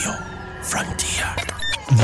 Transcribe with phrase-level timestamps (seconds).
[0.00, 0.18] Radio
[0.62, 1.26] Frontier.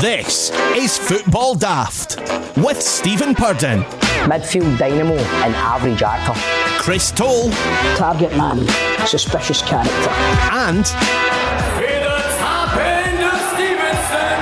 [0.01, 2.17] This is Football Daft
[2.57, 3.81] with Stephen Purden,
[4.29, 6.39] Midfield dynamo and average actor.
[6.79, 7.49] Chris Toll,
[7.95, 8.67] Target man,
[9.07, 10.09] suspicious character.
[10.51, 14.37] and the top end of Stevenson,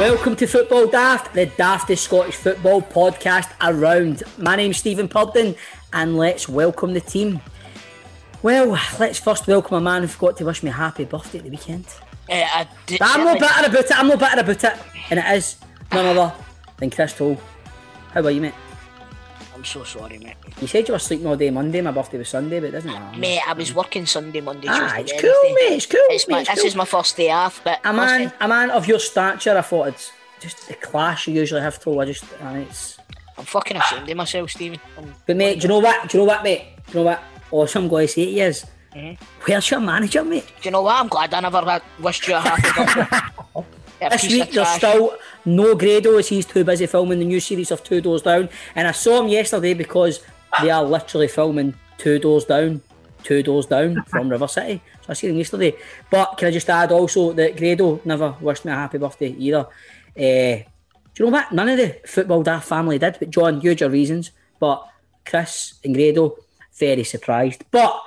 [0.00, 4.22] Welcome to Football Daft, the daftest Scottish football podcast around.
[4.38, 5.56] My name's Stephen Purden,
[5.92, 7.42] and let's welcome the team.
[8.42, 11.44] Well, let's first welcome a man who forgot to wish me a happy birthday at
[11.44, 11.86] the weekend.
[12.30, 14.78] Uh, I d- I'm not certainly- bitter about it, I'm not bitter about it.
[15.10, 15.56] And it is
[15.92, 16.32] none other
[16.78, 17.38] than Chris Toll.
[18.14, 18.54] How are you, mate?
[19.54, 20.36] I'm so sorry, mate.
[20.60, 22.90] You said you were sleeping all day Monday, my birthday was Sunday, but it doesn't
[22.90, 23.18] matter.
[23.18, 25.28] Mate, I was working Sunday, Monday, Ah, Tuesday, it's Wednesday.
[25.28, 26.00] cool, mate, it's cool.
[26.08, 26.66] It's my, mate, it's this cool.
[26.68, 29.88] is my first day off, but a man, a man of your stature, I thought
[29.88, 32.00] it's just the clash you usually have to.
[32.00, 32.96] I just, and it's.
[33.36, 34.80] I'm fucking ashamed of myself, Stephen.
[34.96, 36.08] I'm, But mate, do you know what?
[36.08, 36.64] Do you know what, mate?
[36.86, 37.22] Do you know what?
[37.50, 39.24] Awesome, I'm going to say to you is, Mm-hmm.
[39.46, 40.46] where's your manager, mate?
[40.46, 40.96] do you know what?
[40.98, 43.68] I'm glad I never had wished you a happy birthday.
[44.10, 47.84] This week there's still no Grado as he's too busy filming the new series of
[47.84, 48.48] Two Doors Down.
[48.74, 50.20] And I saw him yesterday because
[50.60, 52.80] they are literally filming Two Doors Down,
[53.22, 54.82] Two Doors Down from River City.
[55.02, 55.76] So I seen him yesterday.
[56.10, 59.66] But can I just add also that Grado never wished me a happy birthday either.
[60.16, 60.64] Uh,
[61.14, 61.52] do you know what?
[61.52, 63.18] None of the football daft family did.
[63.20, 64.32] But John, you had your reasons.
[64.58, 64.84] But
[65.24, 66.36] Chris and Grado,
[66.80, 67.64] very surprised.
[67.70, 68.02] But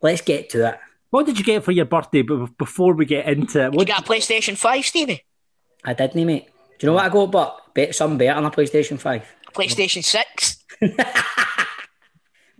[0.00, 0.78] let's get to it.
[1.10, 2.22] What did you get for your birthday?
[2.22, 5.22] But before we get into it, You got a PlayStation 5, Stevie?
[5.84, 6.46] I didn't, mate.
[6.78, 7.30] Do you know what I got?
[7.30, 9.22] But bet some better than a PlayStation 5.
[9.54, 10.56] PlayStation 6?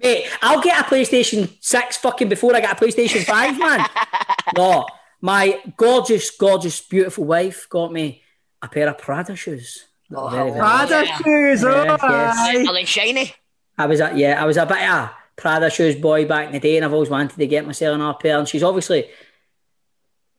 [0.02, 3.86] Mate, I'll get a PlayStation 6 fucking before I get a PlayStation 5, man.
[4.56, 4.84] no,
[5.20, 8.20] my gorgeous, gorgeous, beautiful wife got me
[8.60, 9.86] a pair of Prada shoes.
[10.14, 11.16] Oh, Very, very- Prada Yeah.
[11.18, 11.64] shoes.
[11.64, 12.68] Oh, Yes, yes.
[12.68, 13.34] Are they shiny?
[13.78, 16.52] I was a, yeah, I was a bit of a Prada shoes boy back in
[16.52, 18.38] the day, and I've always wanted to get myself another pair.
[18.38, 19.08] And she's obviously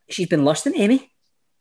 [0.09, 1.09] she's been lusting at me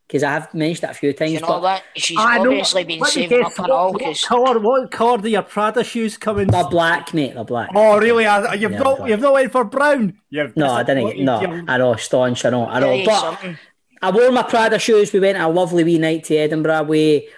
[0.07, 1.33] because I have mentioned that a few times.
[1.33, 1.83] You know but what?
[1.97, 4.59] She's I know- obviously been let saving guess, up and all what, what because colour?
[4.59, 6.49] What colour do your Prada shoes come in?
[6.49, 7.35] they're black, mate.
[7.35, 7.71] They're black.
[7.75, 8.27] Oh, really?
[8.27, 8.99] I- You've Yeah, not.
[8.99, 9.11] black.
[9.11, 10.19] You've not went for brown.
[10.31, 11.07] You've no, I didn't.
[11.07, 12.45] Get, no, disappointed, I know, staunch.
[12.45, 12.97] I know, I know.
[12.97, 13.59] Tell But something.
[14.03, 15.13] I wore my Prada shoes.
[15.13, 16.83] We went a lovely wee night to Edinburgh.
[16.83, 17.29] We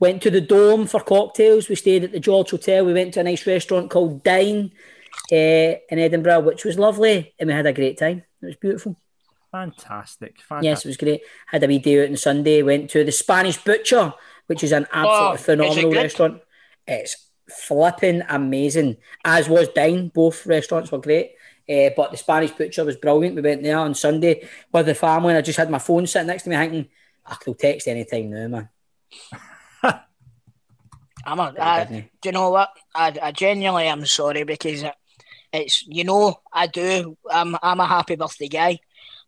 [0.00, 1.68] went to the Dome for cocktails.
[1.68, 2.84] We stayed at the George Hotel.
[2.84, 4.72] We went to a nice restaurant called Dine
[5.32, 8.22] uh, in Edinburgh, which was lovely, and we had a great time.
[8.42, 8.96] It was beautiful.
[9.50, 10.40] Fantastic.
[10.40, 10.64] Fantastic.
[10.64, 11.22] Yes, it was great.
[11.46, 12.62] Had a wee day out on Sunday.
[12.62, 14.12] Went to the Spanish Butcher,
[14.46, 16.42] which is an absolutely Oh, is it phenomenal restaurant.
[16.86, 18.98] It's flipping amazing.
[19.24, 20.08] As was Dine.
[20.08, 21.32] Both restaurants were great.
[21.68, 23.36] Uh, but the Spanish Butcher was brilliant.
[23.36, 26.26] We went there on Sunday with the family, and I just had my phone sitting
[26.26, 26.88] next to me, thinking,
[27.26, 28.68] I could text anytime now, man.
[31.26, 32.00] I'm a, didn't I, he?
[32.00, 32.70] do you know what?
[32.94, 34.94] I, I genuinely am sorry because it,
[35.52, 37.16] it's you know I do.
[37.30, 38.78] I'm I'm a happy birthday guy,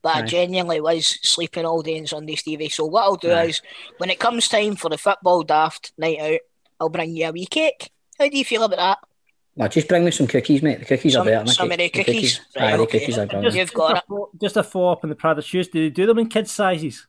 [0.03, 2.69] but I genuinely was sleeping all day on Sunday, Stevie.
[2.69, 3.45] So what I'll do Aye.
[3.47, 3.63] is
[3.99, 6.41] when it comes time for the football daft night out,
[6.81, 7.91] I'll bring you a wee cake.
[8.19, 8.99] How do you feel about that?
[9.57, 10.79] No, just bring me some cookies, mate.
[10.79, 11.37] The cookies Some- are better.
[11.39, 12.41] than the some of cake- the cookies?
[12.57, 13.57] Aye, Right, the cookies are Just.
[13.57, 15.69] You've got just, a, fo- just a follow up on the Prada shoes.
[15.69, 17.07] Do they do them in kid sizes?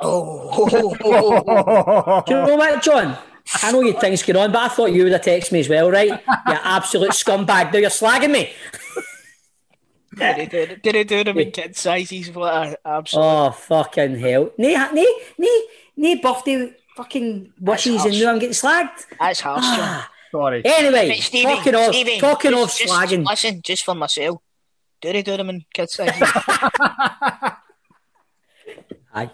[0.00, 0.68] Oh,
[2.26, 3.16] Do you know what, John?
[3.62, 5.68] I know you things going on, but I thought you would have texted me as
[5.68, 6.08] well, right?
[6.08, 7.72] You absolute scumbag.
[7.72, 8.52] Now you're slagging me.
[10.16, 12.30] did he do, did he do them in kid sizes?
[12.30, 13.22] What a absolute.
[13.22, 14.50] Oh fucking hell!
[14.58, 18.20] Nee, nee, nee, nee birthday fucking wishes, and harsh.
[18.20, 19.06] now I'm getting slagged.
[19.18, 19.78] That's harsh, John.
[19.80, 20.10] Ah.
[20.32, 20.62] Sorry.
[20.64, 24.40] Anyway, Stevie, talking of Stevie, talking just, of just slagging, Listen, just for myself.
[25.02, 26.14] Do they do them in kid sizes?
[29.14, 29.30] aye.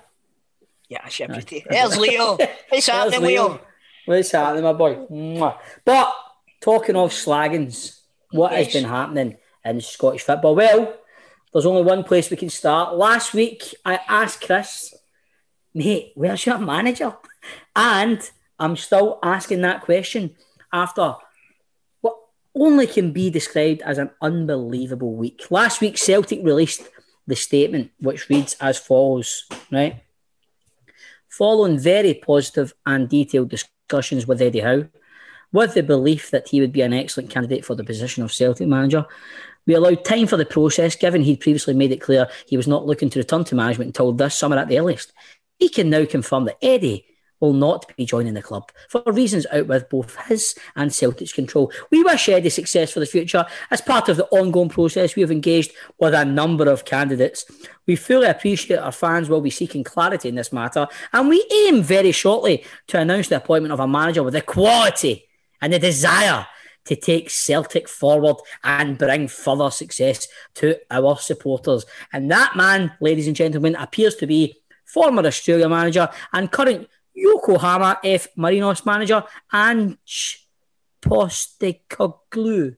[0.88, 1.64] yeah, I should pretty.
[1.70, 2.36] There's Leo.
[2.68, 3.48] What's happening, Leo?
[3.48, 3.60] Leo.
[4.08, 4.94] What's happening, my boy?
[5.10, 5.58] Mwah.
[5.84, 6.14] But
[6.62, 10.54] talking of slaggings, what has been happening in Scottish football?
[10.54, 10.96] Well,
[11.52, 12.96] there's only one place we can start.
[12.96, 14.94] Last week, I asked Chris,
[15.74, 17.18] mate, where's your manager?
[17.76, 18.18] And
[18.58, 20.36] I'm still asking that question
[20.72, 21.16] after
[22.00, 22.16] what
[22.54, 25.44] only can be described as an unbelievable week.
[25.50, 26.88] Last week, Celtic released
[27.26, 30.02] the statement, which reads as follows, right?
[31.28, 33.50] Following very positive and detailed
[33.88, 34.86] discussions with Eddie Howe,
[35.50, 38.68] with the belief that he would be an excellent candidate for the position of Celtic
[38.68, 39.06] manager,
[39.66, 42.86] we allowed time for the process, given he'd previously made it clear he was not
[42.86, 45.12] looking to return to management until this summer at the earliest.
[45.58, 47.06] He can now confirm that Eddie
[47.40, 51.72] will not be joining the club for reasons out with both his and Celtic's control.
[51.90, 53.46] We wish Eddie success for the future.
[53.70, 57.44] As part of the ongoing process, we have engaged with a number of candidates.
[57.86, 61.82] We fully appreciate our fans will be seeking clarity in this matter, and we aim
[61.82, 65.26] very shortly to announce the appointment of a manager with the quality
[65.60, 66.46] and the desire
[66.84, 71.84] to take Celtic forward and bring further success to our supporters.
[72.12, 77.98] And that man, ladies and gentlemen, appears to be former Australia manager and current Yokohama
[78.04, 80.48] F Marinos manager Ange
[81.02, 82.76] Postecoglou.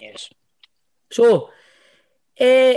[0.00, 0.30] Yes.
[1.10, 1.50] So,
[2.36, 2.76] eh,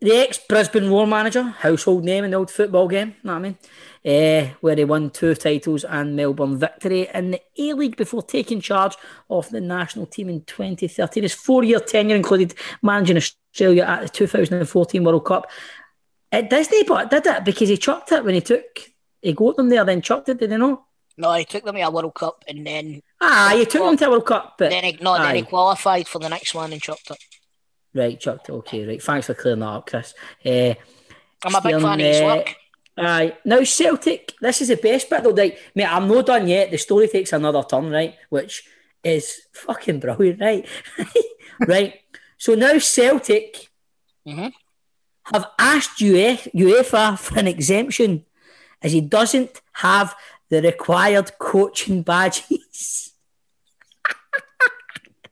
[0.00, 3.42] the ex Brisbane Roar manager, household name in the old football game, know what I
[3.42, 3.58] mean?
[4.02, 8.62] Eh, where he won two titles and Melbourne victory in the A League before taking
[8.62, 8.96] charge
[9.28, 11.22] of the national team in 2013.
[11.22, 15.50] His four year tenure included managing Australia at the 2014 World Cup.
[16.32, 18.89] It Disney, but did it because he chucked it when he took,
[19.22, 20.82] he got them there, then chucked it, did he not?
[21.16, 24.06] No, he took them to a World Cup and then Ah, he took them to
[24.06, 26.80] a World Cup, but then he, no, then he qualified for the next one and
[26.80, 27.18] chopped it.
[27.94, 28.52] right, chucked it.
[28.52, 29.02] Okay, right.
[29.02, 30.14] Thanks for clearing that up, Chris.
[30.44, 30.74] Eh,
[31.44, 32.54] I'm a big fan of his uh, work.
[32.96, 33.36] Aye.
[33.44, 35.30] Now Celtic, this is the best bit though.
[35.30, 36.70] Like, mate, I'm not done yet.
[36.70, 38.14] The story takes another turn, right?
[38.30, 38.62] Which
[39.04, 40.66] is fucking brilliant, right?
[41.66, 41.94] right.
[42.38, 43.68] So now Celtic
[44.26, 44.52] Mhm.
[45.32, 48.24] have asked UEFA, UEFA for an exemption
[48.82, 50.14] as he doesn't have
[50.48, 53.12] the required coaching badges.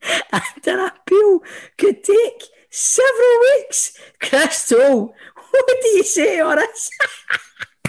[0.33, 1.41] and an appeal
[1.77, 3.99] could take several weeks.
[4.21, 5.15] Chris Toll,
[5.51, 6.91] what do you say on this?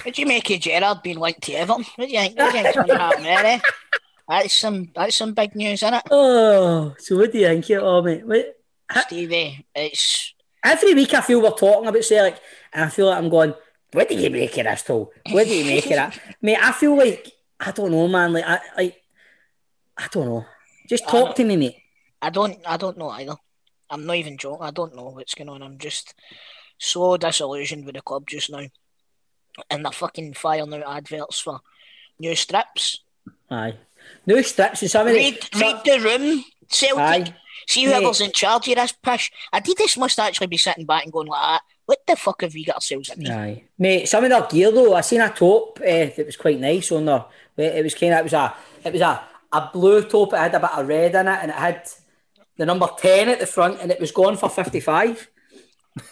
[0.04, 1.86] What do you make of Gerrard being linked to Everton?
[1.96, 2.38] What do you think?
[2.38, 3.62] What do you think's going to happen there?
[4.30, 7.72] That's some that's some big news, isn't it, Oh, so what do you think of
[7.72, 8.26] it all, mate?
[8.26, 8.56] What,
[9.08, 9.66] Stevie?
[9.76, 10.34] It's
[10.64, 12.40] every week I feel we're talking about Celtic,
[12.72, 13.56] and I feel like I'm going,
[13.92, 15.12] what do you make of this, Toll?
[15.32, 16.20] What do you make of that?
[16.42, 18.34] Mate, I feel like, I don't know, man.
[18.34, 19.02] Like, I, like,
[19.98, 20.46] I don't know.
[20.88, 21.76] Just oh, talk to me, mate.
[22.22, 23.36] I don't I don't know either.
[23.90, 24.66] I'm not even joking.
[24.66, 25.62] I don't know what's going on.
[25.62, 26.16] I'm just
[26.80, 28.66] so disillusioned with the club just now,
[29.70, 31.60] and they're fucking firing out adverts for
[32.20, 33.02] new strips.
[33.52, 33.76] Aye.
[34.26, 35.14] New strips and something.
[35.14, 36.98] Read, read the room, Celtic.
[36.98, 37.36] Aye.
[37.70, 39.32] See whoever's in charge of this pish.
[39.54, 41.62] Adidas must actually be sitting back and going like that.
[41.86, 43.32] What the fuck have we got ourselves into?
[43.32, 43.64] Aye.
[43.78, 46.92] Mate, some of their gear though, I seen a top uh, that was quite nice
[46.92, 47.26] on there.
[47.58, 49.22] It was kind of, it was a, it was a,
[49.52, 51.88] a blue top, it had a bit of red in it, and it had
[52.58, 55.30] the number 10 at the front, and it was going for 55.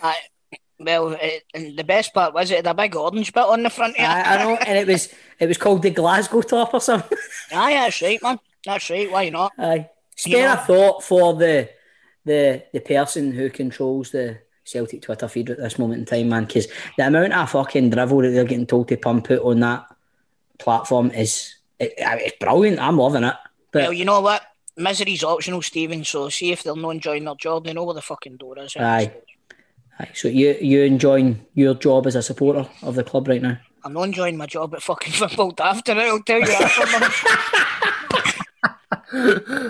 [0.04, 0.16] Aye.
[0.80, 3.72] Well, it, and the best part was it had a big orange bit on the
[3.72, 3.96] front.
[3.96, 4.08] Of it.
[4.08, 7.18] I, I know, and it was, it was called the Glasgow top or something.
[7.52, 8.40] Aye, that's right, man.
[8.64, 9.12] That's right.
[9.12, 9.54] Why not?
[9.58, 9.90] Aye.
[10.18, 11.70] Spare know- a thought for the
[12.26, 16.44] the the person who controls the Celtic Twitter feed at this moment in time, man,
[16.46, 16.68] because
[16.98, 19.86] the amount of fucking drivel that they're getting told to pump out on that
[20.58, 22.80] platform is it, it's brilliant.
[22.80, 23.36] I'm loving it.
[23.72, 24.44] But Well, you know what?
[24.76, 26.04] Misery's optional, Stephen.
[26.04, 28.76] So see if they're not enjoying their job, they know where the fucking door is.
[28.76, 28.84] Eh?
[28.84, 29.14] Aye.
[30.00, 33.58] aye, so you you enjoying your job as a supporter of the club right now?
[33.84, 36.74] I'm not enjoying my job at fucking football after and I'll tell you that.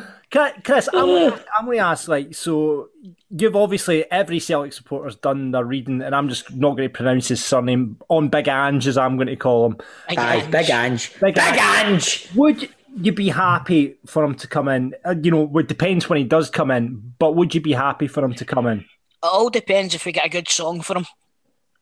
[0.29, 2.89] Chris, Chris, I'm gonna, I'm going to ask, like, so
[3.29, 7.29] you've obviously every Celtic supporter's done their reading, and I'm just not going to pronounce
[7.29, 9.77] his surname on Big Ange, as I'm going to call him.
[10.09, 11.13] Aye, Big Ange.
[11.21, 11.85] Big Big, Ange.
[11.85, 12.29] Ange.
[12.35, 14.95] Would you be happy for him to come in?
[15.05, 18.07] Uh, you know, it depends when he does come in, but would you be happy
[18.07, 18.79] for him to come in?
[18.79, 18.85] It
[19.23, 21.05] all depends if we get a good song for him.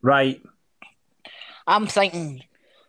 [0.02, 0.42] Right.
[1.66, 2.44] I'm thinking,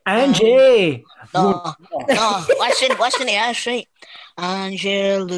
[0.04, 1.04] Angie!
[1.34, 1.74] no,
[2.08, 3.88] no, listen, listen to this, right?
[4.38, 5.36] Angelou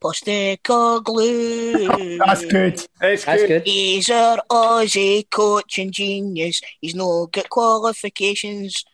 [0.00, 2.18] Postecoglou.
[2.24, 2.86] That's good.
[3.00, 3.62] That's, That's good.
[3.66, 6.60] He's our Aussie coaching genius.
[6.80, 8.84] He's no good qualifications.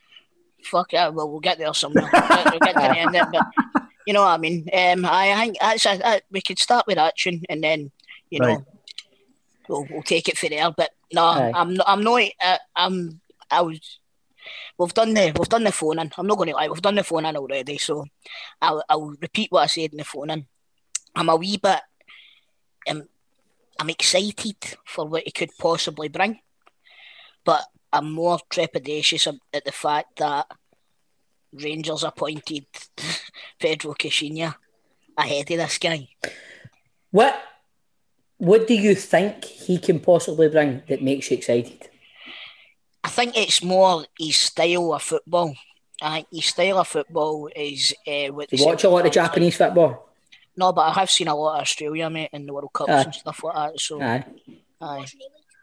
[0.62, 2.08] Fuck it, well, we'll get there somewhere.
[2.12, 3.46] we'll get to the end of it, but
[4.06, 4.66] you know what I mean.
[4.72, 7.90] Um, I think that's a, that, we could start with that tune, and then
[8.30, 8.58] you know Right.
[9.68, 10.70] we'll, we'll take it from there.
[10.70, 11.52] But no, Aye.
[11.54, 11.86] I'm not.
[11.86, 12.22] I'm not.
[12.42, 13.20] Uh, I'm.
[13.50, 13.98] I was.
[14.78, 16.10] We've done the we've done the phone in.
[16.16, 16.68] I'm not going to lie.
[16.68, 17.78] We've done the phone in already.
[17.78, 18.04] So
[18.60, 20.46] I'll I'll repeat what I said in the phone in.
[21.14, 21.80] I'm a wee bit.
[22.88, 23.04] Um,
[23.78, 26.40] I'm excited for what he could possibly bring,
[27.44, 30.46] but I'm more trepidatious at the fact that
[31.52, 32.66] Rangers appointed
[33.60, 34.54] Pedro Caixinha
[35.16, 36.08] ahead of this guy.
[37.10, 37.40] What
[38.38, 41.88] what do you think he can possibly bring that makes you excited?
[43.04, 45.54] I think it's more his style of football.
[46.00, 50.08] I think his style of football is uh, what watch a lot of Japanese football.
[50.56, 53.02] No, but I have seen a lot of Australia, mate, in the World Cups Aye.
[53.02, 53.78] and stuff like that.
[53.80, 54.24] So, Aye.
[54.80, 55.04] aye.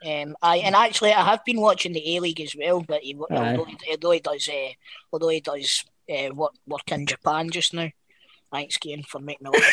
[0.03, 2.81] Um, aye, and actually, I have been watching the A League as well.
[2.81, 4.69] But he, although, he, although he does, uh,
[5.11, 7.89] although he does uh, work, work in Japan just now,
[8.51, 9.63] thanks, Kane, for making me look.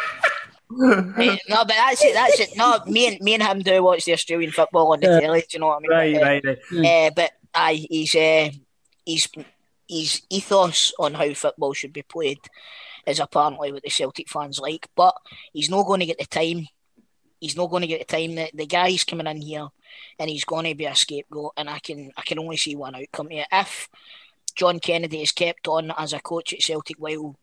[1.49, 2.15] No, but that's it.
[2.15, 2.51] That's it.
[2.57, 5.21] No, me and me and him do watch the Australian football on the Yeah.
[5.21, 5.41] telly.
[5.41, 5.91] Do you know what I mean?
[5.91, 7.07] Right, Uh, right, right.
[7.07, 8.51] uh, but aye, he's uh,
[9.07, 9.29] his
[9.89, 12.41] his ethos on how football should be played
[13.07, 15.15] is apparently what the Celtic fans like, but
[15.53, 16.67] he's not going to get the time.
[17.41, 18.35] He's not going to get the time.
[18.35, 19.69] The, the guy's coming in here,
[20.19, 21.53] and he's going to be a scapegoat.
[21.57, 23.45] And I can I can only see one outcome here.
[23.53, 23.89] If
[24.57, 27.37] John Kennedy is kept on as a coach at Celtic while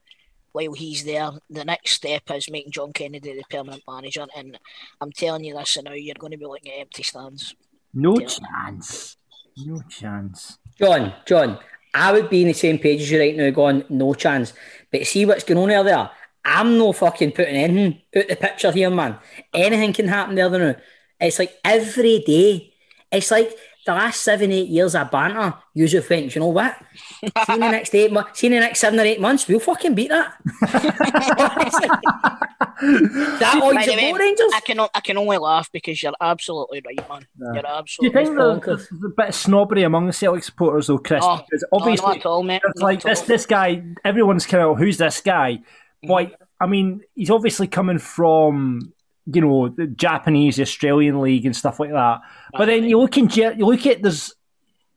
[0.53, 4.25] while he's there, the next step is making John Kennedy the permanent manager.
[4.35, 4.57] And
[5.01, 7.55] I'm telling you this and now, you're going to be looking at empty stands.
[7.93, 8.27] No Yeah.
[8.27, 9.17] chance.
[9.57, 10.57] No chance.
[10.79, 11.59] John, John,
[11.93, 14.53] I would be in the same page as you right now, going no chance.
[14.91, 16.09] But see what's going on out there.
[16.45, 19.17] I'm no fucking putting anything out the picture here, man.
[19.53, 20.75] Anything can happen there now.
[21.19, 22.73] It's like every day.
[23.11, 25.53] It's like the last seven, eight years of banter.
[25.73, 26.75] Usually think, you know what?
[27.45, 29.59] See in the next eight months, see in the next seven or eight months, we'll
[29.59, 30.35] fucking beat that.
[32.81, 34.51] Is that all you way, Rangers?
[34.53, 37.27] I can I can only laugh because you're absolutely right, man.
[37.37, 38.61] You're Do you absolutely think right.
[38.63, 41.23] there's, there's a bit of snobbery among the Celtic supporters, though, Chris?
[41.23, 42.61] Oh, because no, obviously, not at all, mate.
[42.65, 43.25] it's Not like at this all.
[43.27, 43.83] this guy.
[44.03, 45.59] Everyone's kind of who's this guy?
[46.05, 46.09] Mm.
[46.09, 48.93] Like, I mean, he's obviously coming from
[49.25, 52.21] you know the Japanese, Australian league, and stuff like that.
[52.57, 54.33] But then you look in, you look at there's.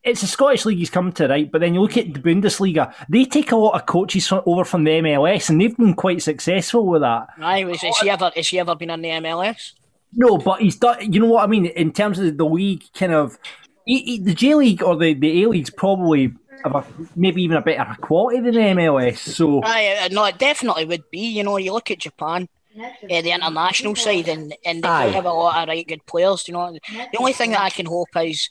[0.03, 1.51] It's a Scottish league he's come to, right?
[1.51, 4.63] But then you look at the Bundesliga; they take a lot of coaches from, over
[4.63, 7.27] from the MLS, and they've been quite successful with that.
[7.41, 9.73] Aye, was, has he ever has he ever been in the MLS?
[10.13, 11.11] No, but he's done.
[11.11, 13.37] You know what I mean in terms of the league, kind of
[13.85, 16.31] he, he- the J League or the the A League's probably
[16.63, 19.17] have a, maybe even a better quality than the MLS.
[19.17, 21.19] So Aye, uh, no, it definitely would be.
[21.19, 22.47] You know, you look at Japan,
[22.79, 25.07] uh, the international side, and, and they Aye.
[25.07, 26.47] have a lot of right good players.
[26.47, 28.49] You know, the only thing that I can hope is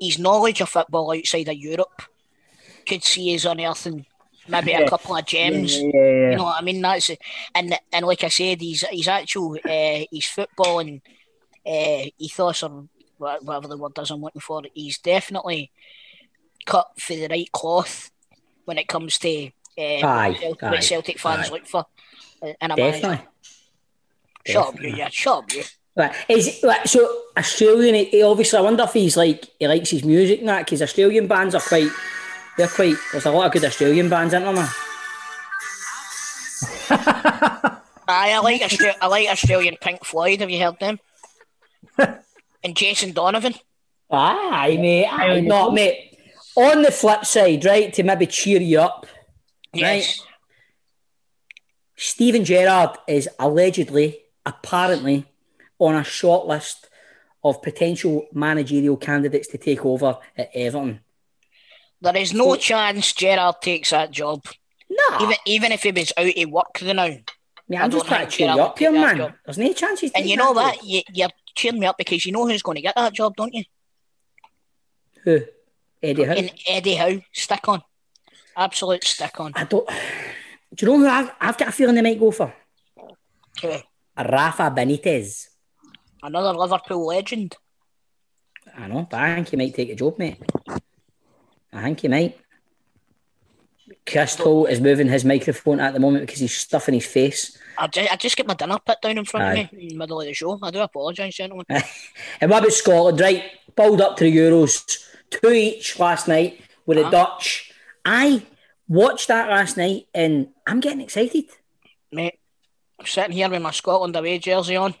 [0.00, 2.02] his knowledge of football outside of Europe
[2.86, 4.06] could see us unearthing
[4.48, 5.78] maybe a couple of gems.
[5.78, 6.30] yeah, yeah.
[6.30, 6.80] You know what I mean?
[6.80, 7.10] That's
[7.54, 11.00] and and like I said, he's he's actual uh, his football and
[11.66, 14.62] uh, ethos or whatever the word is I'm looking for.
[14.74, 15.70] He's definitely
[16.64, 18.10] cut for the right cloth
[18.64, 21.52] when it comes to uh, Aye, what Celtic, aye, what Celtic fans aye.
[21.52, 21.84] look for.
[22.42, 23.22] uh, in a manager.
[24.52, 24.54] Definitely.
[24.54, 25.62] Shut up, you, yeah, shut up, you.
[25.96, 26.14] Right.
[26.28, 27.94] Is like, so Australian?
[27.96, 30.82] He, he obviously, I wonder if he's like he likes his music and that because
[30.82, 31.90] Australian bands are quite.
[32.56, 32.96] They're quite.
[33.12, 34.54] There's a lot of good Australian bands, isn't there?
[34.54, 34.68] Man?
[38.10, 40.40] Aye, I like Austra- I like Australian Pink Floyd.
[40.40, 40.98] Have you heard them?
[42.64, 43.54] and Jason Donovan.
[44.10, 45.06] Aye, mate.
[45.06, 45.40] Aye, Aye.
[45.40, 46.16] not mate.
[46.56, 49.06] On the flip side, right, to maybe cheer you up,
[49.72, 50.22] Yes.
[51.96, 55.26] Steven Gerrard is allegedly, apparently,
[55.78, 56.88] on a short list
[57.44, 61.00] of potential managerial candidates to take over at Everton.
[62.00, 64.44] There is no chance Gerrard takes that job.
[64.90, 67.02] Nah, Even even if he was out of work the now.
[67.04, 67.24] I
[67.70, 69.16] I'm just trying to cheer you up here, that man.
[69.16, 69.32] job.
[69.44, 70.84] There's no chance he's And you know that what?
[70.84, 73.52] You, you're cheering me up because you know who's going to get that job, don't
[73.52, 73.64] you?
[75.24, 75.40] Who?
[76.02, 76.34] Eddie Howe.
[76.34, 77.20] In Eddie Howe.
[77.32, 77.82] Stick on.
[78.56, 79.52] Absolute stick on.
[79.54, 79.86] I don't.
[80.74, 82.54] Do you know who I've, I've got a feeling they might go for?
[83.62, 83.76] Who?
[84.24, 85.48] Rafa Benitez.
[86.22, 87.56] Another Liverpool legend.
[88.76, 90.38] I know, but I think he might take a job, mate.
[91.72, 92.38] I think he might.
[94.38, 97.56] Holt is moving his microphone at the moment because he's stuffing his face.
[97.76, 99.54] I just, I just get my dinner put down in front Aye.
[99.60, 100.58] of me in the middle of the show.
[100.62, 101.66] I do apologise, gentlemen.
[102.40, 103.20] And what about Scotland?
[103.20, 103.44] Right,
[103.76, 104.98] build up to the Euros.
[105.30, 107.10] Two each last night with the Uh-huh.
[107.10, 107.70] Dutch.
[108.04, 108.42] I
[108.88, 111.44] watched that last night and I'm getting excited.
[112.10, 112.37] Mate,
[112.98, 114.94] I'm sitting here with my Scotland away jersey on.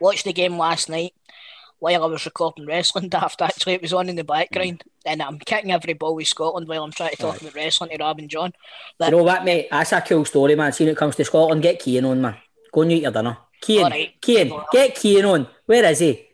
[0.00, 1.12] Watched the game last night
[1.80, 3.42] while I was recording wrestling daft.
[3.42, 6.84] Actually, it was on in the background, and I'm kicking every ball with Scotland while
[6.84, 8.52] I'm trying to talk about wrestling to Rob and John.
[9.00, 9.68] You know what, mate?
[9.70, 10.72] That's a cool story, man.
[10.72, 12.36] See, when it comes to Scotland, get Keane on, man.
[12.72, 13.38] Go and eat your dinner.
[13.60, 14.20] Keane, Alright.
[14.20, 15.48] Keane, get Keane on.
[15.66, 16.26] Where is he?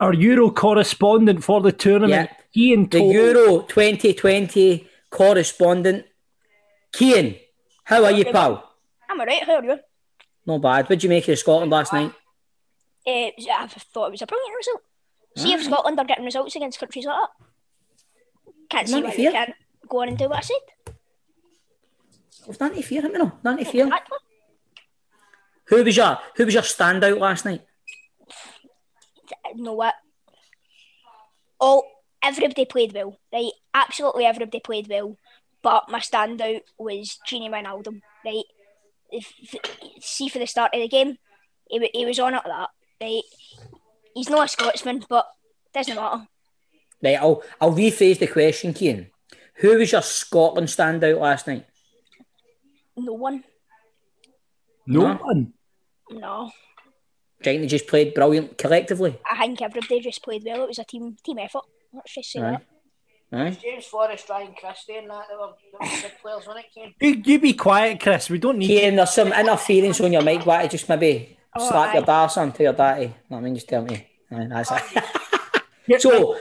[0.00, 6.06] Our Euro correspondent for the tournament, Ian The told Euro 2020 correspondent.
[6.92, 7.36] Keane,
[7.84, 8.69] how are you, pal?
[9.10, 9.78] I'm alright, how are you?
[10.46, 10.84] Not bad.
[10.84, 12.12] What'd you make of Scotland last night?
[13.06, 14.82] Uh, I thought it was a brilliant result.
[15.36, 17.46] See if Scotland are getting results against countries like that.
[18.68, 19.54] Can't see why they can't
[19.88, 20.94] go on and do what I said.
[22.60, 23.24] Nothing to fear, haven't we?
[23.24, 23.84] No, nothing to fear.
[23.86, 24.18] Exactly.
[25.66, 27.62] Who was your Who was your standout last night?
[29.54, 29.94] You know what?
[31.60, 31.82] Oh,
[32.22, 33.52] everybody played well, right?
[33.74, 35.16] Absolutely everybody played well.
[35.62, 38.44] But my standout was Gini Wijnaldum, right?
[39.12, 39.32] If,
[40.00, 41.16] see for the start of the game,
[41.68, 42.68] he, he was on it like that,
[43.00, 43.22] right?
[44.14, 45.26] He's not a Scotsman, but
[45.74, 46.26] doesn't matter.
[47.02, 49.08] Right, I'll I'll rephrase the question, Keane.
[49.56, 51.66] Who was your Scotland standout last night?
[52.96, 53.44] No one.
[54.86, 55.14] no No.
[55.14, 55.52] one.
[56.10, 56.50] No.
[57.42, 59.18] Do you think they just played brilliant collectively?
[59.30, 60.64] I think everybody just played well.
[60.64, 61.62] It was a team team effort.
[61.92, 62.50] Let's just say Aye.
[62.52, 62.62] that.
[63.32, 63.56] Aye.
[63.62, 66.94] James Forrest, Ryan Christie, and that they were, they were good players, weren't it, Kane?
[67.00, 68.28] You, you be quiet, Chris.
[68.28, 68.66] We don't need.
[68.66, 70.44] Kane, there's some interference on your mic.
[70.44, 72.06] Why just maybe Oh, slap your aye.
[72.06, 73.14] dar son to your daddy.
[73.28, 74.06] No, I mean, just tell me.
[74.30, 74.70] Aye, that's
[75.88, 76.00] it.
[76.00, 76.36] so,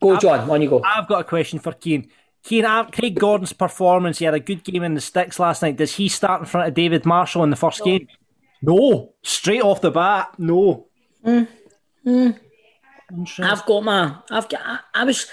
[0.00, 0.48] go, John.
[0.50, 0.82] On you go.
[0.84, 2.08] I've got a question for Keane.
[2.42, 5.76] Keane, uh, Craig Gordon's performance, he had a good game in the sticks last night.
[5.76, 8.06] Does he start in front of David Marshall in the first game?
[8.62, 9.14] No.
[9.22, 10.86] Straight off the bat, no.
[12.06, 14.16] I've got my.
[14.30, 14.60] I've got.
[14.64, 15.26] I, I was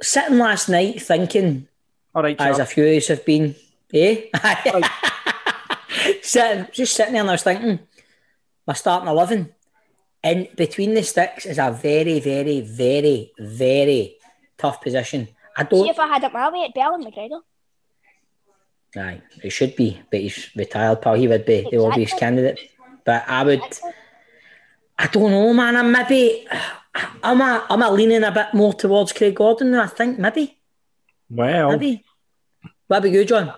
[0.00, 1.68] sitting last night thinking,
[2.14, 3.54] All right, as a few of us have been,
[3.92, 4.26] eh?
[6.22, 7.80] sitting, just sitting there and I was thinking,
[8.66, 9.54] my starting 11
[10.22, 14.16] in between the sticks is a very, very, very, very
[14.56, 15.28] tough position.
[15.56, 15.88] I don't.
[15.88, 17.40] if I had it my way, it'd be Allan McGregor.
[18.96, 21.14] Aye, he should be, but he's retired, pal.
[21.14, 22.58] He would be the obvious candidate.
[23.04, 23.62] But I would.
[24.98, 25.76] I don't know, man.
[25.76, 26.46] I'm maybe.
[27.22, 30.18] I'm a, I'm a leaning a bit more towards Craig Gordon than I think.
[30.18, 30.58] Maybe.
[31.30, 32.04] Well, Maybe.
[32.86, 33.52] What about you, John?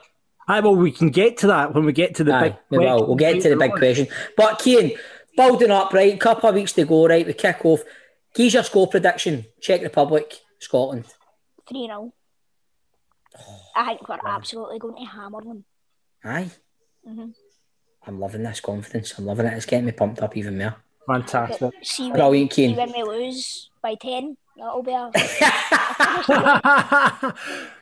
[0.49, 2.57] aye, well, we can get to that when we get to the Aye, big.
[2.71, 3.07] we will.
[3.07, 4.09] We'll get to the big question.
[4.37, 4.97] But Keane,
[5.37, 6.19] building up, right?
[6.19, 7.25] Couple of weeks to go, right?
[7.25, 7.81] We kick off.
[8.35, 9.45] Give your score prediction.
[9.61, 11.05] Czech Republic, Scotland.
[11.69, 12.13] 3 0.
[13.77, 15.65] I think we're absolutely going to hammer them.
[16.25, 16.51] Aye.
[17.09, 17.33] Mhm.
[18.07, 19.17] I'm loving this confidence.
[19.19, 19.53] I'm loving it.
[19.55, 20.77] It's getting me pumped up even more.
[21.07, 21.73] Fantastic.
[21.83, 22.77] See when, Brilliant, see Keane.
[22.77, 25.11] when we lose by 10, that'll be a.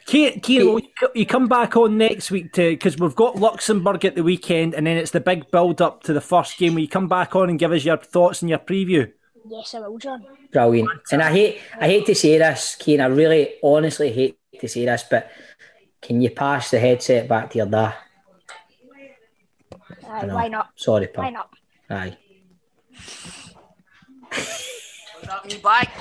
[0.06, 0.80] Keane, Keane, will
[1.14, 4.86] you come back on next week to because we've got Luxembourg at the weekend, and
[4.86, 6.74] then it's the big build up to the first game.
[6.74, 9.12] Will you come back on and give us your thoughts and your preview?
[9.50, 10.24] yes, I will, John.
[10.52, 10.90] Brilliant.
[11.12, 13.00] And I hate I hate to say this, Keane.
[13.00, 15.30] I really honestly hate to say this, but
[16.00, 17.94] can you pass the headset back to your dad?
[20.08, 20.34] Aye, know.
[20.34, 20.70] why not?
[20.76, 21.24] Sorry, pal.
[21.24, 21.50] Why not?
[21.90, 22.16] Aye.
[25.26, 25.94] Got me back.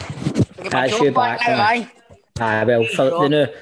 [0.58, 1.92] Get That's job you back, now, aye.
[2.40, 2.64] aye.
[2.64, 3.30] Well, for sure.
[3.30, 3.54] the.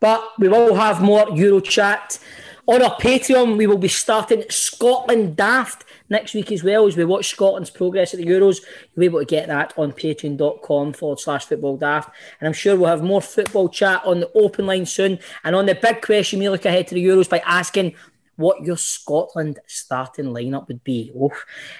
[0.00, 2.18] But we will have more Euro chat.
[2.66, 7.04] On our Patreon, we will be starting Scotland Daft next week as well as we
[7.04, 8.60] watch Scotland's progress at the Euros.
[8.94, 12.14] You'll be able to get that on patreon.com forward slash football daft.
[12.38, 15.18] And I'm sure we'll have more football chat on the open line soon.
[15.42, 17.94] And on the big question, we look ahead to the Euros by asking
[18.36, 21.12] what your Scotland starting lineup would be.
[21.18, 21.30] Oh.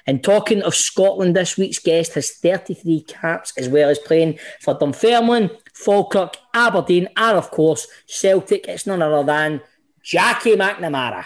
[0.07, 4.75] And talking of Scotland, this week's guest has 33 caps as well as playing for
[4.75, 8.67] Dunfermline, Falkirk, Aberdeen, and of course Celtic.
[8.69, 9.61] It's none other than
[10.03, 11.25] Jackie McNamara.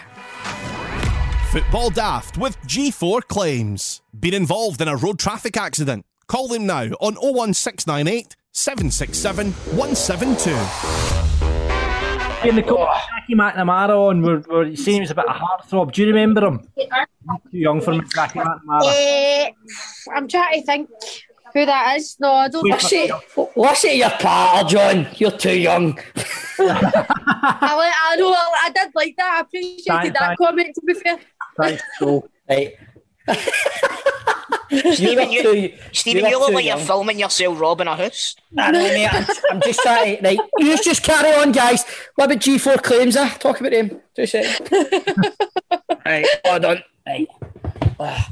[1.51, 4.01] Football Daft with G4 Claims.
[4.17, 6.05] Been involved in a road traffic accident?
[6.27, 11.16] Call them now on 01698 767 172.
[12.43, 15.39] In the call, Jackie McNamara on, we're, we're saying he was a bit of a
[15.39, 15.91] heartthrob.
[15.91, 16.67] Do you remember him?
[16.77, 18.81] Too young for me, Jackie McNamara.
[18.85, 19.49] Eh,
[20.15, 20.89] I'm trying to think
[21.53, 22.15] who that is.
[22.19, 22.63] No, I don't.
[22.69, 23.09] Listen,
[23.55, 25.07] listen to your patter, John.
[25.15, 25.97] You're too young.
[26.59, 28.31] I, li- I know.
[28.33, 29.33] I did like that.
[29.37, 30.75] I appreciated Thank- that thank- comment.
[30.75, 31.19] To be fair,
[31.59, 32.29] Thanks, Joe.
[32.49, 32.73] Right.
[34.69, 37.95] Stephen, You're you, too- Stephen, you're you look too like you're filming yourself robbing a
[37.95, 38.35] house.
[38.57, 39.07] I know, mate.
[39.11, 40.23] I'm, I'm just trying to.
[40.23, 41.85] Right, you just carry on, guys.
[42.15, 43.15] What about G4 claims?
[43.15, 43.29] Uh?
[43.29, 44.01] Talk about him.
[44.15, 44.69] Two seconds.
[46.05, 46.83] right, hold on.
[47.05, 47.27] Right.
[47.99, 48.29] Ah,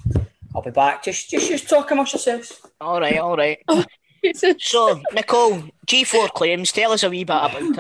[0.54, 1.04] I'll be back.
[1.04, 2.62] Just, just, just talk amongst yourselves.
[2.82, 3.60] All right, all right.
[4.58, 6.72] So, Nicole, G4 claims.
[6.72, 7.80] Tell us a wee bit about it.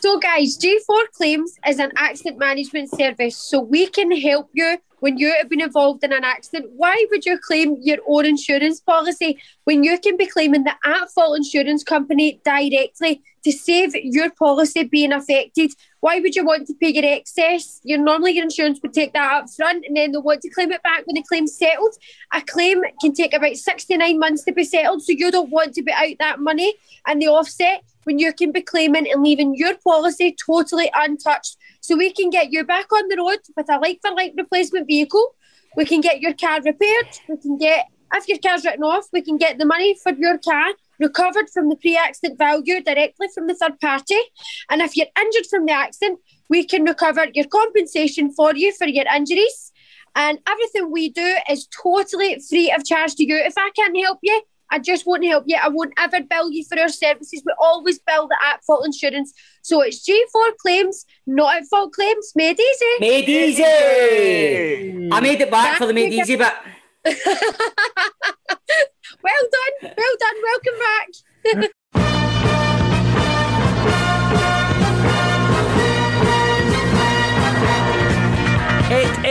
[0.00, 5.18] so guys, G4 Claims is an accident management service, so we can help you when
[5.18, 6.70] you have been involved in an accident.
[6.76, 11.36] Why would you claim your own insurance policy when you can be claiming the at-fault
[11.36, 15.72] insurance company directly to save your policy being affected?
[16.00, 17.80] Why would you want to pay your excess?
[17.82, 20.72] Your normally your insurance would take that up front and then they'll want to claim
[20.72, 21.94] it back when the claim's settled.
[22.32, 25.82] A claim can take about 69 months to be settled, so you don't want to
[25.82, 26.74] be out that money
[27.06, 31.56] and the offset when you can be claiming and leaving your policy totally untouched.
[31.80, 34.86] So we can get you back on the road with a like for like replacement
[34.86, 35.34] vehicle.
[35.76, 37.18] We can get your car repaired.
[37.28, 40.38] We can get, if your car's written off, we can get the money for your
[40.38, 44.18] car recovered from the pre accident value directly from the third party.
[44.68, 48.86] And if you're injured from the accident, we can recover your compensation for you for
[48.86, 49.72] your injuries.
[50.14, 53.36] And everything we do is totally free of charge to you.
[53.36, 55.56] If I can't help you, I just won't help you.
[55.60, 57.42] I won't ever bill you for our services.
[57.44, 59.32] We always bill the at fault insurance.
[59.62, 62.32] So it's G4 claims, not at fault claims.
[62.34, 62.86] Made easy.
[63.00, 65.08] Made easy.
[65.12, 66.52] I made it back for the made easy bit.
[67.04, 67.14] well
[69.22, 69.92] done.
[69.96, 70.36] Well done.
[70.44, 71.70] Welcome back.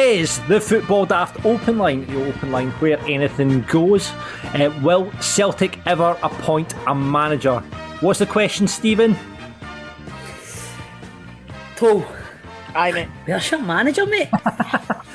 [0.10, 4.12] is the Football Daft Open Line, the open line where anything goes.
[4.56, 7.60] Uh, will Celtic ever appoint a manager?
[8.02, 9.16] What's the question, Stephen?
[11.76, 12.04] Toe,
[12.74, 13.08] Aye, mate.
[13.26, 14.30] where's your manager, mate?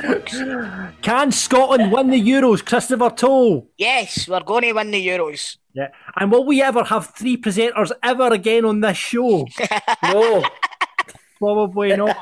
[1.02, 3.68] Can Scotland win the Euros, Christopher Toll?
[3.76, 5.57] Yes, we're going to win the Euros.
[5.72, 5.88] Yeah.
[6.16, 9.46] And will we ever have three presenters ever again on this show?
[10.04, 10.44] no.
[11.40, 12.16] Probably not.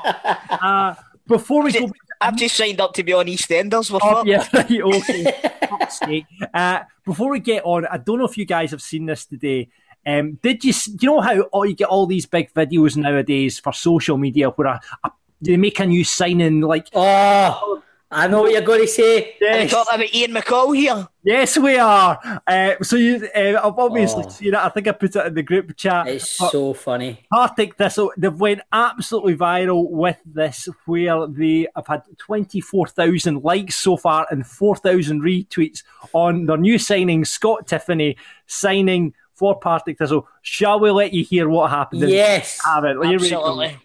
[0.49, 0.95] Uh,
[1.27, 1.89] before we go.
[2.23, 3.91] I've just signed up to be on EastEnders.
[3.91, 4.27] We're Oh, fucked.
[4.27, 4.81] yeah, right,
[6.01, 6.25] okay.
[6.53, 9.69] Uh, before we get on, I don't know if you guys have seen this today.
[10.05, 13.71] Um, did you you know how oh, you get all these big videos nowadays for
[13.71, 17.82] social media where a, a, they make a new signing like Oh,
[18.13, 19.23] I know what you're going to say.
[19.23, 21.07] Are yes, talking about Ian McCall here?
[21.25, 22.19] yes we are.
[22.45, 24.29] Uh, so you, uh, I've obviously Oh.
[24.29, 24.55] seen it.
[24.55, 26.07] I think I put it in the group chat.
[26.07, 27.21] It's But- so funny.
[27.33, 33.97] Partick Thistle, they've went absolutely viral with this, where they have had 24,000 likes so
[33.97, 40.27] far and 4,000 retweets on their new signing, Scott Tiffany, signing for Partick Thistle.
[40.41, 42.07] Shall we let you hear what happened?
[42.09, 42.59] Yes.
[42.65, 42.97] Have it.
[43.03, 43.37] Here we go.
[43.39, 43.77] Absolutely.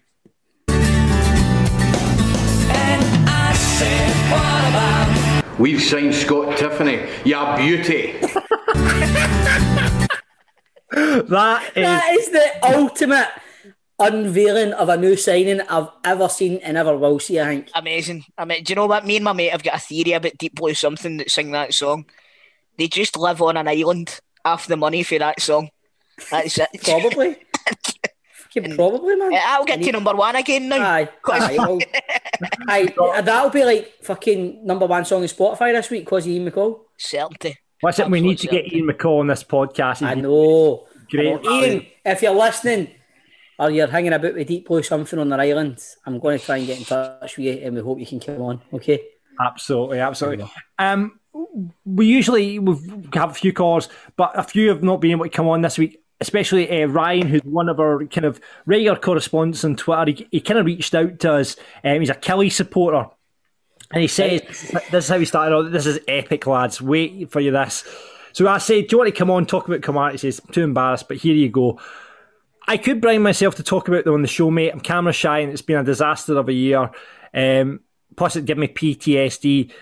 [5.59, 7.09] We've signed Scott Tiffany.
[7.25, 8.15] Ya beauty.
[10.91, 13.29] That is That is the ultimate
[13.99, 17.71] unveiling of a new signing I've ever seen and ever will see, I think.
[17.75, 18.25] Amazing.
[18.39, 19.05] I mean, do you know what?
[19.07, 21.75] Me and my mate have got a theory about Deep Blue Something that sing that
[21.75, 22.07] song.
[22.79, 24.19] They just live on an island.
[24.45, 25.69] Half the money for that song.
[26.31, 26.69] That's it.
[26.83, 27.37] Probably.
[28.55, 29.33] Fucking probably, man.
[29.35, 30.83] I'll get to number one again now.
[30.83, 31.79] Aye, aye, well,
[32.69, 36.51] aye, that'll be like fucking number one song in Spotify this week because of Ian
[36.51, 36.81] McCall.
[36.97, 37.59] Certainty.
[37.81, 38.11] What's it?
[38.11, 40.03] We need to Absolute get Ian McCall on this podcast.
[40.03, 40.87] I know.
[41.11, 41.29] Great.
[41.29, 41.65] I know.
[41.65, 42.89] Ian, if you're listening
[43.59, 46.57] or you're hanging about with Deep Blue something on their island, I'm going to try
[46.57, 49.03] and get in touch with you and we hope you can come on, okay?
[49.41, 50.51] Absolutely, absolutely.
[50.79, 51.21] Um,
[51.85, 52.77] we usually we
[53.15, 55.79] have a few calls, but a few have not been able to come on this
[55.79, 56.01] week.
[56.21, 60.11] Especially uh, Ryan, who's one of our kind of regular correspondents on Twitter.
[60.11, 61.57] He, he kind of reached out to us.
[61.85, 63.09] Um, he's a Killie supporter,
[63.93, 64.43] and he says,
[64.91, 65.55] "This is how he started.
[65.55, 65.71] out.
[65.71, 66.83] This is epic, lads.
[66.83, 67.85] Wait for you this."
[68.33, 70.65] So I said, "Do you want to come on talk about Kamara?" He says, "Too
[70.65, 71.79] embarrassed, but here you go."
[72.69, 74.71] I could bring myself to talk about them on the show, mate.
[74.71, 76.91] I'm camera shy, and it's been a disaster of a year.
[77.33, 77.81] Um,
[78.15, 79.73] plus, it gave me PTSD.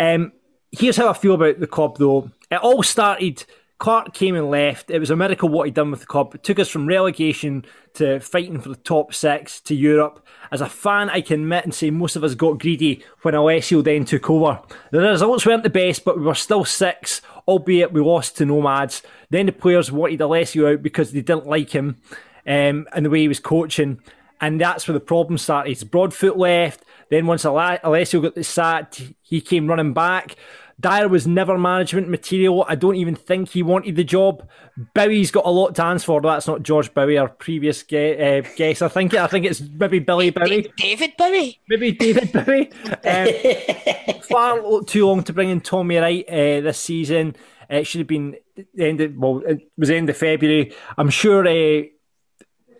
[0.00, 0.32] Um,
[0.72, 2.32] here's how I feel about the club, though.
[2.50, 3.44] It all started.
[3.78, 4.90] Clarke came and left.
[4.90, 6.34] It was a miracle what he'd done with the club.
[6.34, 10.24] It took us from relegation to fighting for the top six to Europe.
[10.52, 13.82] As a fan, I can admit and say most of us got greedy when Alessio
[13.82, 14.60] then took over.
[14.90, 19.02] The results weren't the best, but we were still six, albeit we lost to Nomads.
[19.30, 22.00] Then the players wanted Alessio out because they didn't like him
[22.46, 24.00] um, and the way he was coaching.
[24.40, 25.90] And that's where the problem started.
[25.90, 26.84] Broadfoot left.
[27.10, 30.36] Then once Alessio got the sacked, he came running back.
[30.80, 32.64] Dyer was never management material.
[32.68, 34.48] I don't even think he wanted the job.
[34.94, 36.20] Bowie's got a lot to answer for.
[36.20, 38.82] That's not George Bowie, our previous ge- uh, guest.
[38.82, 41.60] I think I think it's maybe Billy Bowie, David Bowie.
[41.68, 42.70] maybe David Bowie.
[43.04, 47.36] Um, far too long to bring in Tommy Wright uh, this season.
[47.70, 48.36] Uh, it should have been
[48.74, 49.00] the end.
[49.00, 50.74] Of, well, it was the end of February.
[50.96, 51.82] I'm sure uh,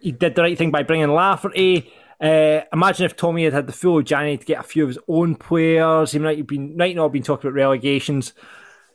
[0.01, 1.93] he did the right thing by bringing Lafferty.
[2.20, 4.88] Uh, imagine if Tommy had had the full of January to get a few of
[4.90, 6.12] his own players.
[6.12, 8.33] He might have been might not have been talking about relegations.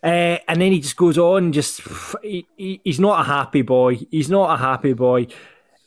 [0.01, 1.81] Uh, and then he just goes on just
[2.23, 3.95] he, he- he's not a happy boy.
[4.09, 5.27] He's not a happy boy.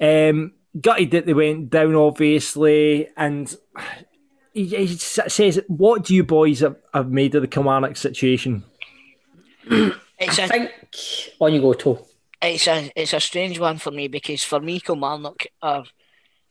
[0.00, 3.54] Um, gutted that they went down, obviously, and
[4.52, 8.64] he, he says, "What do you boys have, have made of the Kilmarnock situation?"
[10.18, 10.70] It's I a think
[11.40, 12.04] on you go, Toe.
[12.40, 15.84] it's a it's a strange one for me because for me Kilmarnock are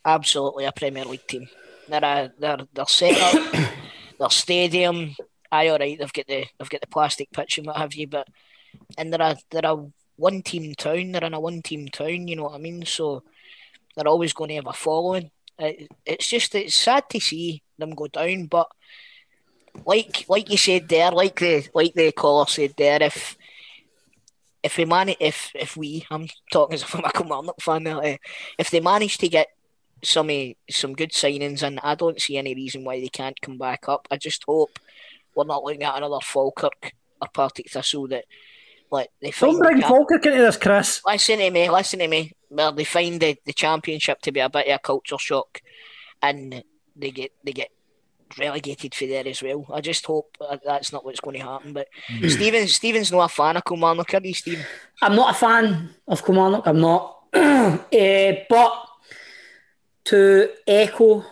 [0.05, 1.47] absolutely a Premier League team.
[1.87, 3.53] They're a, they're they're set up,
[4.19, 5.15] their stadium.
[5.51, 5.97] Aye, all right.
[5.97, 8.27] They've got the they've got the plastic pitch and what have you, but
[8.97, 9.85] and they're a they're a
[10.15, 11.11] one team town.
[11.11, 12.27] They're in a one team town.
[12.27, 12.85] You know what I mean?
[12.85, 13.23] So
[13.95, 15.31] they're always going to have a following.
[15.59, 18.67] It, it's just it's sad to see them go down, but
[19.85, 23.37] like like you said there, like the like the caller said there, if
[24.63, 27.99] if we manage, if if we, I'm talking as if I'm a Kilmarnock fan now,
[27.99, 28.17] eh,
[28.57, 29.47] if they manage to get
[30.03, 33.57] some eh, some good signings, and I don't see any reason why they can't come
[33.57, 34.07] back up.
[34.11, 34.79] I just hope
[35.35, 38.25] we're not looking at another Falkirk or Partick Thistle that
[38.91, 41.01] like they Don't find the bring cap- Falkirk into this, Chris.
[41.05, 42.33] Listen to me, listen to me.
[42.49, 45.61] Well, they find the, the championship to be a bit of a culture shock,
[46.21, 46.63] and
[46.95, 47.69] they get they get
[48.37, 49.65] relegated for there as well.
[49.71, 51.73] I just hope uh, that's not what's going to happen.
[51.73, 51.87] But
[52.27, 54.65] Stephen, Stephen's not a fan of Kilmarnock, are you, Stephen?
[55.01, 56.67] I'm not a fan of Kilmarnock.
[56.67, 57.17] I'm not.
[57.93, 58.73] Eh, but
[60.05, 61.25] to echo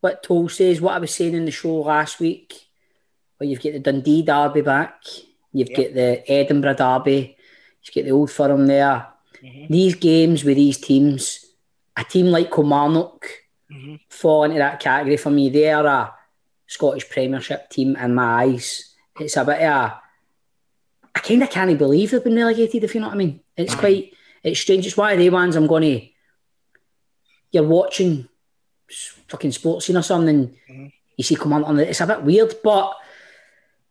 [0.00, 2.54] what Toll says, what I was saying in the show last week,
[3.36, 5.02] where you've got the Dundee Derby back,
[5.52, 7.36] you've got the Edinburgh Derby,
[7.82, 9.06] you've got the Old Firm there.
[9.42, 9.72] Mm-hmm.
[9.72, 11.44] these games with these teams,
[11.96, 13.26] a team like Kilmarnock
[13.70, 13.96] mm-hmm.
[14.08, 15.50] fall into that category for me.
[15.50, 16.14] They are a
[16.66, 18.94] Scottish Premiership team in my eyes.
[19.20, 20.00] It's a bit of a.
[21.14, 23.40] I kind of can't believe they've been relegated, if you know what I mean.
[23.56, 23.80] It's mm-hmm.
[23.80, 24.14] quite.
[24.42, 24.86] It's strange.
[24.86, 26.06] It's one of the ones I'm going to.
[27.56, 28.28] You're watching
[29.28, 32.94] fucking Sportscene or something, and you see come on, on it's a bit weird, but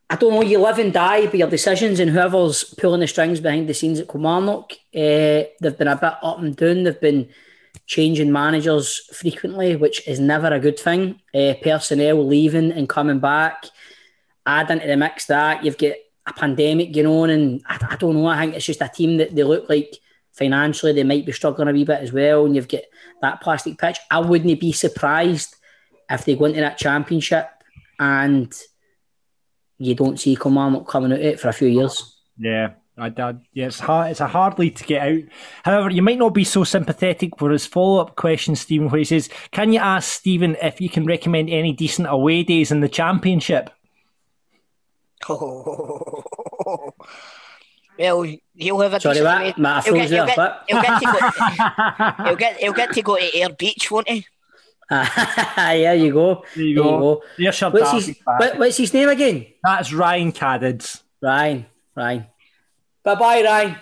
[0.07, 0.43] I don't know.
[0.43, 3.99] You live and die by your decisions, and whoever's pulling the strings behind the scenes
[3.99, 6.83] at Kilmarnock, uh, they've been a bit up and down.
[6.83, 7.29] They've been
[7.87, 11.19] changing managers frequently, which is never a good thing.
[11.33, 13.65] Uh, personnel leaving and coming back.
[14.45, 15.95] Add into the mix that you've got
[16.27, 18.27] a pandemic going on, and I, I don't know.
[18.27, 19.97] I think it's just a team that they look like
[20.35, 22.45] financially they might be struggling a wee bit as well.
[22.45, 22.81] And you've got
[23.21, 23.97] that plastic pitch.
[24.11, 25.55] I wouldn't be surprised
[26.09, 27.49] if they go into that championship
[27.99, 28.53] and
[29.77, 32.17] you don't see Kilmarnock coming out of it for a few years.
[32.37, 34.11] Yeah, I, I, yeah, it's hard.
[34.11, 35.21] It's a hard lead to get out.
[35.63, 39.29] However, you might not be so sympathetic for his follow-up question, Stephen, where he says,
[39.51, 43.69] "Can you ask Stephen if you can recommend any decent away days in the championship?"
[47.97, 48.23] Well,
[48.55, 49.41] he'll have a Sorry, decent what?
[49.43, 50.63] way- Matt, I he'll, froze get, he'll, there, get, what?
[50.67, 51.05] he'll get to
[52.17, 52.23] go.
[52.25, 52.57] he'll get.
[52.57, 54.25] He'll get to go to Ayr Beach, won't he?
[54.89, 56.43] there you go.
[56.55, 57.23] There you go.
[57.37, 59.47] There's your What's his, what, what's his name again?
[59.63, 61.01] That's Ryan Caddids.
[61.21, 61.65] Ryan.
[61.95, 62.27] Ryan.
[63.03, 63.75] Bye bye, Ryan.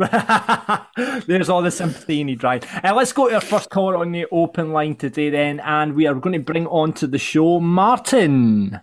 [1.26, 2.62] There's all the sympathy you need, Ryan.
[2.82, 6.06] Uh, let's go to our first caller on the open line today, then, and we
[6.06, 8.80] are going to bring on to the show Martin.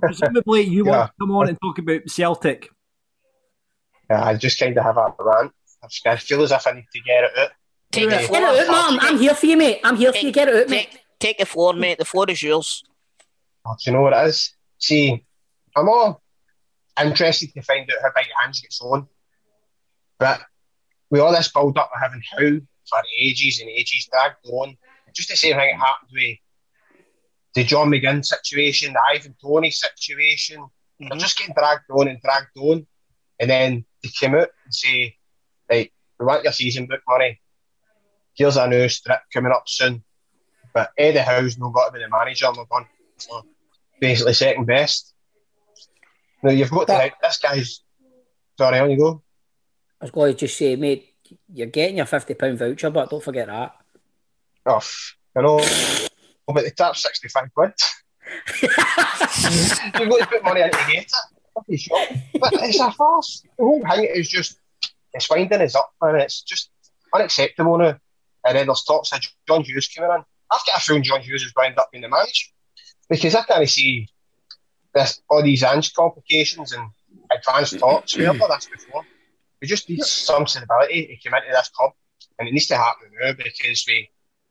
[0.00, 2.70] Presumably, you want to come on and talk about Celtic.
[4.10, 5.52] Yeah, I just kind of have a rant.
[5.82, 7.52] I just- I feel as if I need to get it out.
[7.92, 8.26] Take the Yeah.
[8.26, 8.40] floor.
[8.40, 8.98] Get it out, man.
[9.02, 9.80] I'm here for you, mate.
[9.84, 10.32] I'm here for you.
[10.32, 10.90] Get it out, mate.
[10.90, 11.98] Take, take the floor, mate.
[11.98, 12.82] The floor is yours.
[13.64, 14.54] Oh, do you know what it is?
[14.78, 15.24] See,
[15.76, 16.22] I'm all
[17.00, 19.08] interested to find out how big Ange gets on.
[20.18, 20.40] But
[21.10, 24.76] with all this build up of having Howe for ages and ages dragged on,
[25.14, 26.38] just the same thing that happened with
[27.54, 30.60] the John McGinn situation, the Ivan Toney situation.
[30.62, 31.08] Mm-hmm.
[31.08, 32.86] They're just getting dragged on and dragged on.
[33.40, 35.16] And then they come out and say,
[35.70, 37.40] right, we want your season book money.
[38.34, 40.02] Here's a new strip coming up soon.
[40.72, 42.46] But Eddie Howe's not got to be the manager.
[42.46, 42.86] and We're going
[43.18, 43.42] for
[44.00, 45.14] basically second best.
[46.42, 47.80] Now you've got to think, this guy's.
[48.58, 49.22] Sorry, on you go.
[50.00, 51.14] I was going to just say, mate,
[51.52, 53.74] you're getting your £50 voucher, but don't forget that.
[54.66, 54.80] Oh,
[55.36, 55.58] I know.
[56.46, 57.72] But the tap's 65 quid.
[58.62, 61.12] You've got to put money into to get it.
[61.54, 62.08] Fucking shop.
[62.38, 63.42] But it's a farce.
[63.58, 64.58] The whole thing is just,
[65.12, 66.70] it's winding us up, and It's just
[67.14, 67.98] unacceptable now.
[68.44, 70.24] And then there's talks of John Hughes coming in.
[70.52, 72.46] I've got a feeling John Hughes is end up being the manager.
[73.08, 74.08] Because I can't see
[74.94, 76.90] this, all these Ange complications and
[77.36, 78.16] advanced talks.
[78.16, 79.04] We've done this before.
[79.60, 81.92] We just need some stability to come into this club.
[82.38, 84.08] And it needs to happen now because we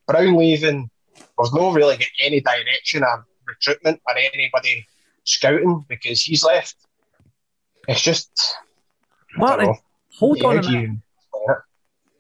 [0.10, 4.88] Brown leaving, there's no really get any direction of recruitment or anybody
[5.24, 6.76] scouting because he's left.
[7.90, 8.30] It's just
[9.36, 9.76] I Martin,
[10.20, 10.98] hold on a How do you minute.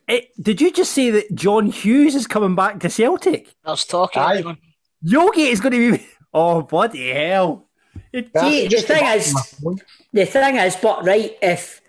[0.08, 0.30] it?
[0.42, 3.54] Did you just say that John Hughes is coming back to Celtic?
[3.64, 4.22] I was talking.
[4.22, 4.58] Aye.
[5.04, 6.08] Yogi is going to be.
[6.32, 7.66] Oh, bloody hell.
[8.14, 9.34] It- See, the thing is,
[10.14, 11.82] the thing is, but right, if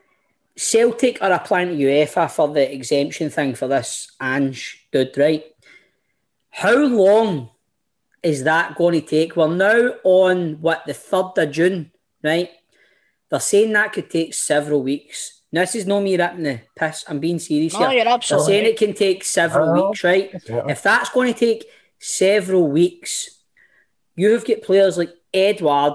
[0.57, 5.45] Celtic are applying to UEFA for the exemption thing for this Ange dude, right?
[6.49, 7.51] How long
[8.23, 9.37] is that going to take?
[9.37, 11.93] We're now on what the third of June,
[12.25, 12.49] right?
[13.31, 15.43] They're saying that could take several weeks.
[15.53, 17.05] Now, this is no me ripping the piss.
[17.09, 17.99] I'm being serious No, here.
[18.05, 18.53] you're absolutely.
[18.53, 20.31] They're saying it can take several Oh, weeks, right?
[20.49, 20.65] yeah.
[20.69, 21.65] If that's going to take
[21.99, 23.39] several weeks,
[24.17, 25.95] you have got players like Edouard,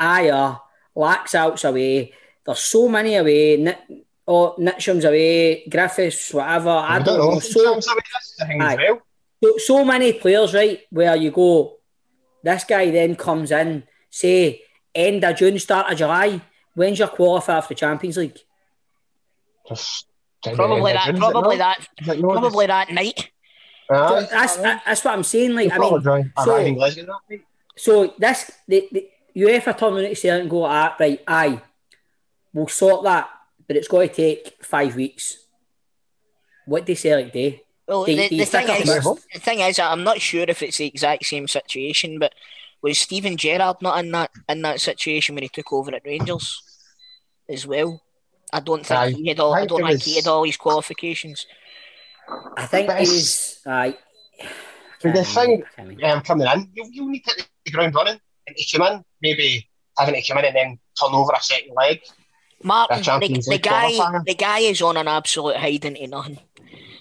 [0.00, 0.60] Ajer,
[0.96, 2.12] Laxalt's away.
[2.44, 3.56] There's so many away.
[3.56, 5.66] Ni- oh, Ntcham's away.
[5.68, 6.70] Griffiths, whatever.
[6.70, 7.38] I, I don't know.
[7.38, 8.76] So, Sometimes I mean, that's the thing as Aye.
[8.76, 9.02] well.
[9.44, 10.80] so, so many players, right?
[10.90, 11.76] Where you go,
[12.42, 14.62] this guy then comes in, say
[14.94, 16.40] end of June, start of July.
[16.74, 18.38] When's your qualifier for the Champions League?
[19.68, 20.06] Just
[20.44, 21.06] kind of Probably end that.
[21.06, 21.78] June, is Probably not?
[21.78, 21.88] that.
[22.16, 23.16] Is not Probably that night.
[23.16, 23.28] just-
[23.90, 24.26] Aye.
[24.30, 25.54] That's that's what I'm saying.
[25.54, 27.40] Like I mean, drawing- I'm so- having Glasgow that night.
[27.76, 31.60] So this the, the UEFA turn around to Celtic and go, ah, right, aye,
[32.52, 33.28] we'll sort that,
[33.66, 35.38] but it's going to take five weeks.
[36.66, 37.54] What do Celtic do?
[37.88, 39.04] Well, Do- the, you the thing stick up is,
[39.34, 42.34] the thing is, I'm not sure if it's the exact same situation, but
[42.82, 46.62] was Steven Gerrard not in that in that situation when he took over at Rangers
[47.48, 48.02] as well?
[48.52, 49.10] I don't think Aye.
[49.12, 49.54] he had all.
[49.54, 51.46] I I don't it think he had all his qualifications.
[52.56, 53.58] I think But he was.
[53.66, 53.96] Aye.
[55.02, 57.94] But the thing, I can't um, coming in, you, you need to hit the ground
[57.94, 59.68] running and to come in, maybe
[59.98, 62.00] having to come in and then turn over a second leg
[62.62, 64.24] Martin, A the, the guy, qualifier.
[64.24, 66.38] the guy is on an absolute hiding to nothing.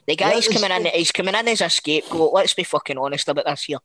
[0.08, 0.92] The guy's Yeah, coming in.
[0.94, 2.34] He's coming in as a scapegoat.
[2.34, 3.78] Let's be fucking honest about this here,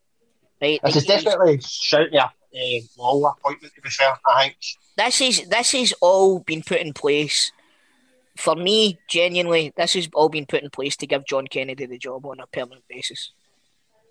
[0.60, 0.80] right?
[0.82, 4.56] This is definitely shouting a uh, appointment, to be fair, I think.
[4.96, 7.52] this is this is all been put in place.
[8.36, 11.98] For me, genuinely, this has all been put in place to give John Kennedy the
[11.98, 13.32] job on a permanent basis.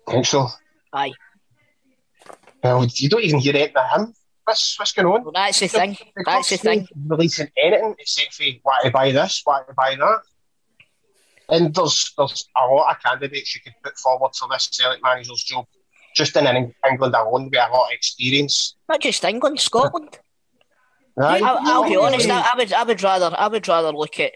[0.08, 0.48] I think so.
[0.92, 1.12] Aye,
[2.62, 4.14] Well, you don't even hear anything of him.
[4.44, 5.24] What's, what's going on?
[5.24, 5.96] well, that's the thing.
[6.16, 6.88] The That's the thing.
[7.06, 10.20] Releasing anything except for why to buy this, why to buy that.
[11.48, 15.42] And there's there's a lot of candidates you could put forward for this Celtic manager's
[15.44, 15.66] job,
[16.16, 18.74] just in Eng- England alone, with a lot of experience.
[18.88, 20.18] Not just England, Scotland.
[21.18, 21.40] Aye.
[21.44, 22.28] I, I'll be honest.
[22.28, 24.32] I, I would, I would rather, I would rather look at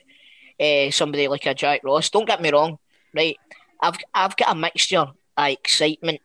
[0.60, 2.10] uh, somebody like a Jack Ross.
[2.10, 2.78] Don't get me wrong,
[3.14, 3.36] right?
[3.82, 6.20] I've, I've got a mixture of excitement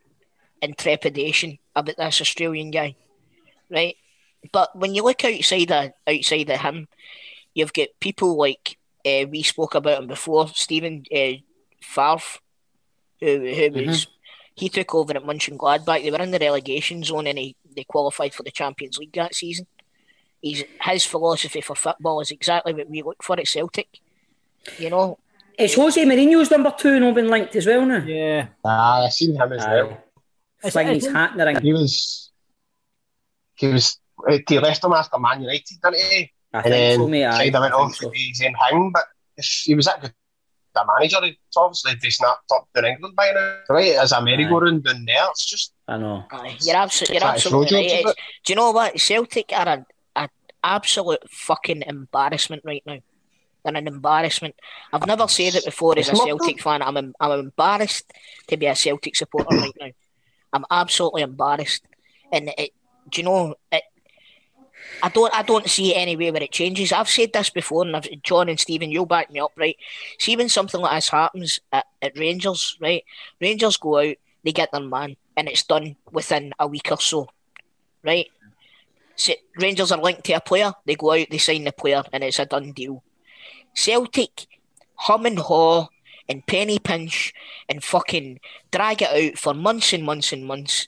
[0.62, 2.96] and trepidation about this Australian guy,
[3.70, 3.96] right?
[4.52, 6.88] But when you look outside of outside of him,
[7.54, 11.34] you've got people like uh, we spoke about him before, Stephen uh,
[11.82, 12.40] Favre,
[13.20, 14.08] who who was
[14.56, 16.02] he took over at Munchen Gladbach.
[16.04, 19.36] They were in the relegation zone and he, they qualified for the Champions League that
[19.36, 19.68] season.
[20.42, 23.88] He's, his philosophy for football is exactly what we look for at Celtic.
[24.80, 25.18] You know,
[25.58, 28.04] It's Jose Mourinho's number two and all been linked as well now.
[28.06, 28.48] Yeah.
[28.64, 30.04] Ah, I've seen him as well.
[30.72, 31.62] Flying his hat in the ring.
[31.62, 32.32] He was,
[33.56, 36.32] he was, uh, he left him after Man United, didn't he?
[36.54, 37.26] I and think then so, mate.
[37.26, 37.38] aye.
[37.38, 39.04] kind of went I off think to his own thing, but
[39.38, 40.14] he was that good.
[40.76, 43.96] The manager, it's obviously they snapped up in England by now, right?
[43.96, 46.26] As a merry-go-round down there, it's just I know.
[46.32, 48.04] Aye, you're absolutely, you're Try to show absolutely right.
[48.04, 49.00] jobs, do you know what?
[49.00, 49.86] Celtic are an
[50.18, 50.30] a
[50.62, 53.00] absolute fucking embarrassment right now.
[53.64, 54.56] They're an embarrassment.
[54.92, 56.82] I've never said it before as a Celtic fan.
[56.82, 58.12] I'm I'm embarrassed
[58.48, 59.92] to be a Celtic supporter right now.
[60.52, 61.84] I'm absolutely embarrassed.
[62.34, 62.72] And it,
[63.10, 63.84] do you know it?
[65.04, 66.92] I don't I don't see any way where it changes.
[66.92, 69.78] I've said this before, and I've, John and Stephen, you'll back me up, right?
[70.20, 73.04] See when something like this happens at, at Rangers, right?
[73.42, 77.28] Rangers go out, they get their man, and it's done within a week or so,
[78.04, 78.28] right?
[79.16, 82.24] So Rangers are linked to a player, they go out, they sign the player, and
[82.24, 83.04] it's a done deal.
[83.74, 84.48] Celtic
[84.96, 85.88] hum and haw
[86.28, 87.34] and penny pinch
[87.70, 88.40] and fucking
[88.72, 90.88] drag it out for months and months and months,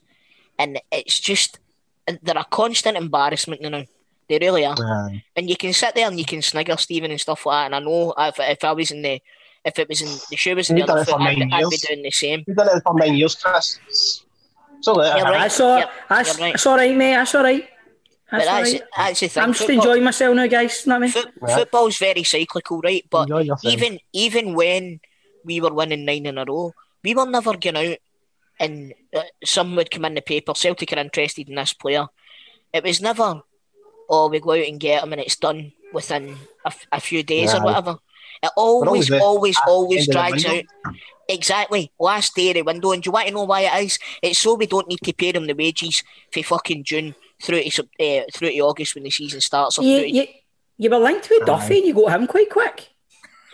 [0.57, 1.60] and it's just
[2.24, 3.84] they're a constant embarrassment you now.
[4.30, 4.76] They really are.
[4.78, 5.24] Aye.
[5.36, 7.65] And you can sit there and you can snigger Stephen and stuff like that.
[7.67, 9.22] And I know if, if I was in the
[9.63, 11.28] if it was in the shoe was in the You've done other it foot, for
[11.28, 12.43] I'd, I'd be doing the same.
[12.48, 13.80] We've done it for nine years, Chris.
[14.82, 15.39] So that You're right.
[15.39, 16.54] That's all, Yep, that's, right.
[16.54, 17.13] that's all right, mate.
[17.15, 17.70] That's all right.
[18.32, 18.82] That's all that's, right.
[18.98, 19.43] that's the thing.
[19.43, 20.84] I'm just Football- enjoying myself now, guys.
[20.86, 21.12] You know what I mean?
[21.12, 21.56] Foot, Yeah.
[21.58, 23.06] Football's very cyclical, right?
[23.10, 23.72] But Enjoy your thing.
[23.72, 25.00] even even when
[25.46, 27.98] we were winning nine in a row, we were never going out
[28.60, 30.54] and uh, some would come in the paper.
[30.56, 32.08] Celtic are interested in this player.
[32.74, 33.41] It was never,
[34.10, 37.24] oh, we go out and get him and it's done within a, f- a few
[37.24, 37.98] days or whatever.
[38.43, 40.96] It always, always the always, last always end of the drags out.
[41.30, 42.91] Exactly, last day of the window.
[42.91, 44.00] And do you want to know why it is?
[44.22, 47.72] It's so we don't need to pay them the wages for fucking June through to
[47.72, 49.78] Sep- uh, through to August when the season starts.
[49.78, 50.28] Or You, through to- you,
[50.78, 52.89] you were linked with Duffy and you got him quite quick.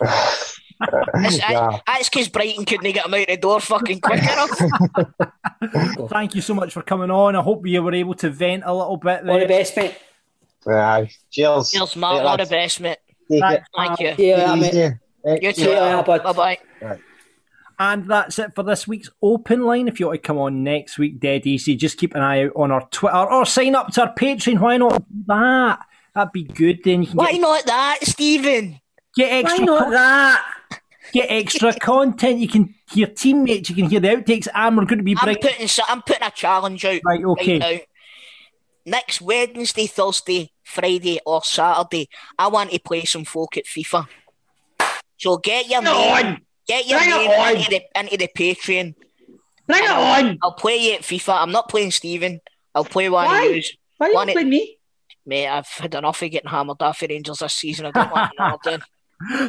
[1.14, 1.78] That's, Yeah.
[1.86, 6.10] that's because Brighton couldn't get him out the door fucking quick enough.
[6.10, 7.36] Thank you so much for coming on.
[7.36, 9.96] I hope you were able to vent a little bit All the best, mate.
[10.66, 11.10] Aye.
[11.30, 11.70] Cheers.
[11.70, 12.22] Cheers, Mark.
[12.22, 12.98] All the best, mate.
[13.30, 13.60] Take.
[13.76, 14.14] Thank you.
[14.18, 14.72] Yeah, Easy.
[14.78, 14.92] mate.
[15.24, 15.42] Right.
[15.42, 15.70] You too.
[15.70, 16.22] Yeah, bud.
[16.22, 16.58] Bye bye.
[17.78, 19.88] And that's it for this week's open line.
[19.88, 21.74] If you want to come on next week, dead easy.
[21.74, 24.60] Just keep an eye out on our Twitter or sign up to our Patreon.
[24.60, 25.80] Why not that?
[26.14, 26.80] That'd be good.
[26.84, 28.80] Then you can Why get, not that, Stephen?
[29.16, 30.53] get Why not that?
[31.14, 32.38] Get extra content.
[32.40, 33.70] You can hear teammates.
[33.70, 34.48] You can hear the outtakes.
[34.54, 37.58] And we're going to be I'm putting so- I'm putting a challenge out Right, okay.
[37.58, 37.78] now.
[38.86, 44.06] Next Wednesday, Thursday, Friday, or Saturday, I want to play some folk at FIFA.
[45.16, 47.56] So get your name, get your Bring it name on.
[47.56, 48.94] into the into the Patreon.
[49.66, 50.38] Bring it on.
[50.42, 51.40] I'll play you at FIFA.
[51.42, 52.40] I'm not playing Stephen.
[52.74, 53.44] I'll play one Why?
[53.44, 53.62] of you.
[53.96, 54.76] Why you playing me?
[55.24, 57.86] Mate, I've had enough of getting hammered off for Rangers this season.
[57.86, 58.82] I don't want another then.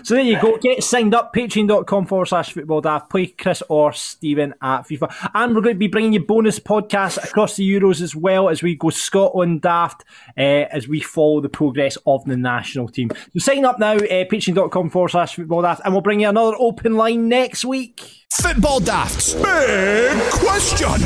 [0.03, 0.57] So there you go.
[0.57, 1.33] Get signed up.
[1.33, 3.09] Patreon.com forward slash football daft.
[3.09, 5.29] Play Chris or Stephen at FIFA.
[5.33, 8.61] And we're going to be bringing you bonus podcasts across the Euros as well as
[8.61, 10.03] we go Scotland daft
[10.37, 13.09] uh, as we follow the progress of the national team.
[13.33, 13.95] So sign up now.
[13.95, 15.81] Uh, Patreon.com forward slash football daft.
[15.83, 18.25] And we'll bring you another open line next week.
[18.31, 21.01] Football Daft's big question.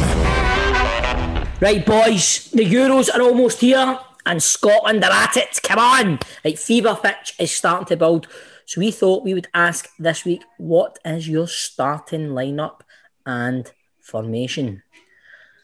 [1.62, 5.60] Right, boys, the Euros are almost here and Scotland are at it.
[5.64, 6.20] Come on.
[6.44, 8.28] Right, fever pitch is starting to build.
[8.66, 12.82] So we thought we would ask this week, what is your starting lineup
[13.26, 14.84] and formation?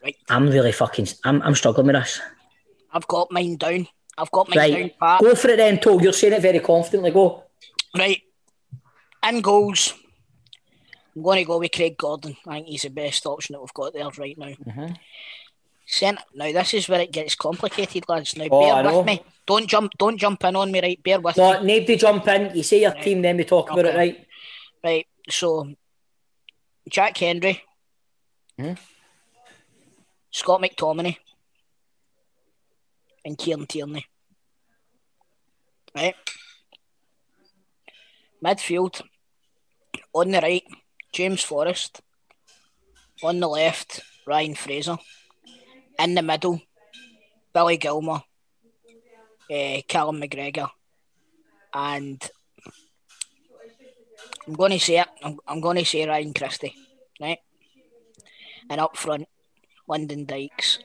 [0.03, 0.15] Right.
[0.29, 2.21] I'm really fucking, I'm, I'm struggling with this.
[2.91, 3.87] I've got mine down.
[4.17, 5.21] I've got my down Right, pat.
[5.21, 5.99] go for it then, Toe.
[5.99, 7.11] You're saying it very confidently.
[7.11, 7.43] Go.
[7.97, 8.21] Right.
[9.27, 9.93] In goals,
[11.15, 12.37] I'm going to go with Craig Gordon.
[12.47, 14.45] I think he's the best option that we've got there right now.
[14.47, 14.93] Mm-hmm.
[15.85, 16.23] Centre.
[16.33, 18.35] Now this is where it gets complicated, lads.
[18.35, 18.97] Now Oh, I bear know.
[18.99, 19.21] with me.
[19.45, 19.91] Don't jump.
[19.97, 20.81] Don't jump in on me.
[20.81, 21.03] Right.
[21.03, 21.77] Bear with No, me.
[21.79, 22.55] nobody jump in.
[22.55, 24.25] You say your team, then we talk about it, right?
[24.83, 25.07] Right.
[25.29, 25.69] So,
[26.89, 27.61] Jack Hendry,
[28.57, 28.73] Hmm?
[30.31, 31.17] Scott McTominay,
[33.23, 34.05] and Kieran Tierney.
[35.95, 36.15] Right.
[38.43, 39.01] Midfield.
[40.13, 40.63] On the right,
[41.13, 42.01] James Forrest.
[43.23, 44.97] On the left, Ryan Fraser.
[45.97, 46.61] In the middle,
[47.53, 48.21] Billy Gilmour,
[49.51, 50.69] uh, Callum McGregor,
[51.73, 52.21] and
[54.47, 55.07] I'm going to say it.
[55.23, 56.75] I'm, I'm going to say Ryan Christie,
[57.19, 57.39] right?
[58.69, 59.27] And up front,
[59.87, 60.79] Lyndon Dykes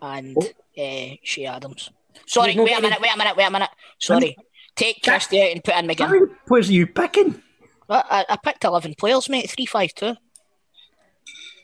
[0.00, 1.90] and uh, Che Adams.
[2.26, 3.70] Sorry, wait a minute, wait a minute, wait a minute.
[3.98, 4.36] Sorry.
[4.74, 6.10] Take Christie out and put in How McGinn.
[6.10, 7.42] many players are you picking?
[7.88, 9.50] I, I, I picked 11 players, mate.
[9.50, 10.14] 3 5 2.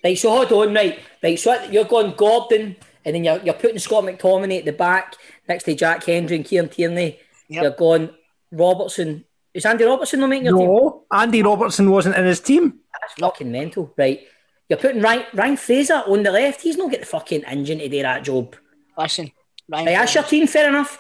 [0.05, 0.99] Right, so hold on, right.
[1.23, 5.15] Right, so you're going Gordon, and then you're, you're putting Scott McTominay at the back
[5.49, 7.19] next to Jack Hendry and Kieran Tierney.
[7.49, 7.63] Yep.
[7.63, 8.11] You're going
[8.53, 9.25] Robertson.
[9.55, 10.69] Is Andy Robertson not making your team?
[10.69, 12.81] No, Andy Robertson wasn't in his team.
[13.01, 14.21] That's fucking mental, right?
[14.69, 16.61] You're putting Ryan, Ryan Fraser on the left.
[16.61, 18.55] He's not getting the fucking engine to do that job.
[18.97, 19.33] Listen,
[19.69, 19.87] Ryan.
[19.87, 20.99] Right, that's your team, fair enough.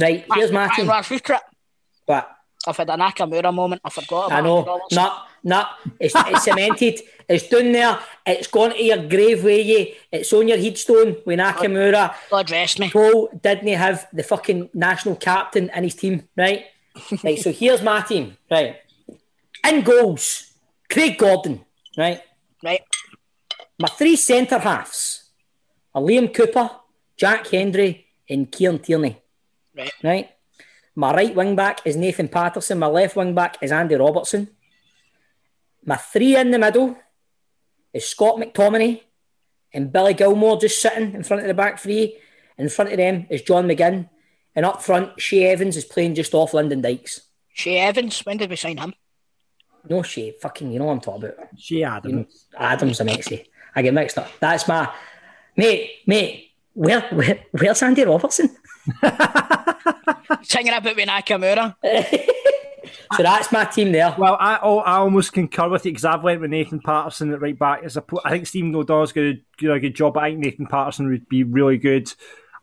[0.00, 0.88] Right, here's my team.
[0.88, 1.38] Ryan Fraser.
[2.06, 2.30] But
[2.66, 3.82] I've had an Nakamura moment.
[3.84, 5.08] I forgot about I Andy know, Robertson.
[5.42, 5.66] Nah,
[5.98, 7.00] it's, it's cemented.
[7.28, 7.98] It's done there.
[8.26, 9.94] It's gone to your grave with you.
[10.10, 12.14] It's on your headstone with Nakamura.
[12.30, 12.90] God rest me.
[12.90, 16.64] Paul didn't have the fucking national captain in his team, right?
[17.24, 18.76] right, so here's my team, right?
[19.66, 20.52] In goals,
[20.90, 21.64] Craig Gordon,
[21.96, 22.20] right?
[22.64, 22.82] Right.
[23.78, 25.30] My three centre halves
[25.94, 26.70] are Liam Cooper,
[27.16, 29.18] Jack Hendry, and Kieran Tierney.
[29.76, 29.92] Right.
[30.02, 30.30] Right.
[30.94, 32.78] My right wing back is Nathan Patterson.
[32.78, 34.48] My left wing back is Andy Robertson.
[35.84, 36.96] My three in the middle
[37.92, 39.00] is Scott McTominay
[39.72, 42.16] and Billy Gilmour just sitting in front of the back three.
[42.58, 44.08] In front of them is John McGinn.
[44.54, 47.22] And up front, Che Evans is playing just off Lyndon Dykes.
[47.54, 48.20] Che Evans.
[48.26, 48.92] When did we sign him?
[49.88, 51.56] No Che, fucking, you know what I'm talking about.
[51.56, 52.46] Che Adams.
[52.58, 53.46] Adams, I meant to say.
[53.74, 54.28] I get mixed up.
[54.40, 54.92] That's my
[55.56, 56.50] mate, mate.
[56.72, 58.56] Where, where where's Andy Robertson?
[60.42, 61.76] Singing about with Nakamura.
[63.16, 64.14] So that's my team there.
[64.18, 67.40] Well, I oh, I almost concur with you because I've went with Nathan Patterson at
[67.40, 67.82] right back.
[67.84, 70.14] As a, I think Stephen O'Donnell's going to do a good job.
[70.14, 72.12] But I think Nathan Patterson would be really good.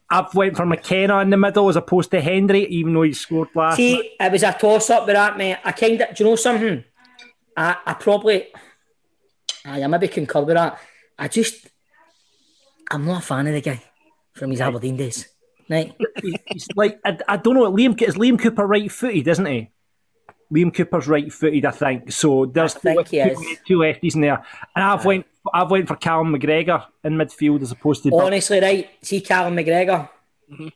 [0.10, 3.50] I've went for McKenna in the middle as opposed to Hendry, even though he scored
[3.54, 3.78] last.
[3.78, 3.78] night.
[3.78, 5.58] See, it was a toss up with that, mate.
[5.64, 6.84] I kind of, do you know something?
[7.58, 8.48] I, I probably,
[9.66, 10.80] I I maybe concur with that.
[11.20, 11.68] I just,
[12.90, 13.84] I'm not a fan of the guy
[14.34, 15.28] from his Aberdeen days.
[15.70, 15.94] Right?
[16.00, 17.70] It's like I, I don't know.
[17.70, 19.72] Liam is Liam Cooper right footed, isn't he?
[20.52, 22.12] Liam Cooper's right footed, I think.
[22.12, 24.44] So there's I think he two, two lefties in there,
[24.76, 28.10] and I've went I've went for Callum McGregor in midfield as opposed to.
[28.14, 28.90] Honestly, right?
[29.02, 30.10] See, Callum McGregor,
[30.52, 30.68] mm-hmm.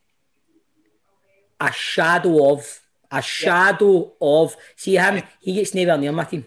[1.59, 4.55] a shadow of, a shadow of.
[4.76, 6.45] See him, he gets nowhere near my team.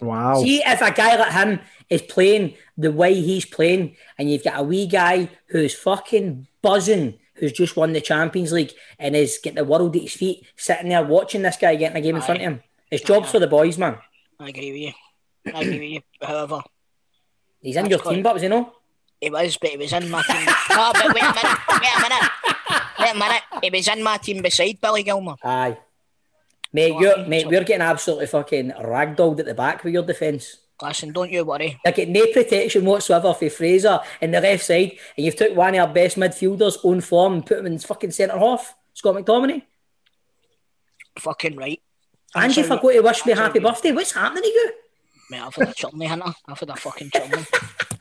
[0.00, 0.42] Wow.
[0.42, 1.60] See, if a guy like him
[1.90, 7.18] is playing the way he's playing, and you've got a wee guy who's fucking buzzing,
[7.38, 10.88] who's just won the Champions League and is getting the world at his feet, sitting
[10.90, 12.62] there watching this guy getting a game in front of him.
[12.90, 13.98] It's jobs for the boys, man.
[14.40, 15.52] I agree with you.
[15.54, 16.00] I agree with you.
[16.26, 16.60] However,
[17.60, 18.72] He's in your team, but you know.
[19.20, 20.44] he was, but he was in my team.
[20.70, 21.58] no, but wait a minute.
[21.68, 22.30] Wait a minute.
[23.00, 23.42] Wait a minute.
[23.62, 25.36] He was in my team beside Billy Gilmour.
[25.42, 25.76] Aye.
[26.72, 30.58] Mate, you're, mate, we're getting absolutely fucking ragdolled at the back with your defence.
[30.80, 31.78] Listen, don't you worry.
[31.84, 35.74] You're getting no protection whatsoever for Fraser in the left side, and you've took one
[35.74, 39.62] of our best midfielders on form and put him in fucking centre half, Scott McTominay.
[41.18, 41.80] Fucking right.
[42.34, 43.92] And you forgot to wish me happy birthday.
[43.92, 44.72] What's happening to you?
[45.30, 46.32] Mate, I've had a chumley, Hunter.
[46.46, 47.44] I've had a fucking chumley.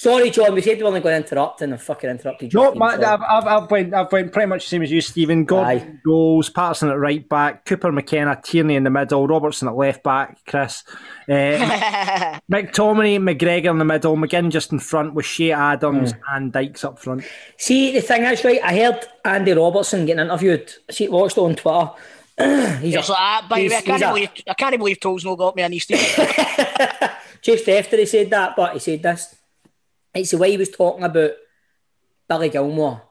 [0.00, 0.54] Sorry, John.
[0.54, 2.58] We said we weren't going to interrupt, and I fucking interrupted you.
[2.58, 5.44] No, my, I've, I've, I've went I've went pretty much the same as you, Stephen.
[5.44, 10.02] Gordon goals, Patterson at right back, Cooper McKenna, Tierney in the middle, Robertson at left
[10.02, 10.84] back, Chris,
[11.28, 11.32] uh,
[12.50, 16.98] McTominay, McGregor in the middle, McGinn just in front with Che Adams and Dykes up
[16.98, 17.22] front.
[17.58, 20.72] See, the thing is, right, I heard Andy Robertson getting interviewed.
[20.90, 21.90] See, watched it on Twitter.
[22.80, 25.36] he's Just like that, by the way, I can't believe I can't believe Toll's not
[25.36, 25.98] got me in his team.
[27.42, 29.36] just after he said that, but he said this.
[30.14, 31.32] It's the way he was talking about
[32.28, 33.02] Billy Gilmour,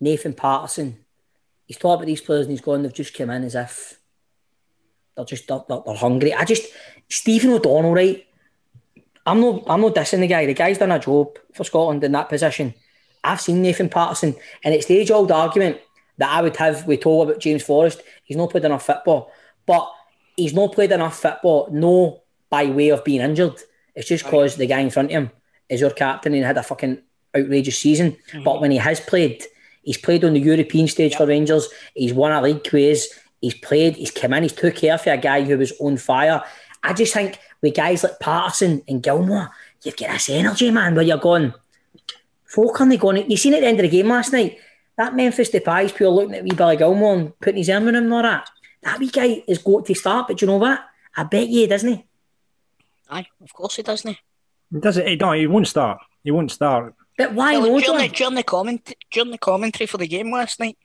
[0.00, 0.98] Nathan Patterson.
[1.66, 3.98] He's talking about these players and he's gone, they've just come in as if
[5.16, 6.32] they're just they're, they're, hungry.
[6.34, 6.64] I just
[7.08, 8.26] Stephen O'Donnell, right?
[9.24, 10.46] I'm not I'm not dissing the guy.
[10.46, 12.74] The guy's done a job for Scotland in that position.
[13.22, 14.34] I've seen Nathan Patterson,
[14.64, 15.78] and it's the age old argument
[16.18, 18.02] that I would have with Toll about James Forrest.
[18.24, 19.30] He's not played enough football,
[19.64, 19.88] but
[20.36, 23.60] he's not played enough football, no by way of being injured.
[23.94, 25.30] It's just because the guy in front of him
[25.72, 26.98] is your captain and had a fucking
[27.34, 28.12] outrageous season.
[28.12, 28.44] Mm-hmm.
[28.44, 29.44] But when he has played,
[29.82, 31.68] he's played on the European stage for Rangers.
[31.94, 33.08] He's won a league quiz.
[33.40, 33.96] He's played.
[33.96, 34.42] He's come in.
[34.42, 36.42] He's took care for a guy who was on fire.
[36.82, 39.50] I just think with guys like Patterson and Gilmour,
[39.82, 41.54] you've got this energy, man, where you're going.
[42.44, 43.30] Folk aren't they going?
[43.30, 44.58] You seen at the end of the game last night
[44.96, 48.04] that Memphis Depay's pure looking at wee Billy Gilmour and putting his arm in him
[48.04, 48.50] and all that.
[48.82, 50.84] That wee guy is got to start, but you know what?
[51.16, 52.04] I bet you, doesn't he?
[53.08, 54.18] Aye, of course he doesn't.
[54.72, 55.20] He does it.
[55.20, 55.98] No, he won't start.
[56.24, 56.94] He won't start.
[57.18, 60.32] But why Well, no, during, the, during, the comment, during the commentary for the game
[60.32, 60.78] last night,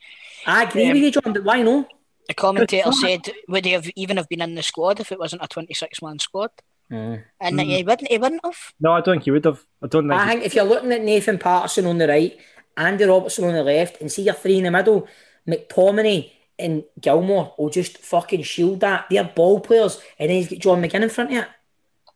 [0.45, 1.87] I agree Um, with you, John, but why no?
[2.27, 5.43] the commentator said, would he have even have been in the squad if it wasn't
[5.43, 6.51] a 26 man squad?
[6.91, 7.23] Mm.
[7.39, 8.73] And he wouldn't, he wouldn't have.
[8.79, 9.61] No, I don't think he would have.
[9.81, 10.19] I don't think.
[10.19, 12.37] I think if you're looking at Nathan Patterson on the right,
[12.75, 15.07] Andy Robertson on the left, and see your three in the middle,
[15.47, 19.05] McTominay and Gilmour will just fucking shield that.
[19.09, 21.43] They're ball players, and then he's got John McGinn in front of you.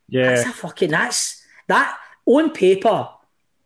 [0.08, 0.36] yeah.
[0.36, 1.41] That's a fucking that's
[1.72, 3.08] that on paper.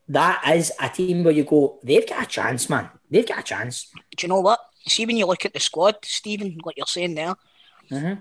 [0.08, 2.89] That is a team where you go, they've got a chance, man.
[3.10, 3.91] They've got a chance.
[4.16, 4.60] Do you know what?
[4.88, 7.34] See, when you look at the squad, Stephen, what you're saying there,
[7.91, 8.20] Mhm.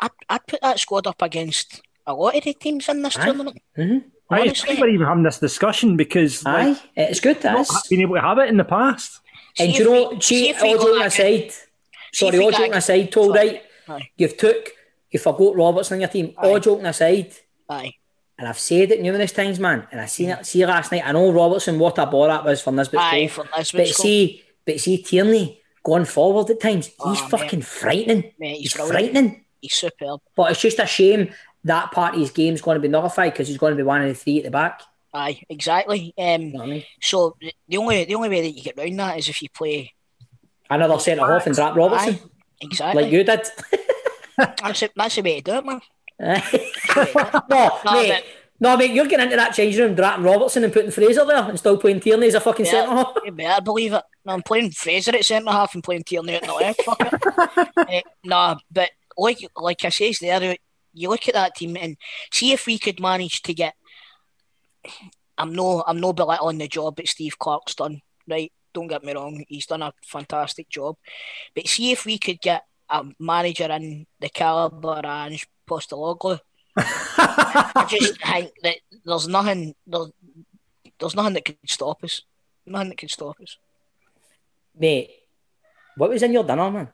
[0.00, 3.24] I'd, I'd put that squad up against a lot of the teams in this Aye.
[3.26, 3.58] tournament.
[3.76, 4.04] Mhm.
[4.30, 4.68] I, it's Honestly.
[4.76, 7.40] funny we're even having this discussion because like, Aye, it's good.
[7.42, 7.86] That not is.
[7.90, 9.20] been able to have it in the past.
[9.58, 11.52] And See you if know, we- see, see all joking aside,
[12.14, 13.48] sorry, we all go joking aside, Toll, Sorry.
[13.48, 13.62] right?
[13.88, 14.08] Aye.
[14.16, 14.70] You've took,
[15.10, 16.32] you forgot Robertson on your team.
[16.38, 17.32] All joking aside,
[17.68, 17.92] Aye.
[18.40, 21.02] And I've said it numerous times, man, and I seen it, see last night.
[21.04, 23.28] I know Robertson, what a ball that was for Nisbet's Aye, goal.
[23.28, 24.02] for But Nisbet's goal.
[24.04, 27.30] see, but see, Tierney going forward at times, he's Oh, mate.
[27.30, 28.32] fucking frightening.
[28.38, 29.44] Mate, he's he's frightening.
[29.60, 30.20] He's superb.
[30.34, 31.32] But it's just a shame
[31.64, 34.00] that part of his game's going to be nullified because he's going to be one
[34.00, 34.80] of the three at the back.
[35.12, 36.14] Aye, exactly.
[36.16, 36.84] Um, You know I mean?
[37.02, 39.48] so the- the only the only way that you get round that is if you
[39.50, 39.92] play
[40.70, 42.20] Another centre half and drop Robertson, Aye,
[42.62, 43.02] exactly.
[43.02, 43.26] like you did.
[43.26, 45.80] That's, it, that's the way to do it, man.
[47.48, 48.24] no, No, mate.
[48.62, 51.58] No, mate, you're getting into that changing room, drafting Robertson and putting Fraser there and
[51.58, 53.12] still playing Tierney as a fucking Yeah, centre half.
[53.24, 54.02] you better believe it.
[54.26, 56.82] No, I'm playing Fraser at centre half and playing Tierney at the left.
[56.82, 57.68] Fuck it.
[57.88, 60.56] Eh, nah, but like like I says there,
[60.92, 61.96] you look at that team and
[62.32, 63.74] see if we could manage to get.
[65.38, 68.02] I'm no I'm no belittling the job that Steve Clarke's done.
[68.28, 70.96] Right, don't get me wrong, he's done a fantastic job.
[71.54, 76.40] But see if we could get a manager in the caliber of Ange Postecoglou.
[76.76, 80.06] I just think that there's nothing there,
[80.98, 82.22] there's nothing that could stop us.
[82.66, 83.56] Nothing that could stop us.
[84.78, 85.10] Mate,
[85.96, 86.88] what was in your dinner, man?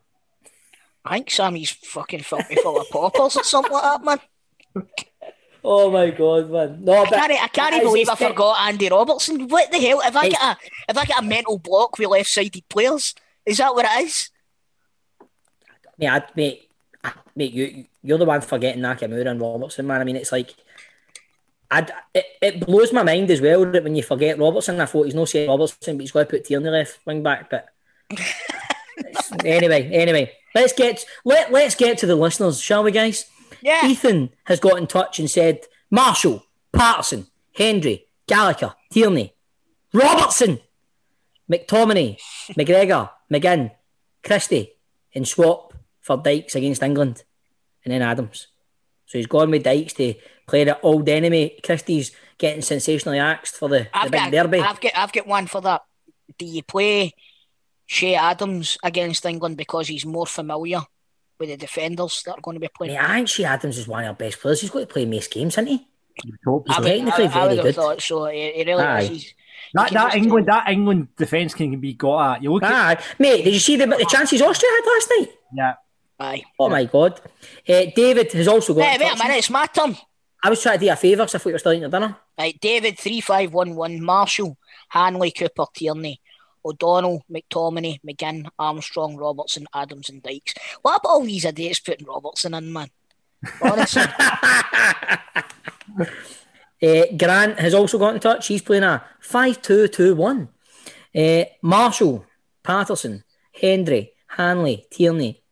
[1.04, 4.86] I think Sammy's fucking filled me full of poppers or something like that, man.
[5.62, 6.84] Oh my god, man.
[6.84, 9.48] No, I but can't, I can't believe I forgot Andy Robertson.
[9.48, 10.00] What the hell?
[10.04, 10.56] If I get a
[10.88, 13.14] have I got a mental block with left-sided players?
[13.44, 14.30] Is that what it is?
[15.98, 16.70] Mate, I, mate,
[17.34, 20.00] mate, you you're the one forgetting Nakamura and Robertson, man.
[20.00, 20.54] I mean, it's like,
[21.70, 25.04] I'd, it, it blows my mind as well that when you forget Robertson, I thought
[25.04, 27.50] he's no saying Robertson, but he's got to put Tierney left wing back.
[27.50, 27.66] But
[29.44, 33.26] anyway, anyway, let's get let let's get to the listeners, shall we, guys?
[33.62, 33.86] Yeah.
[33.86, 39.34] Ethan has got in touch and said, Marshall, Patterson, Hendry, Gallagher, Tierney,
[39.92, 40.60] Robertson,
[41.50, 42.18] McTominay,
[42.50, 43.72] McGregor, McGinn,
[44.22, 44.72] Christie,
[45.14, 45.65] and swap
[46.06, 47.24] for Dykes against England,
[47.84, 48.46] and then Adams.
[49.06, 50.14] So he's gone with Dykes to
[50.46, 51.58] play the old enemy.
[51.64, 54.60] Christie's getting sensationally axed for the, the I've big got derby.
[54.60, 55.82] I've got I've got one for that.
[56.38, 57.12] Do you play
[57.88, 60.80] Che Adams against England because he's more familiar
[61.40, 62.94] with the defenders that are going to be playing?
[62.94, 64.60] Mate, I think Che Adams is one of our best players.
[64.60, 65.86] He's got to play most games, hasn't he?
[66.22, 66.64] He's so.
[66.68, 67.74] technically I, I very would good.
[67.74, 68.26] thought so.
[68.26, 69.00] He, he really Aye.
[69.02, 69.08] is.
[69.08, 69.34] He's,
[69.74, 72.42] That, that England that England defence can be got at.
[72.42, 73.02] You look at Aye.
[73.18, 75.30] Mate, did you see the, the chances Austria had last night?
[75.54, 75.74] yeah.
[76.18, 76.44] Aye.
[76.58, 77.20] Oh my god.
[77.68, 78.80] Uh, David has also got.
[78.80, 79.96] Wait, wait a minute, it's my turn.
[80.42, 81.82] I was trying to do you a favour, so I thought you were still eating
[81.82, 82.16] your dinner.
[82.38, 84.56] Right, David three five one one, Marshall,
[84.90, 86.20] Hanley, Cooper, Tierney,
[86.64, 90.54] O'Donnell, McTominay, McGinn, Armstrong, Robertson, Adams, and Dykes.
[90.82, 92.88] What about all these idiots putting Robertson in, man?
[93.62, 94.02] Honestly,
[96.82, 98.46] Uh, Grant has also got in touch.
[98.48, 100.48] He's playing a 5 2 2 1.
[101.14, 102.24] Uh, Marshall,
[102.62, 103.24] Patterson,
[103.58, 105.42] Hendry, Hanley, Tierney,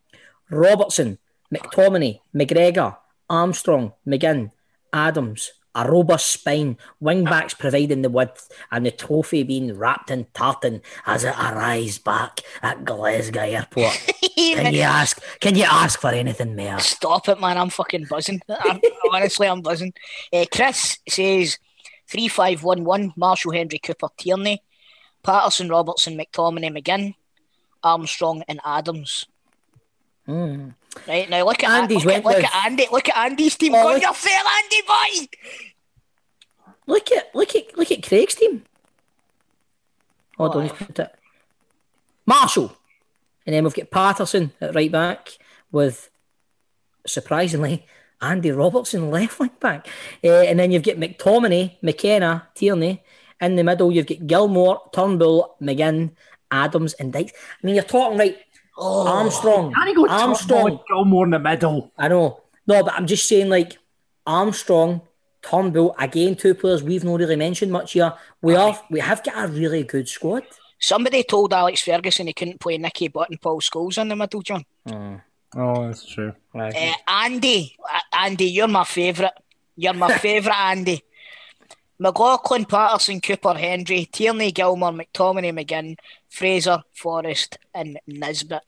[0.50, 1.18] Robertson,
[1.52, 2.96] McTominay, McGregor,
[3.28, 4.50] Armstrong, McGinn,
[4.92, 10.26] Adams, a robust spine, wing backs providing the width, and the trophy being wrapped in
[10.32, 14.12] tartan as it arrives back at Glasgow Airport.
[14.36, 15.20] Can you ask?
[15.40, 16.78] Can you ask for anything more?
[16.78, 17.58] Stop it, man.
[17.58, 18.40] I'm fucking buzzing.
[18.48, 18.80] I'm,
[19.12, 19.94] honestly, I'm buzzing.
[20.32, 21.58] Uh, Chris says
[22.08, 24.62] 3511 Marshall Hendry Cooper Tierney.
[25.24, 27.14] Patterson, Robertson, McTominay, McGinn,
[27.82, 29.24] Armstrong, and Adams.
[30.26, 30.70] Hmm.
[31.06, 32.86] Right now, look at Andy's look, at, look at Andy.
[32.90, 33.74] Look at Andy's team.
[33.74, 35.26] Oh, Go look- your fair Andy boy.
[36.86, 38.64] Look at look at look at Craig's team.
[40.36, 41.14] Hold on, he's put it.
[42.26, 42.76] Marshall,
[43.46, 45.38] and then we've got Patterson at right back
[45.72, 46.10] with
[47.06, 47.86] surprisingly
[48.20, 49.88] Andy Robertson left wing back,
[50.22, 53.02] uh, and then you've got McTominay, McKenna, Tierney
[53.40, 53.92] in the middle.
[53.92, 56.12] You've got Gilmour, Turnbull, McGinn,
[56.50, 57.32] Adams, and Dykes.
[57.62, 58.18] I mean, you're talking
[58.76, 59.12] right.
[59.12, 61.92] Armstrong, Can he go Armstrong, Armstrong, Gilmour in the middle?
[61.96, 62.40] I know.
[62.66, 63.78] No, but I'm just saying, like
[64.26, 65.02] Armstrong,
[65.42, 68.14] Turnbull, again, two players we've not really mentioned much here.
[68.40, 70.44] We have we have got a really good squad.
[70.80, 74.42] Somebody told Alex Ferguson he couldn't play Nicky Butt and Paul Scholes in the middle,
[74.42, 74.64] John.
[75.56, 76.32] Oh, that's true.
[76.54, 76.70] Uh,
[77.06, 79.32] Andy, uh, Andy, you're my favourite.
[79.76, 81.02] You're my favourite, Andy.
[81.98, 85.96] McLaughlin, Patterson, Cooper, Hendry, Tierney, Gilmour, McTominay, McGinn,
[86.28, 88.62] Fraser, Forrest, and Nisbet.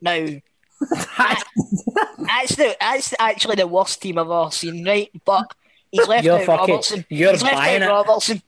[0.00, 0.26] Now,
[0.80, 1.42] that-
[2.18, 5.10] that's the that's actually the worst team I've ever seen, right?
[5.24, 5.52] But
[5.90, 7.04] he's left You're out fucking- Robertson.
[7.08, 7.86] you're he's buying it.
[7.86, 8.42] Robertson.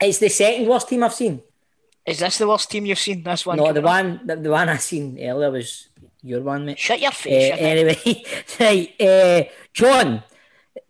[0.00, 1.40] It's the second worst team I've seen.
[2.06, 3.22] Is this the worst team you've seen?
[3.22, 3.56] This one?
[3.56, 5.88] No, the one the, the one I seen earlier was
[6.22, 6.78] your one, mate.
[6.78, 7.48] Shut your Uh, face.
[7.48, 8.24] shut anyway,
[8.60, 10.22] right, uh, John.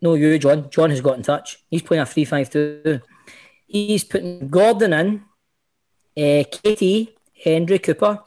[0.01, 0.69] No, you, John.
[0.69, 1.63] John has got in touch.
[1.69, 3.01] He's playing a three-five-two.
[3.65, 5.23] He's putting Gordon in,
[6.17, 8.23] uh, Katie, Hendry Cooper,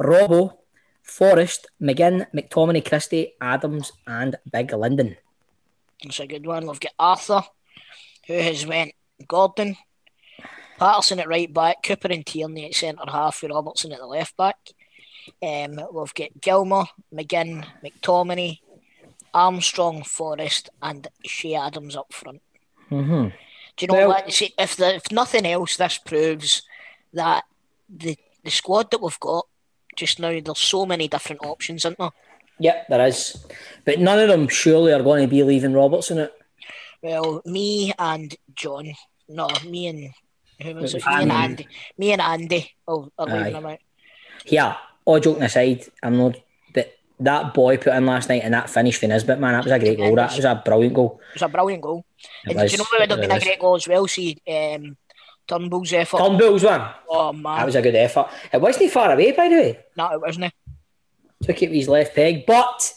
[0.00, 0.58] Robbo,
[1.02, 5.16] Forrest, McGinn, McTominay, Christie, Adams, and Big Lyndon.
[6.02, 6.66] That's a good one.
[6.66, 7.42] We've got Arthur,
[8.26, 8.92] who has went
[9.26, 9.76] Gordon,
[10.78, 14.36] Patterson at right back, Cooper and Tierney at centre half, with Robertson at the left
[14.36, 14.56] back.
[15.42, 18.60] Um, we've got Gilmour, McGinn, McTominay,
[19.36, 22.40] Armstrong, Forrest, and Che Adams up front.
[22.90, 23.28] Mm-hmm.
[23.76, 24.32] Do you know Well- what?
[24.32, 26.62] See, if the, if nothing else, this proves
[27.12, 27.44] that
[27.88, 29.46] the the squad that we've got
[29.96, 32.10] just now, there's so many different options, isn't there?
[32.60, 33.44] Yep, there is.
[33.84, 36.32] But none of them surely are going to be leaving Robertson it.
[37.02, 38.94] Well, me and John,
[39.28, 40.10] no, me and
[40.62, 41.04] who was It?
[41.04, 41.68] Me and Andy.
[41.98, 42.72] Me and Andy.
[42.88, 43.78] Oh, are leaving him out.
[44.46, 46.36] Yeah, all joking aside, I'm not.
[47.20, 49.78] That boy put in last night and that finish for Nisbet, man, that was a
[49.78, 50.14] great goal.
[50.16, 51.20] That was a brilliant goal.
[51.30, 52.04] It was a brilliant goal.
[52.44, 53.44] It and did you was, know what would have been a was.
[53.44, 54.06] great goal as well?
[54.06, 54.96] See, um,
[55.46, 56.18] Turnbull's effort.
[56.18, 56.88] Turnbull's one.
[57.08, 58.28] Oh man, That was a good effort.
[58.52, 59.78] It wasn't far away, by the way.
[59.96, 60.52] no, it wasn't.
[61.42, 62.44] Took it with his left peg.
[62.46, 62.92] But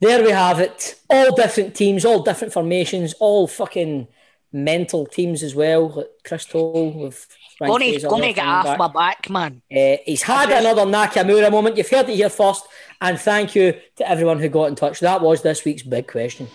[0.00, 0.96] there we have it.
[1.08, 4.08] All different teams, all different formations, all fucking
[4.52, 5.88] mental teams as well.
[5.88, 7.26] Like Chris Toll with
[7.60, 8.78] gonna get off back.
[8.78, 9.62] my back, man.
[9.70, 11.76] Uh, he's had another Nakamura moment.
[11.76, 12.66] You've heard it here first.
[13.00, 15.00] And thank you to everyone who got in touch.
[15.00, 16.48] That was this week's big question.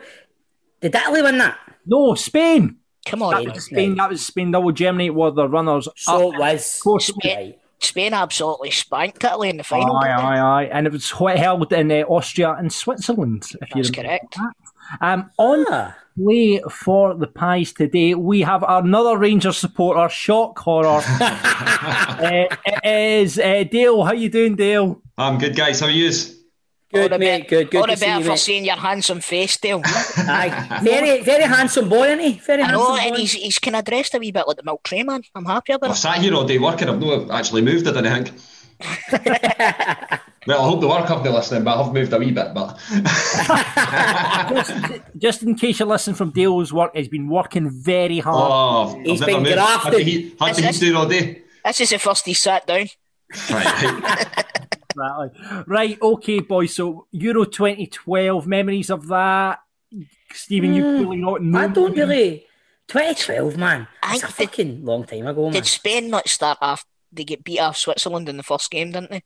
[0.82, 1.58] Did Italy win that?
[1.86, 2.78] No, Spain.
[3.06, 3.95] Come That on, was Spain.
[3.95, 4.51] That was Spain.
[4.51, 5.88] Double Germany were the runners.
[5.95, 6.36] So up.
[6.36, 6.78] it was.
[6.78, 9.95] Of course, Spain, Spain absolutely spanked Italy in the final.
[9.97, 10.69] Aye, didn't aye, aye.
[10.71, 14.38] And it was held in uh, Austria and Switzerland, if you That's remember correct.
[14.38, 14.53] that.
[15.01, 15.95] Um, on Ah.
[16.17, 21.01] play for the Pies today, we have another Rangers supporter, shock horror.
[21.19, 24.03] uh, it is uh, Dale.
[24.03, 25.01] How you doing, Dale?
[25.17, 25.80] I'm good, guys.
[25.80, 26.11] How are you?
[26.93, 28.39] Good, all the mate, bet- good, good All to the see better you, for mate.
[28.39, 29.81] seeing your handsome face, Dale.
[30.17, 32.33] Aye, very, very handsome boy, isn't he?
[32.45, 32.99] Very I handsome know, boy.
[33.01, 35.23] and he's, he's kind of dressed a wee bit like the Milk Tray Man.
[35.33, 35.99] I'm happy about I've it.
[35.99, 36.88] sat here all day working.
[36.88, 38.31] I've not actually moved, I don't think.
[40.47, 42.53] well, I hope the work company listening, but I've moved a wee bit.
[42.53, 42.77] But
[44.49, 44.73] just,
[45.17, 48.36] just in case you're listening from Dale's work, he's been working very hard.
[48.95, 49.59] oh, He's I've been never moved.
[49.59, 50.07] Had to grafted.
[50.07, 51.41] heat, had to That's- heat doing all day.
[51.65, 52.88] This is the first he sat down.
[53.49, 54.27] Right, right.
[54.95, 55.29] Right,
[55.67, 56.75] right, okay, boys.
[56.75, 59.59] So Euro 2012, memories of that.
[60.33, 61.59] Stephen, you mm, really not know.
[61.59, 62.45] I don't really.
[62.87, 63.87] 2012, man.
[64.03, 65.53] I It's a think- fucking long time ago, man.
[65.53, 66.85] Did Spain not start off?
[67.11, 69.23] They get beat off Switzerland in the first game, didn't they?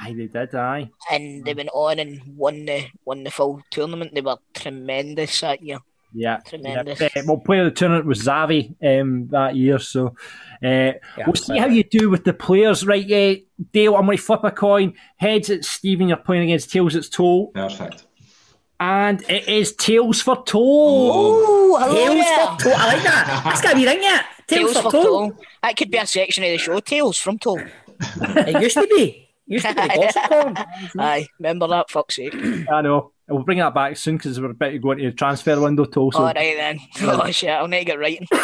[0.00, 0.90] Aye, they did, aye.
[1.10, 4.14] And they went on and won the won the full tournament.
[4.14, 5.80] They were tremendous that year.
[6.14, 6.38] Yeah.
[6.46, 7.00] Tremendous.
[7.00, 7.08] Yeah.
[7.16, 10.14] Uh, well, player of the tournament was Xavi um, that year, so
[10.62, 10.92] uh,
[11.26, 12.86] we'll see how you do with the players.
[12.86, 13.34] Right, yeah,
[13.72, 14.94] Dale, I'm going to flip a coin.
[15.16, 17.48] Heads it's Stephen, you're playing against tails, it's Toll.
[17.54, 18.04] Perfect.
[18.78, 21.10] And it is tails for Toll.
[21.14, 22.46] Oh, hello Tails there.
[22.46, 22.72] for toe.
[22.76, 23.42] I like that.
[23.44, 24.24] That's got to be ring yet.
[24.48, 25.02] Tails, for toe.
[25.02, 25.32] Toll.
[25.62, 26.80] That could be a section of the show.
[26.80, 27.62] Tails from Toll.
[28.00, 29.28] It used to be.
[29.46, 30.56] Used to be the gossip column.
[30.98, 31.90] Aye, remember that?
[31.90, 32.34] Fuck's sake.
[32.34, 33.11] I know.
[33.28, 36.12] We'll bring that back soon because we're about to go into the transfer window, Toll.
[36.12, 36.18] So.
[36.18, 36.78] All right then.
[37.02, 38.26] Oh shit, I'll need to get writing.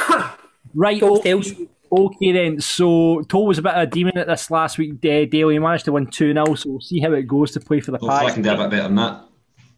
[0.74, 2.60] Right, Go o- okay then.
[2.60, 4.92] So Toll was a bit of a demon at this last week.
[4.96, 7.60] Uh, Dale, he managed to win 2 0, so we'll see how it goes to
[7.60, 9.24] play for the Hopefully, I can do a bit better than that.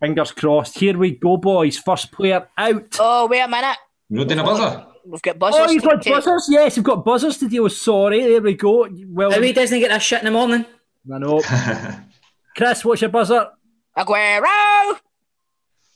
[0.00, 0.78] Fingers crossed.
[0.78, 1.78] Here we go, boys.
[1.78, 2.96] First player out.
[2.98, 3.76] Oh wait a minute.
[4.08, 4.86] You not doing a buzzer?
[5.06, 5.60] We've got buzzers.
[5.62, 6.12] Oh, you've got take.
[6.14, 6.46] buzzers?
[6.50, 7.72] Yes, you've got buzzers to deal with.
[7.74, 8.88] Sorry, there we go.
[9.08, 10.64] Well, How he doesn't get that shit in the morning.
[11.12, 11.40] I know.
[12.56, 13.48] Chris, what's your buzzer?
[13.96, 14.98] Aguero.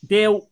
[0.06, 0.48] Dale.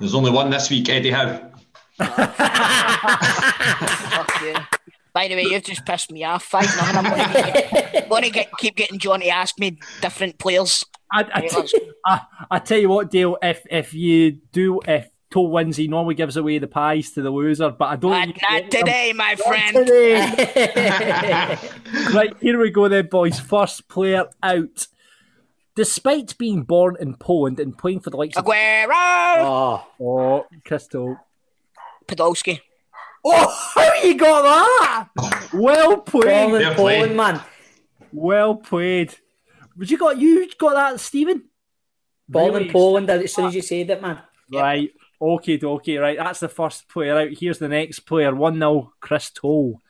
[0.00, 1.50] There's only one this week, Eddie Howe.
[5.14, 6.42] By the way, you've just pissed me off.
[6.44, 6.96] Five nothing.
[6.96, 10.84] I'm gonna, get, keep getting John to ask me different players.
[11.12, 11.72] I, I, Right,
[12.06, 12.20] I,
[12.52, 13.36] I tell you what, Dale.
[13.42, 17.28] If if you do, if Toll wins, he normally gives away the pies to the
[17.30, 17.70] loser.
[17.70, 18.10] But I don't.
[18.12, 18.80] Not, not get them.
[18.80, 19.86] today, my Not friend.
[19.86, 21.58] today.
[22.14, 23.38] right, here we go then, boys.
[23.38, 24.86] First player out.
[25.74, 28.90] Despite being born in Poland and playing for the likes of Aguero.
[29.38, 31.16] Oh, oh, Crystal.
[32.06, 32.60] Podolski.
[33.24, 35.50] Oh, how you got that?
[35.54, 36.24] Well played.
[36.24, 36.74] Poland, Fair.
[36.74, 37.40] Poland, man.
[38.12, 39.14] Well played.
[39.76, 41.44] But you got you got that, Stephen?
[42.30, 42.70] Poland, Really?
[42.70, 44.18] Poland, as soon as you said it, man.
[44.52, 44.90] Right.
[45.20, 46.18] Okay, okay, right.
[46.18, 47.28] That's the first player out.
[47.38, 48.34] Here's the next player.
[48.34, 49.80] 1 0, Chris Toll.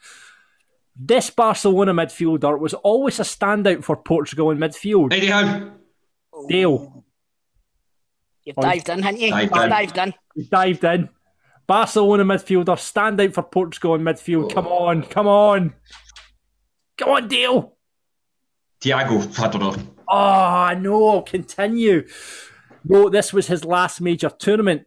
[0.95, 5.13] This Barcelona midfielder was always a standout for Portugal in midfield.
[5.13, 5.73] Eddie Howe.
[6.33, 6.47] Oh.
[6.49, 7.05] Dale,
[8.45, 9.31] You've oh, dived in, haven't you?
[9.31, 9.71] Dived You've in.
[9.71, 10.15] dived in.
[10.35, 11.09] he dived in.
[11.67, 14.53] Barcelona midfielder, standout for Portugal in midfield.
[14.53, 14.87] Come oh.
[14.87, 15.75] on, come on.
[16.99, 17.77] Come on, Dale.
[18.81, 19.21] Tiago.
[19.39, 19.77] I don't know.
[20.09, 22.07] Oh, no, continue.
[22.85, 24.83] No, this was his last major tournament.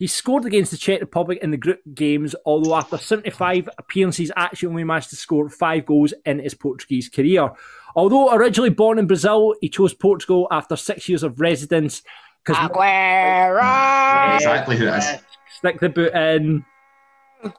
[0.00, 4.70] He scored against the Czech Republic in the group games, although after 75 appearances, actually
[4.70, 7.50] only managed to score five goals in his Portuguese career.
[7.94, 12.00] Although originally born in Brazil, he chose Portugal after six years of residence
[12.42, 14.36] because Aguero.
[14.36, 15.18] Exactly who it is.
[15.58, 16.64] stick the boot in.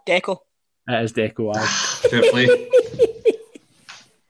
[0.07, 0.39] Deco.
[0.87, 1.55] It is Deco.
[1.55, 1.59] aye.
[1.59, 2.47] Ah, fair play.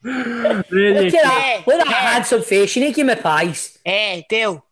[0.04, 1.04] Really?
[1.06, 1.62] Look at that.
[1.66, 2.76] Look at that handsome face.
[2.76, 3.78] You need to give me pies.
[3.82, 4.66] Hey, eh, Dale.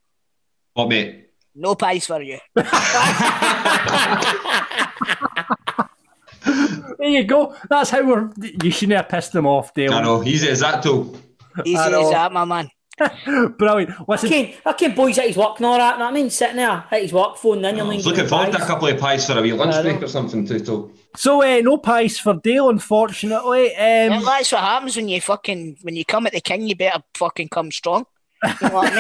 [0.74, 1.30] What, mate?
[1.55, 2.38] No pies for you.
[6.98, 7.55] There you go.
[7.68, 8.30] That's how we're.
[8.62, 9.92] You shouldn't have pissed them off, Dale.
[9.94, 10.22] I know.
[10.22, 11.14] Easy as that, too.
[11.64, 12.68] Easy I as that, my man.
[13.59, 13.90] Brilliant.
[14.09, 15.98] Listen, Fucking, fucking boys at his work and all that.
[15.98, 18.07] know what I mean, sitting there at his work, phone in, you're I like, was
[18.07, 20.61] looking forward to a couple of pies for a wee lunch break or something, too.
[20.61, 20.92] too.
[21.16, 23.72] so uh, no pies for Dale, unfortunately.
[23.78, 26.66] Well, Um, that's what happens when you fucking when you come at the king.
[26.66, 28.05] You better fucking come strong.
[28.44, 28.96] You know what I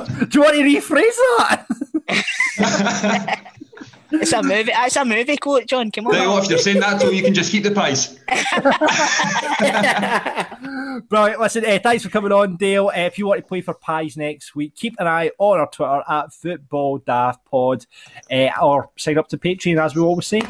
[0.00, 0.06] mean?
[0.28, 1.66] do you want to rephrase that?
[4.10, 4.72] It's a movie.
[4.74, 5.90] It's a movie quote, John.
[5.90, 6.14] Come on.
[6.14, 8.18] Right, well, if you're saying that, too, you can just keep the pies.
[11.08, 11.40] Brilliant.
[11.40, 12.88] Listen, uh, thanks for coming on, Dale.
[12.88, 15.68] Uh, if you want to play for Pies next week, keep an eye on our
[15.68, 17.84] Twitter at Football Daft Pod,
[18.30, 20.40] uh, or sign up to Patreon, as we always say.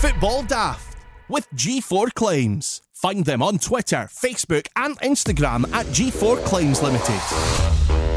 [0.00, 0.96] Football Daft
[1.28, 2.82] with G4 Claims.
[2.92, 8.07] Find them on Twitter, Facebook, and Instagram at G4 Claims Limited.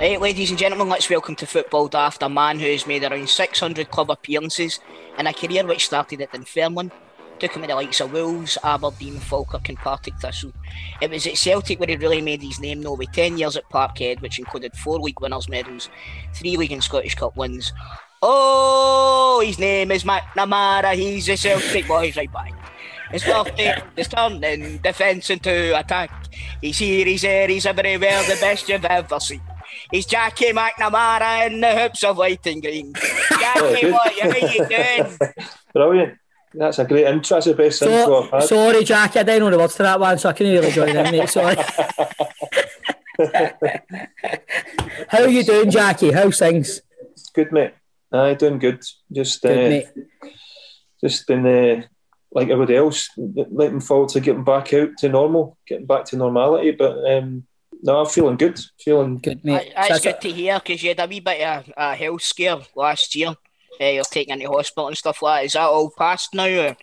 [0.00, 3.28] Right, ladies and gentlemen, let's welcome to Football Daft a man who has made around
[3.28, 4.80] 600 club appearances
[5.18, 6.90] in a career which started at Dunfermline,
[7.38, 10.54] took him to the likes of Wolves, Aberdeen, Falkirk, and Partick Thistle.
[11.02, 13.68] It was at Celtic where he really made his name known with 10 years at
[13.68, 15.90] Parkhead, which included four league winners' medals,
[16.32, 17.74] three league and Scottish Cup wins.
[18.22, 22.54] Oh, his name is McNamara, he's a Celtic boy, he's right back.
[23.12, 26.10] His birthday is turning defence into attack.
[26.62, 29.42] He's here, he's there, he's everywhere, the best you've ever seen.
[29.90, 32.92] He's Jackie McNamara in the hoops of white and green.
[33.28, 33.92] Jackie, good.
[33.92, 35.18] what are you doing?
[35.74, 36.18] Brilliant.
[36.54, 37.36] That's a great intro.
[37.36, 38.42] That's the best intro I've had.
[38.44, 40.96] sorry, Jackie, I don't know the words to that one, so I couldn't really join
[40.96, 41.28] in, mate.
[41.28, 41.56] Sorry.
[45.08, 46.10] How are you doing, Jackie?
[46.12, 46.80] How's things?
[47.34, 47.74] Good, mate.
[48.12, 48.82] Aye, doing good.
[49.12, 49.88] Just, Good, uh, mate.
[51.00, 51.82] just been uh,
[52.32, 56.72] like everybody else, looking forward to getting back out to normal, getting back to normality.
[56.72, 57.46] But um,
[57.82, 58.60] no, I'm feeling good.
[58.78, 61.94] Feeling good, That- That's good to hear because you had a wee bit of a
[61.94, 63.34] health scare last year.
[63.80, 65.46] Uh, you're taking into hospital and stuff like that.
[65.46, 66.44] Is that all past now?
[66.46, 66.76] Or?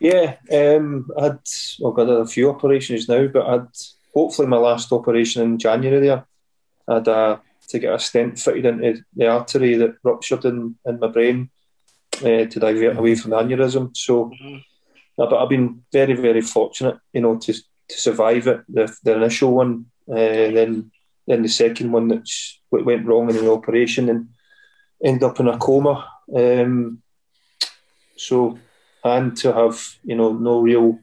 [0.00, 1.38] Yeah, um, I had
[1.80, 3.66] well, I've got a few operations now, but I'd
[4.14, 6.24] hopefully my last operation in January there.
[6.88, 7.38] I had uh,
[7.68, 11.50] to get a stent fitted into the artery that ruptured in, in my brain
[12.20, 13.96] uh, to divert away from the aneurysm.
[13.96, 14.30] So,
[15.18, 18.60] uh, but I've been very, very fortunate, you know, to to survive it.
[18.68, 20.90] The, the initial one, uh, then
[21.26, 22.28] then the second one that
[22.70, 24.28] went wrong in the operation and
[25.04, 26.08] end up in a coma.
[26.34, 27.02] Um,
[28.16, 28.58] so
[29.04, 30.98] and to have you know no real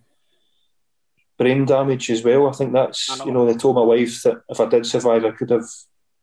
[1.38, 2.48] brain damage as well.
[2.48, 5.32] I think that's you know they told my wife that if I did survive, I
[5.32, 5.70] could have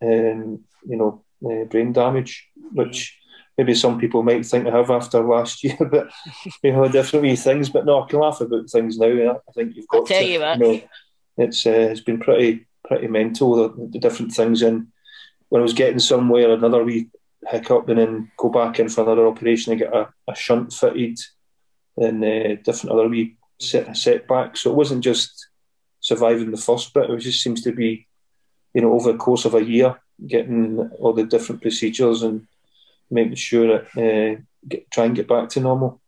[0.02, 3.18] um, you know uh, brain damage, which
[3.56, 6.10] maybe some people might think I have after last year, but
[6.62, 7.68] you know different wee things.
[7.68, 9.40] But no, I can laugh about things now.
[9.48, 10.58] I think you've got tell to, you what.
[10.58, 10.80] know,
[11.36, 14.88] it's uh, it's been pretty pretty mental the, the different things and
[15.48, 17.08] when I was getting somewhere another wee
[17.46, 21.18] hiccup and then go back in for another operation and get a, a shunt fitted
[21.96, 24.62] and uh, different other wee set, setbacks.
[24.62, 25.48] So it wasn't just
[26.00, 28.08] surviving the first bit, it just seems to be,
[28.74, 32.46] you know, over the course of a year, getting all the different procedures and
[33.10, 36.00] making sure that uh, get, try and get back to normal.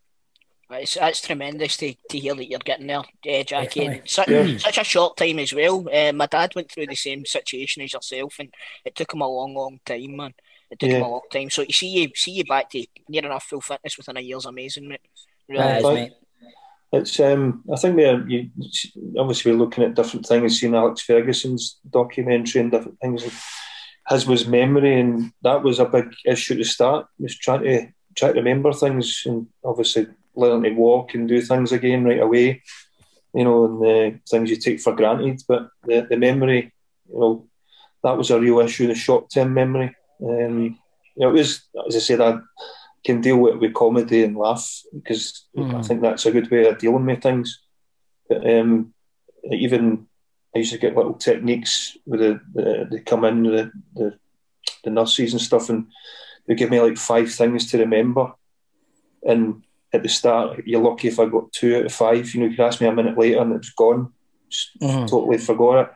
[0.72, 3.86] It's, that's tremendous to, to hear that you're getting there, uh, Jackie.
[3.86, 4.56] And such, Yeah.
[4.58, 5.88] such a short time as well.
[5.92, 8.52] Uh, my dad went through the same situation as yourself, and
[8.84, 10.34] it took him a long, long time, man.
[10.70, 11.50] It took him a long time.
[11.50, 14.46] So to see you see you back to near enough full fitness within a year's
[14.46, 15.00] amazing, mate.
[15.48, 15.84] Really That is.
[15.84, 16.12] is, mate.
[16.92, 18.50] It's um, I think we're you,
[19.18, 23.24] obviously we're looking at different things, seeing Alex Ferguson's documentary and different things.
[24.08, 27.06] His was memory, and that was a big issue to start.
[27.18, 31.72] Was trying to try to remember things, and obviously learning to walk and do things
[31.72, 32.62] again right away.
[33.35, 35.43] You know, and the things you take for granted.
[35.49, 36.72] But the, the memory,
[37.11, 37.49] you know,
[38.03, 38.87] that was a real issue.
[38.87, 39.97] The short term memory.
[40.22, 40.78] Um,
[41.16, 42.39] you know, it was as I said, I
[43.05, 45.87] can deal with, with comedy and laugh because I Mm.
[45.87, 47.59] think that's a good way of dealing with things.
[48.28, 48.95] But um,
[49.51, 50.07] even
[50.55, 54.18] I used to get little techniques with the, the they come in the, the
[54.85, 55.87] the nurses and stuff, and
[56.47, 58.33] they give me like five things to remember.
[59.26, 59.62] And
[59.93, 62.32] at the start, you're lucky if I got two out of five.
[62.34, 64.12] You know, you could ask me a minute later and it was gone.
[64.49, 65.09] Just Mhm.
[65.09, 65.90] totally forgot it.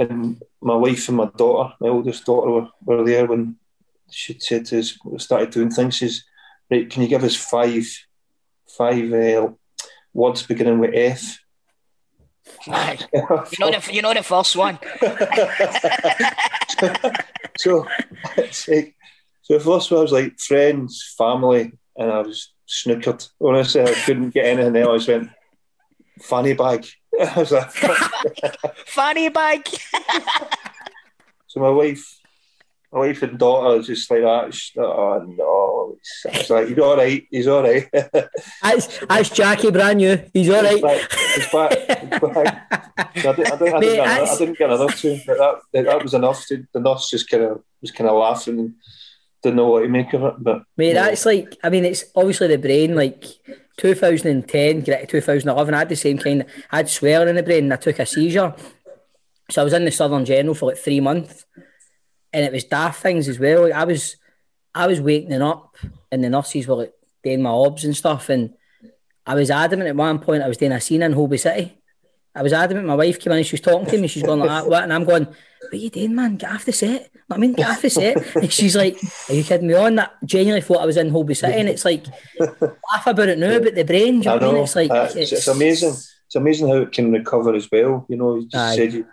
[0.00, 3.56] And my wife and my daughter, my oldest daughter, were, were there when
[4.10, 5.96] she said to us, we started doing things.
[5.96, 6.24] She's
[6.70, 6.88] right.
[6.88, 7.84] Can you give us five,
[8.76, 9.48] five uh,
[10.14, 11.38] words beginning with F?
[12.66, 12.72] You
[13.60, 14.78] know the you know the first one.
[17.58, 17.86] so
[18.38, 23.28] it's so the first one was like friends, family, and I was snookered.
[23.40, 25.08] Honestly, I couldn't get anything else.
[25.08, 25.30] I went
[26.20, 26.86] fanny bag.
[27.20, 27.70] I was like,
[28.86, 29.66] Fanny bag.
[31.46, 32.20] so my wife,
[32.92, 34.54] my wife and daughter was just like that.
[34.54, 35.96] She's like, oh no!
[36.26, 37.26] it's like, he's all right.
[37.30, 37.88] He's all right.
[38.62, 40.18] That's, that's Jackie brand new.
[40.32, 40.72] He's all right.
[40.72, 41.12] He's back.
[41.12, 43.16] He's back.
[43.16, 45.38] So I, didn't, I, didn't, I, didn't get, that's- I didn't get another two, but
[45.38, 46.46] that, that, that was enough.
[46.46, 48.74] To, the nurse just kind of was kind of laughing
[49.42, 50.34] didn't know what to make of it.
[50.38, 51.04] But Mate, yeah.
[51.04, 53.24] that's like, I mean, it's obviously the brain, like
[53.76, 57.42] 2010, get to 2011, I had the same kind of, I had swelling in the
[57.42, 58.54] brain and I took a seizure.
[59.50, 61.44] So I was in the Southern General for like three months
[62.32, 63.62] and it was daft things as well.
[63.62, 64.16] Like I was,
[64.74, 65.76] I was waking up
[66.10, 68.54] and the nurses were like doing my obs and stuff and
[69.26, 71.78] I was adamant at one point I was doing a scene in Holby City.
[72.38, 72.86] I was adamant.
[72.86, 74.08] My wife came in and she was talking to me.
[74.08, 74.82] She's going like that, what?
[74.84, 76.36] And I'm going, what are you doing, man?
[76.36, 77.10] Get off the set.
[77.30, 78.36] I mean, get off the set.
[78.36, 78.96] And she's like,
[79.28, 79.96] are you kidding me on?
[79.96, 81.54] That genuinely thought I was in Holby City.
[81.54, 82.06] And it's like,
[82.38, 84.62] laugh about it now, but the brain, do you I know I mean?
[84.62, 85.90] It's like, Uh, it's, it's amazing.
[85.90, 88.06] It's amazing how it can recover as well.
[88.08, 89.06] You know, you just said you.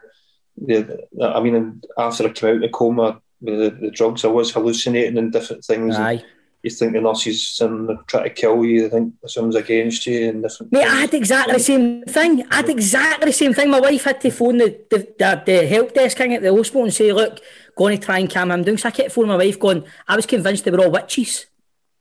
[0.57, 4.29] The, I mean, after I came out of the coma with the, the drugs, I
[4.29, 5.95] was hallucinating and different things.
[5.95, 6.23] and Aye.
[6.65, 8.81] You think the nurses and try to kill you.
[8.81, 10.71] They think someone's against you and different.
[10.73, 12.33] Mate, I had exactly the same thing.
[12.49, 13.69] I had exactly the same thing.
[13.69, 16.83] My wife had to phone the, the, the, the help desk thing at the hospital
[16.83, 17.39] and say, look,
[17.77, 18.77] going to try and calm him down.
[18.79, 21.45] So I kept phoning my wife going, I was convinced they were all witches.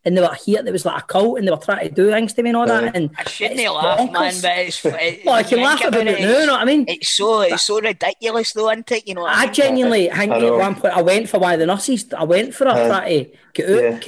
[0.05, 0.63] and they were here.
[0.63, 2.57] There was like a cult, and they were trying to do things to me and
[2.59, 2.95] all that.
[2.95, 4.85] And I shouldn't it's laugh, man, but it's.
[4.85, 6.85] It, Well, I can laugh about it now, you know what I mean?
[6.89, 9.09] It's so it's so ridiculous, though, isn't it?
[9.09, 9.55] You know, what I mean?
[9.55, 12.13] genuinely think at one point I went for one of the nurses.
[12.13, 13.99] I went for her Uh, trying to get out yeah.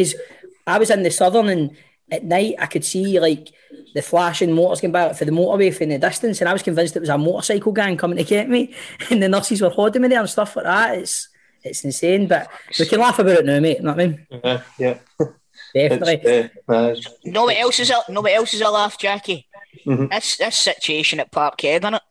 [0.66, 1.76] Because I was in the southern and
[2.10, 3.48] at night I could see like
[3.94, 6.96] the flashing motors going by for the motorway from the distance, and I was convinced
[6.96, 8.74] it was a motorcycle gang coming to get me,
[9.10, 10.98] and the nurses were holding me there and stuff like that.
[10.98, 11.28] It's
[11.62, 12.48] it's insane, but
[12.78, 13.78] we can laugh about it now, mate.
[13.78, 14.26] You know what I mean?
[14.44, 14.98] Yeah, yeah.
[15.74, 16.14] Definitely.
[16.22, 19.46] It's, uh, nah, it's- Nobody else is a nobody else is a laugh, Jackie.
[19.84, 20.10] Mhm.
[20.10, 22.02] This this situation at Parkhead, isn't it?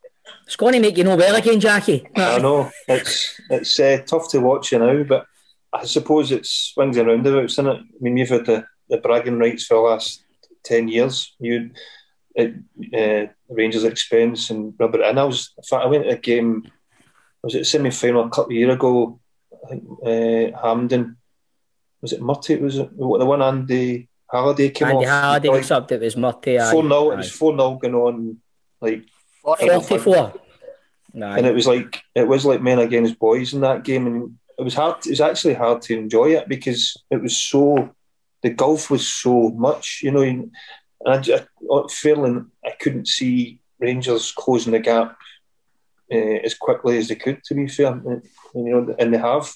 [0.45, 2.07] It's going to make you know well again, Jackie.
[2.15, 5.25] I know it's it's uh, tough to watch you now, but
[5.81, 7.79] I suppose it's swings and roundabouts, isn't it?
[7.79, 10.23] I mean, you've had the, the bragging rights for the last
[10.63, 11.35] ten years.
[11.39, 11.71] You
[12.37, 12.53] at
[12.93, 15.17] uh, Rangers' expense and rub it in.
[15.17, 16.69] I was, in fact, I went to a game.
[17.41, 19.19] Was it semi final a couple of years ago?
[19.63, 21.17] I think uh, Hampden.
[22.01, 22.57] Was it Murty?
[22.57, 25.11] Was it the one Andy Halliday came Andy off?
[25.11, 25.91] Halliday like.
[25.91, 26.57] It was Murty.
[26.57, 28.37] Four 0 It was four 0 going on.
[28.81, 29.05] Like
[29.41, 30.33] Forty-four.
[31.13, 34.63] and it was like it was like men against boys in that game, and it
[34.63, 35.05] was hard.
[35.05, 37.89] It was actually hard to enjoy it because it was so
[38.41, 40.21] the golf was so much, you know.
[40.21, 40.51] And
[41.07, 45.17] I, just- I I couldn't see Rangers closing the gap
[46.11, 47.43] uh, as quickly as they could.
[47.45, 49.51] To be fair, and, you know, and they have.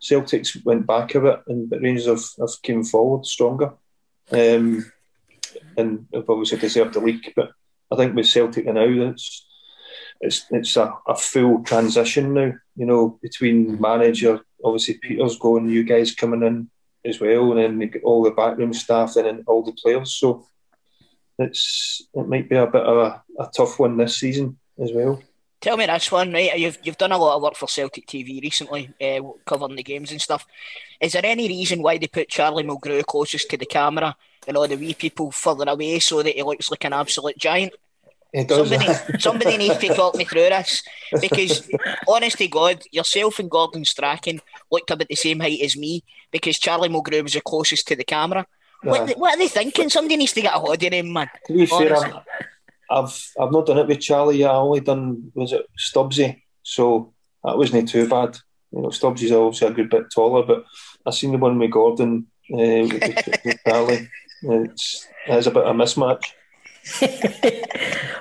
[0.00, 3.72] Celtics went back a bit, and but Rangers have, have came forward stronger,
[4.32, 4.90] um,
[5.76, 7.32] and have obviously deserved the league.
[7.36, 7.52] But
[7.88, 9.46] I think with Celtic now, it's
[10.20, 12.52] it's it's a, a full transition now.
[12.76, 16.70] You know, between manager, obviously Peter's going, you guys coming in
[17.04, 20.14] as well, and then all the backroom staff and then all the players.
[20.14, 20.46] So
[21.38, 25.22] it's it might be a bit of a, a tough one this season as well.
[25.60, 26.58] Tell me this one, right?
[26.58, 30.10] You've you've done a lot of work for Celtic TV recently, uh, covering the games
[30.10, 30.44] and stuff.
[31.00, 34.16] Is there any reason why they put Charlie Mulgrew closest to the camera
[34.46, 37.74] and all the wee people further away so that he looks like an absolute giant?
[38.32, 38.68] It does.
[38.68, 40.82] Somebody, somebody needs to talk me through this
[41.20, 41.68] because,
[42.08, 46.58] honest to God, yourself and Gordon Strachan looked about the same height as me because
[46.58, 48.46] Charlie Mulgrew was the closest to the camera.
[48.82, 49.14] What, Yeah.
[49.16, 49.90] what are they thinking?
[49.90, 51.28] Somebody needs to get a hold of him, man.
[51.46, 51.94] To be fair,
[52.90, 54.38] I've I've not done it with Charlie.
[54.38, 54.50] yet.
[54.50, 57.12] I only done was it Stubbsy, so
[57.44, 58.38] that wasn't too bad.
[58.70, 60.64] You know, Stubbsy's obviously a good bit taller, but
[61.06, 64.08] I seen the one with Gordon uh, with, with- with Charlie.
[64.44, 66.24] It's, it's a bit of a mismatch.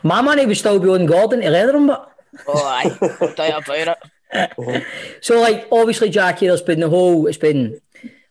[0.03, 2.07] My money would still be on Gordon to leather him, but
[2.47, 3.97] Oh, aye, doubt about
[4.34, 4.84] it.
[5.22, 7.82] so like obviously Jackie, there's been the whole it's been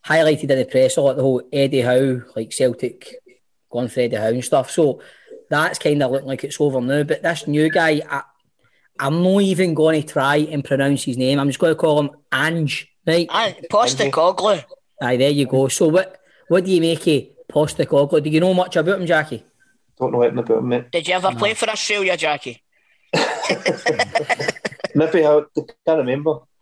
[0.04, 3.14] highlighted in the press a lot the whole Eddie Howe, like Celtic
[3.70, 4.70] going for Eddie Howe and stuff.
[4.70, 5.02] So
[5.50, 7.02] that's kind of looking like it's over now.
[7.02, 8.22] But this new guy, I,
[8.98, 11.38] I'm not even going to try and pronounce his name.
[11.38, 13.26] I'm just going to call him Ange, right?
[13.30, 14.64] Aye, Postecoglou.
[15.02, 15.68] Aye, there you go.
[15.68, 16.18] So what
[16.48, 18.22] what do you make of Postecoglou?
[18.22, 19.44] Do you know much about him, Jackie?
[20.00, 20.90] Don't know anything about him, mate.
[20.90, 22.62] Did you ever play for Australia, Jackie?
[24.94, 25.42] Maybe I
[25.86, 26.38] can't remember.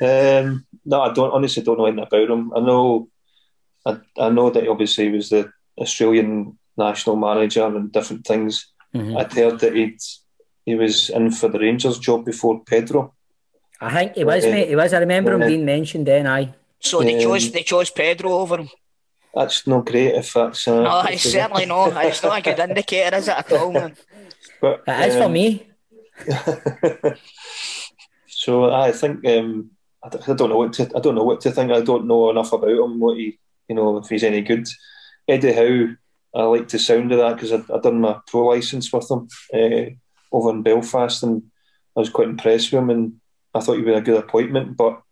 [0.00, 1.32] um, no, I don't.
[1.32, 2.52] Honestly, don't know anything about him.
[2.56, 3.08] I know,
[3.84, 8.68] I, I know that he obviously was the Australian national manager and different things.
[8.94, 9.18] Mhm.
[9.18, 9.98] I'd heard that he'd
[10.66, 13.14] he was in for the Rangers job before Pedro.
[13.80, 14.50] I think he was, Yeah.
[14.52, 14.68] mate.
[14.68, 14.92] He was.
[14.94, 16.26] I remember him being mentioned then.
[16.26, 16.54] I.
[16.80, 18.68] So they Um, chose they chose Pedro over him.
[19.34, 20.66] That's not great if that's.
[20.66, 22.04] Uh, No, it's certainly not.
[22.04, 23.96] It's not a good indicator, is it at all, man?
[24.60, 25.66] But, It is for um, me.
[28.40, 29.72] So I think um,
[30.02, 31.70] I, don't, know what to I don't know what to think.
[31.70, 32.98] I don't know enough about him.
[32.98, 34.66] What he you know if he's any good.
[35.28, 35.94] Eddie Howe,
[36.34, 39.28] I like the sound of that because I I done my pro license with him
[39.52, 39.90] uh,
[40.34, 41.42] over in Belfast and
[41.94, 43.20] I was quite impressed with him and
[43.52, 44.74] I thought he'd been a good appointment.
[44.74, 45.02] But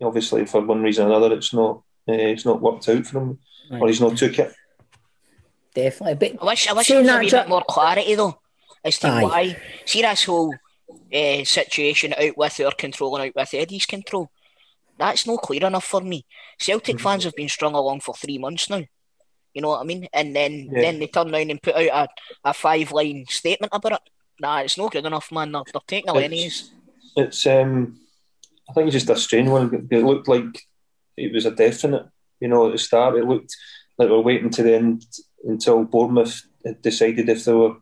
[0.00, 3.38] obviously for one reason or another, it's not uh, it's not worked out for him
[3.70, 4.52] or he's not took it.
[5.74, 6.14] Definitely.
[6.36, 8.38] But I wish I wish Saying there was a that, wee bit more clarity though
[8.84, 9.22] as to Aye.
[9.22, 9.56] why.
[9.86, 10.54] See this whole
[11.14, 14.30] uh, situation out with our control and out with Eddie's control.
[14.98, 16.26] That's not clear enough for me.
[16.58, 17.02] Celtic Mm-hmm.
[17.02, 18.82] fans have been strung along for three months now.
[19.54, 20.08] You know what I mean?
[20.12, 20.82] And then Yeah.
[20.82, 22.08] then they turn around and put out
[22.44, 24.00] a, a five line statement about it.
[24.40, 25.52] Nah, it's not good enough, man.
[25.52, 26.70] They're, they're taking a Lenny's.
[27.16, 27.98] It's um,
[28.68, 29.88] I think it's just a strange one.
[29.90, 30.66] It looked like
[31.16, 32.06] it was a definite.
[32.40, 33.54] You know, at the start, it looked
[33.98, 35.06] like we're waiting to the end
[35.44, 37.76] until Bournemouth had decided if they were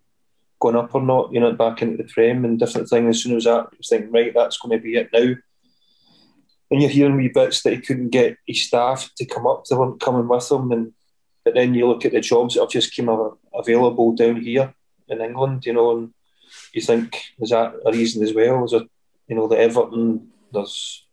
[0.61, 1.33] going up or not.
[1.33, 3.17] You know, back into the frame and different things.
[3.17, 5.35] As soon as that, I was thinking, right, that's going to be it now.
[6.71, 9.77] And you're hearing wee bits that he couldn't get his staff to come up; they
[9.77, 10.71] weren't coming with him.
[10.71, 10.93] And
[11.45, 13.09] but then you look at the jobs that have just came
[13.55, 14.75] available down here
[15.09, 15.67] in England.
[15.67, 16.15] You know, and
[16.73, 18.65] you think is that a reason as well?
[18.65, 18.89] Is it
[19.27, 20.29] you know the Everton?
[20.53, 21.07] There's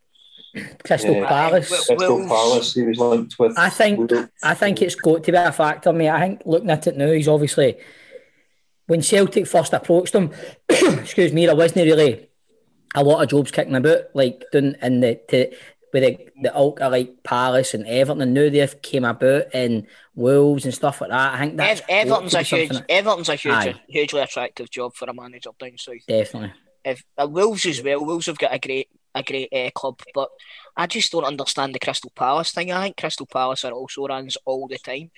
[0.86, 1.68] Crystal uh, Palace.
[1.70, 2.74] Crystal Palace.
[2.74, 3.58] He was linked with.
[3.58, 4.12] I think
[4.44, 6.10] I think it's got to be a factor, mate.
[6.10, 7.78] I think looking at it now, he's obviously
[8.88, 10.32] when Celtic first approached him.
[10.70, 12.30] excuse me, there wasn't really
[12.96, 15.54] a lot of jobs kicking about, like doing in the to,
[15.94, 18.22] with the the Ultra like Palace and Everton.
[18.22, 21.34] And now they've came about and Wolves and stuff like that.
[21.34, 23.82] I think that's Ev- Everton's a huge, that- Everton's a huge, Aye.
[23.88, 26.06] hugely attractive job for a manager down south.
[26.08, 26.54] definitely.
[26.86, 28.88] If uh, Wolves as well, Wolves have got a great,
[29.18, 30.30] a great uh, club, but
[30.76, 32.72] I just don't understand the Crystal Palace thing.
[32.72, 35.12] I think Crystal Palace are also runs all the time.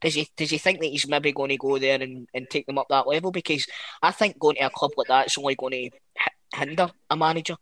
[0.00, 2.66] Does he does he think that he's maybe going to go there and, and take
[2.66, 3.30] them up that level?
[3.30, 3.66] Because
[4.02, 7.16] I think going to a club like that is only going to hi- hinder a
[7.16, 7.56] manager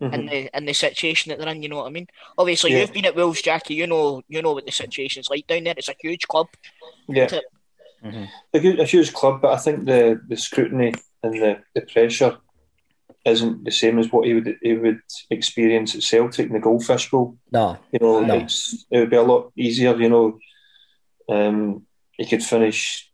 [0.00, 1.62] in the in the situation that they're in.
[1.62, 2.06] You know what I mean?
[2.38, 2.80] Obviously, Yeah.
[2.80, 3.74] you've been at Wolves, Jackie.
[3.74, 5.74] You know you know what the situation's like down there.
[5.76, 6.46] It's a huge club.
[7.08, 7.26] Yeah.
[7.26, 7.42] To-
[8.02, 12.38] a, hu- a huge club, but I think the, the scrutiny and the, the pressure
[13.24, 15.00] isn't the same as what he would he would
[15.30, 17.36] experience at Celtic in the Goldfish Bowl.
[17.52, 18.34] No, You know, No.
[18.36, 19.94] it's, it would be a lot easier.
[20.00, 20.38] You know,
[21.28, 23.10] um, he could finish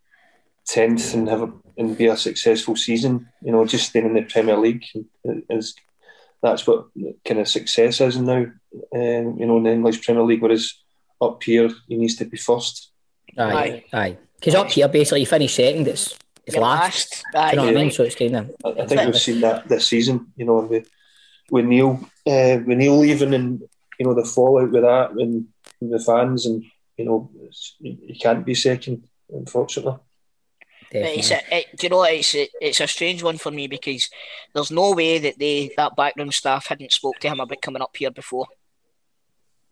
[0.67, 3.29] tenth and have a, and be a successful season.
[3.43, 4.85] You know, just staying in the Premier League
[5.51, 5.75] is
[6.43, 6.87] that's what
[7.25, 8.47] kind of success is now.
[8.95, 10.75] Um, you know, in the English Premier League, whereas
[11.21, 12.91] up here he needs to be first.
[13.39, 14.17] Aye, aye.
[14.39, 15.89] Because up here, basically, you finish second.
[15.89, 17.24] It's it's last.
[17.34, 17.53] last.
[17.53, 17.90] You know what I mean?
[17.90, 18.51] So it's kind of.
[18.64, 20.32] I I think we've seen that this season.
[20.36, 20.88] You know, with
[21.51, 23.62] with Neil, uh, with Neil leaving, and
[23.99, 25.47] you know the fallout with that, and
[25.80, 26.64] the fans, and
[26.97, 29.97] you know, it's, you can't be second, unfortunately.
[30.90, 33.66] It's a, it, do you know what, it's a, it's a strange one for me
[33.66, 34.09] because
[34.55, 37.94] there's no way that they that backroom staff hadn't spoke to him about coming up
[37.97, 38.47] here before.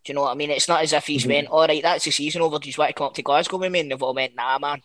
[0.03, 0.51] Do you know what I mean?
[0.51, 1.29] It's not as if he's Mhm.
[1.29, 2.59] went, all right, that's the season over.
[2.59, 3.79] Do you want to come up to Glasgow with me?
[3.79, 4.81] And they've all went, nah, man.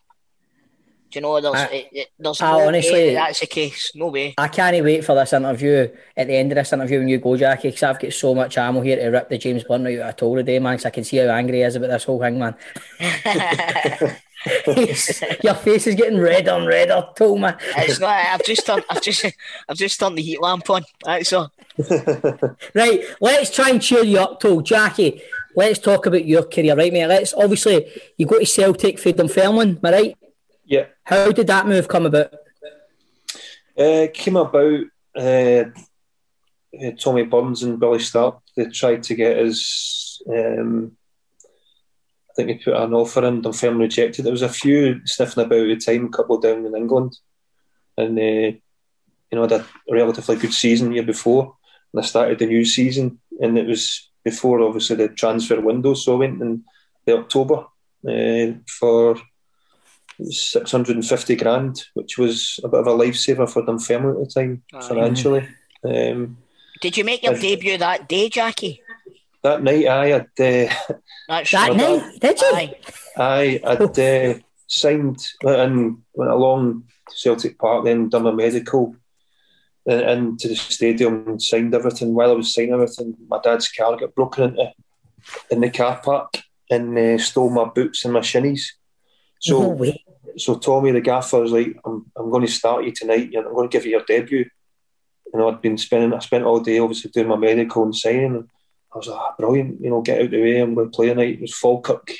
[1.10, 1.40] Do you know?
[1.40, 3.92] There's I- it, it, there's I no honestly- that's the case.
[3.94, 4.34] No way.
[4.38, 7.36] I can't wait for this interview at the end of this interview when you go,
[7.36, 10.08] Jackie, because I've got so much ammo here to rip the James Blunt out of
[10.08, 10.74] a toll today, man.
[10.74, 12.54] Because I can see how angry he is about this whole thing, man.
[15.44, 17.56] Your face is getting redder and redder, toll, man.
[17.76, 18.10] It's not.
[18.10, 18.84] I've just turned.
[18.88, 19.26] I've just.
[19.68, 20.82] I've just turned the heat lamp on.
[21.04, 21.52] That's all.
[22.74, 24.60] Right, let's try and cheer you up, Toll.
[24.60, 25.22] Jackie,
[25.56, 27.06] let's talk about your career, right, mate?
[27.06, 27.86] Let's obviously
[28.16, 30.16] you go to Celtic for Dunfermline, am I right?
[30.70, 30.86] Yeah.
[31.02, 32.32] How did that move come about?
[33.76, 34.84] Uh, came about
[35.16, 35.64] uh,
[36.80, 38.38] uh, Tommy Burns and Billy Stark.
[38.56, 40.22] They tried to get us.
[40.28, 40.92] Um,
[42.30, 43.42] I think they put an offer in.
[43.42, 44.24] Dunfermline rejected.
[44.24, 47.18] There was a few sniffing about at the time, a couple down in England,
[47.98, 48.60] and uh, you
[49.32, 51.56] know, I had a relatively good season the year before,
[51.92, 55.94] and I started the new season, and it was before obviously the transfer window.
[55.94, 56.64] So I went in
[57.06, 57.66] the October
[58.08, 59.16] uh, for
[60.28, 64.80] 650 grand, which was a bit of a lifesaver for Dunfermline at the time, Aye.
[64.88, 65.48] financially.
[65.84, 66.38] Um,
[66.80, 67.42] Did you make your Yes.
[67.42, 68.82] debut that day, Jackie?
[69.42, 70.74] that night, I had uh,
[71.28, 71.76] That's That right.
[71.76, 72.46] night, did you?
[72.52, 72.74] Aye.
[73.16, 78.94] I had uh, signed and went along to Celtic Park, then done my medical,
[79.86, 82.14] and into the stadium and signed everything.
[82.14, 84.72] While I was signing everything, my dad's car got broken into
[85.50, 86.34] in the car park
[86.70, 88.62] and uh, stole my boots and my shinnies.
[89.40, 90.04] So no way.
[90.36, 93.30] so Tommy, the gaffer, was like, I'm, I'm going to start you tonight.
[93.36, 94.48] I'm going to give you your debut.
[95.32, 98.36] You know, I'd been spending, I spent all day obviously doing my medical and signing.
[98.36, 98.48] And
[98.92, 100.60] I was like, ah, brilliant, you know, get out of the way.
[100.60, 101.34] I'm going to play tonight.
[101.34, 102.12] It was Falkirk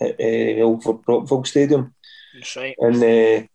[0.00, 1.94] at uh, Old Brockville Stadium.
[2.34, 2.74] That's right.
[2.78, 3.46] And uh,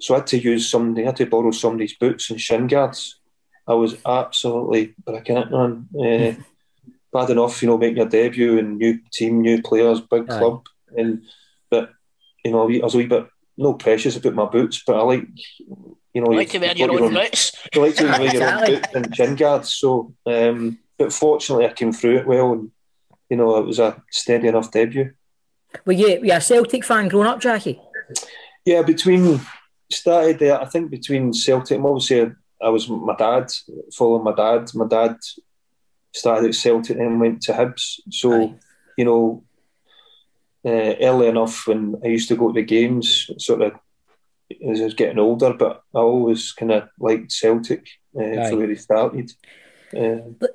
[0.00, 3.18] so I had to use somebody, I had to borrow somebody's boots and shin guards.
[3.66, 5.88] I was absolutely bricking it, man.
[5.98, 6.42] Uh,
[7.12, 10.38] bad enough, you know, making your debut and new team, new players, big Aye.
[10.38, 10.66] club.
[10.96, 11.22] And
[11.70, 11.92] but
[12.44, 13.26] you know, I was a wee bit
[13.56, 15.26] no precious about my boots, but I like
[16.14, 17.52] you know, You like to wear you've your got own boots.
[17.74, 19.72] you like to wear your own boots and shin guards.
[19.74, 22.70] So, um, but fortunately, I came through it well, and
[23.30, 25.12] you know, it was a steady enough debut.
[25.86, 27.80] Were you, were you a Celtic fan growing up, Jackie?
[28.64, 29.40] Yeah, between
[29.90, 32.30] started there, I think between Celtic, and obviously
[32.62, 33.50] I was my dad,
[33.94, 34.70] following my dad.
[34.74, 35.16] My dad
[36.14, 38.00] started at Celtic and went to Hibs.
[38.10, 38.54] So, Aye.
[38.98, 39.44] you know,
[40.64, 43.72] uh, early enough when I used to go to the games, sort of
[44.68, 48.50] as I was getting older, but I always kind of liked Celtic uh, Aye.
[48.50, 49.32] for where he started.
[49.96, 50.46] Uh,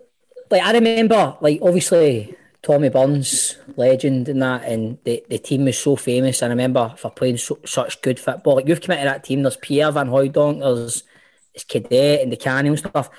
[0.50, 5.78] Like I remember, like obviously Tommy Burns, legend and that, and the, the team was
[5.78, 6.42] so famous.
[6.42, 8.56] I remember for playing so, such good football.
[8.56, 9.42] Like you've come into that team.
[9.42, 11.04] There's Pierre Van Hooydonk, there's
[11.54, 13.10] there's Cadete and Di Canio and stuff.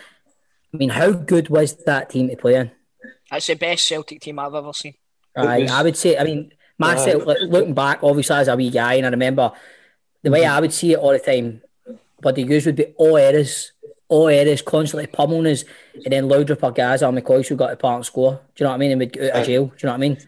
[0.73, 2.70] I mean, how good was that team to play in?
[3.31, 4.94] That's the best Celtic team I've ever seen.
[5.36, 8.71] I, was- I would say, I mean, myself, like, looking back, obviously as a wee
[8.71, 9.53] guy, and I remember
[10.23, 11.61] the way I would see it all the time,
[12.21, 13.73] but the use would be all eras
[14.11, 15.65] all areas constantly pummeling us,
[16.03, 18.41] and then Laudrup or Gazza or McCoist who got the part and score.
[18.55, 18.91] Do you know what I mean?
[18.93, 19.67] And we'd get out of jail.
[19.67, 20.19] Do you know what I mean?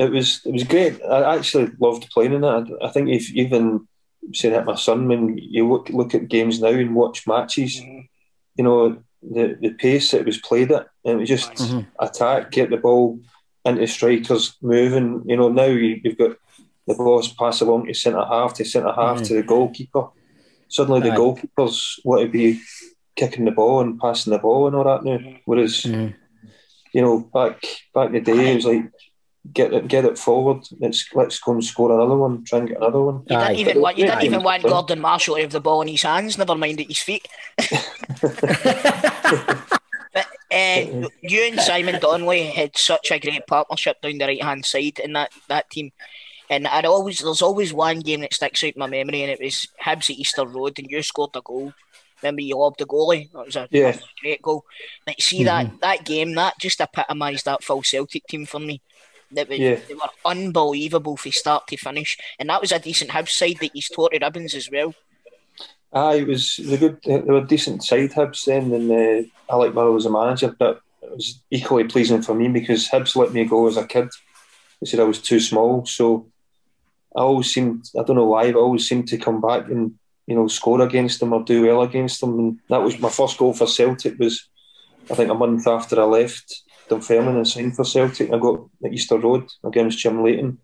[0.00, 1.00] It was it was great.
[1.04, 2.48] I actually loved playing in it.
[2.82, 3.86] I, I think if even
[4.32, 8.64] saying that my son, when you look look at games now and watch matches, you
[8.64, 11.86] know the the pace that it was played at, and it was just Mhm.
[12.00, 13.20] attack, get the ball
[13.64, 15.22] into strikers moving.
[15.26, 16.36] You know now you, you've got
[16.86, 19.26] the balls pass along to centre half to centre half Mhm.
[19.28, 20.08] to the goalkeeper.
[20.68, 21.16] Suddenly the Aye.
[21.16, 22.60] goalkeepers want to be
[23.16, 25.18] kicking the ball and passing the ball and all that now.
[25.44, 26.12] Whereas you
[27.02, 27.64] know back
[27.94, 28.90] back in the day it was like
[29.52, 30.66] get it get it forward.
[30.80, 32.44] Let's let's go and score another one.
[32.44, 33.22] Try and get another one.
[33.30, 35.88] You didn't even want you didn't even want Gordon Marshall to have the ball in
[35.88, 37.26] his hands, never mind at his feet.
[40.14, 44.64] But uh, you and Simon Donnelly had such a great partnership down the right hand
[44.64, 45.90] side in that, that team.
[46.48, 49.40] And I'd always there's always one game that sticks out in my memory, and it
[49.42, 51.72] was Hibs at Easter Road, and you scored a goal.
[52.22, 53.30] Remember you lobbed the goalie?
[53.32, 53.98] That was a Yeah.
[54.20, 54.64] great goal.
[55.06, 58.82] Like see that that game, that just epitomised that full Celtic team for me.
[59.32, 59.76] That was, Yeah.
[59.88, 63.70] They were unbelievable from start to finish, and that was a decent Hibs side that
[63.72, 64.94] he's tore to ribbons as well.
[65.94, 66.98] Aye, it was it was a good.
[67.04, 70.80] They were decent side Hibs then, and uh, I like Murrow as a manager, but
[71.02, 74.08] it was equally pleasing for me because Hibs let me go as a kid.
[74.80, 76.26] They said I was too small, so
[77.14, 79.94] I always seemed I don't know why, but I always seemed to come back and
[80.26, 82.38] you know score against them or do well against them.
[82.40, 84.18] And that was my first goal for Celtic.
[84.18, 84.48] Was
[85.08, 88.32] I think a month after I left Dunfermline and signed for Celtic.
[88.32, 90.58] I got at Easter Road against Jim Leighton,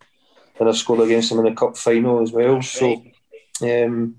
[0.58, 2.60] and I scored against them in the cup final as well.
[2.62, 3.04] So.
[3.62, 4.16] Um,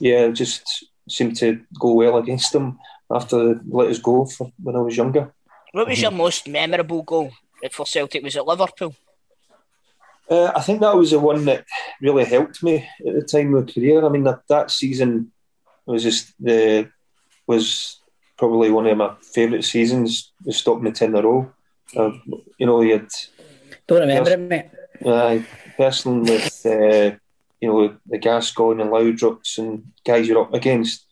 [0.00, 2.78] yeah, it just seemed to go well against them
[3.10, 5.32] after they let us go for when I was younger.
[5.72, 7.30] What was your most memorable goal
[7.72, 8.22] for Celtic?
[8.22, 8.94] Was it Liverpool?
[10.30, 11.64] Uh, I think that was the one that
[12.02, 14.04] really helped me at the time of my career.
[14.04, 15.32] I mean, that, that season
[15.86, 16.90] was just the
[17.46, 17.98] was
[18.36, 20.32] probably one of my favourite seasons.
[20.44, 21.50] The stopping the ten in a row.
[21.96, 22.10] Uh,
[22.58, 23.08] you know, you had
[23.86, 24.66] Don't remember it, mate.
[25.06, 25.38] uh,
[25.78, 27.16] personally with uh,
[27.60, 31.04] you know the Gascoigne and loud Laudrups and guys you're up against.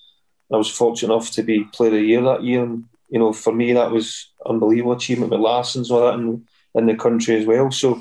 [0.53, 3.33] I was fortunate enough to be Player of the Year that year, and you know
[3.33, 7.47] for me that was unbelievable achievement with Larsson's all that in, in the country as
[7.47, 7.71] well.
[7.71, 8.01] So,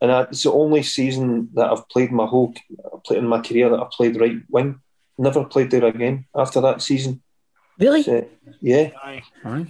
[0.00, 2.54] and that, it's the only season that I've played my whole
[3.04, 4.80] played in my career that I played right wing.
[5.16, 7.22] Never played there again after that season.
[7.78, 8.02] Really?
[8.02, 8.28] So,
[8.60, 8.90] yeah.
[9.02, 9.22] Aye.
[9.44, 9.66] You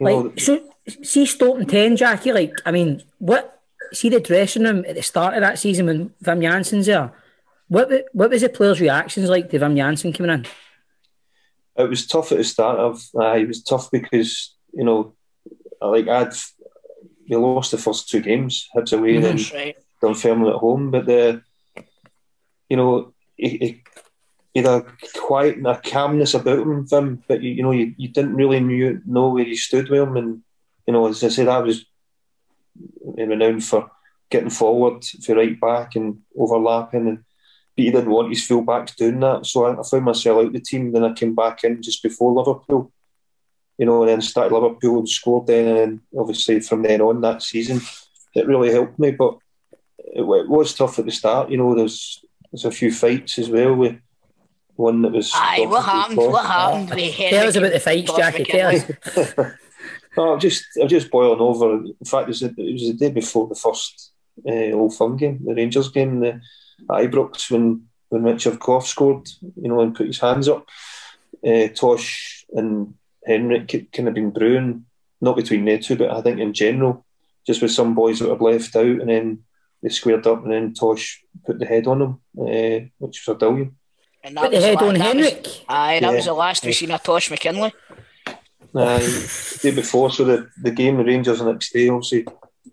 [0.00, 0.60] Like, know, so,
[1.02, 3.59] see Stoke 10, Jackie, like, I mean, what,
[3.92, 7.12] see the dressing room at the start of that season when Wim Jansen's there?
[7.68, 10.46] What, what was the players' reactions like to Vim Jansen coming in?
[11.76, 15.14] it was tough at the start of uh, it was tough because you know
[15.80, 16.32] like I'd
[17.28, 19.76] we lost the first two games Hibs away and That's then right.
[20.02, 21.42] Dunfermline at home but the
[22.68, 23.82] you know he, he,
[24.52, 27.94] he had a quiet and a calmness about him Wim, but you, you know you,
[27.96, 30.42] you didn't really knew, know where he stood with him and
[30.86, 31.84] you know as I said I was
[33.04, 33.90] renowned for
[34.30, 37.24] getting forward for right back and overlapping and
[37.76, 39.46] but he didn't want his full backs doing that.
[39.46, 40.92] So I, I found myself out the team.
[40.92, 42.92] Then I came back in just before Liverpool,
[43.78, 45.68] you know, and then started Liverpool and scored then.
[45.68, 47.80] And then obviously from then on that season,
[48.34, 49.12] it really helped me.
[49.12, 49.38] But
[49.98, 51.50] it, it was tough at the start.
[51.50, 53.74] You know, there's there's a few fights as well.
[53.74, 53.96] With
[54.74, 55.30] one that was.
[55.34, 56.16] Aye, what happened?
[56.18, 56.88] What happened?
[56.88, 58.44] Tell us about the fights, Jackie.
[58.44, 59.54] Tell us.
[60.16, 60.16] McKinlay?
[60.26, 61.74] No, I'm just I'm just boiling over.
[61.84, 64.12] In fact, it was, the, it was the day before the first
[64.48, 66.40] uh, Old Firm game, the Rangers game, the
[66.88, 70.66] Ibrox when when Richard Gough scored, you know, and put his hands up.
[71.46, 74.84] Uh, Tosh and Henrik kind of been brewing,
[75.20, 77.04] not between the two, but I think in general,
[77.46, 79.44] just with some boys that were left out, and then
[79.82, 83.34] they squared up, and then Tosh put the head on them, uh, which was a
[83.36, 83.76] billion.
[84.22, 85.46] And Put the head la- on that was- Henrik.
[85.68, 86.16] Aye, that Yeah.
[86.16, 87.72] was the last we seen of Tosh McKinlay.
[88.74, 88.98] Uh,
[89.62, 92.26] day before, so the, the game, the Rangers the next day, obviously,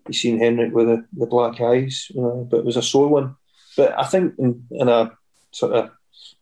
[0.06, 3.08] you seen Henrik with the, the black eyes, you know, but it was a sore
[3.08, 3.36] one.
[3.76, 5.12] But I think in, in a
[5.50, 5.90] sort of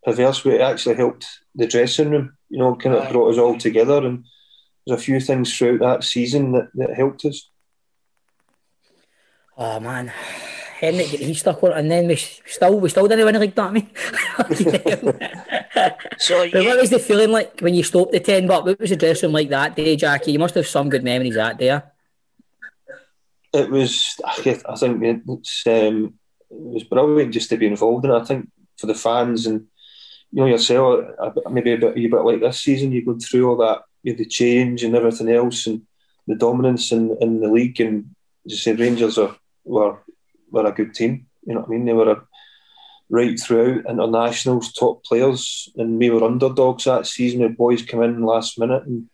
[0.04, 3.58] perverse way, it actually helped the dressing room, you know, kind of brought us all
[3.58, 4.04] together.
[4.06, 4.24] And
[4.86, 7.50] there's a few things throughout that season that, that helped us.
[9.56, 10.12] Oh, man.
[10.78, 13.38] Henrik, he stuck on it, and then we s- still, we still didn't win a
[13.38, 13.88] league, don't we?
[16.18, 18.90] So But what was the feeling like when you stopped the 10 but What was
[18.90, 20.32] the dressing room like that day, Jackie?
[20.32, 21.80] You must have some good memories that day.
[23.54, 26.14] It was, I think it's, um,
[26.50, 28.20] it was brilliant just to be involved in it.
[28.20, 29.66] I think for the fans and
[30.32, 31.06] you know yourself,
[31.50, 34.18] maybe a bit, a bit like this season, you go through all that, you know,
[34.18, 35.82] the change and everything else, and
[36.26, 37.80] the dominance in, in the league.
[37.80, 39.34] And as you say, Rangers are
[39.64, 39.98] were
[40.56, 41.26] were a good team.
[41.46, 41.84] You know what I mean?
[41.84, 42.22] They were a
[43.08, 47.42] right throughout internationals, top players, and we were underdogs that season.
[47.42, 49.08] The boys come in last minute, and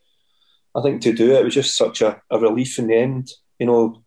[0.75, 3.31] I think to do it, it was just such a, a relief in the end.
[3.59, 4.03] You know,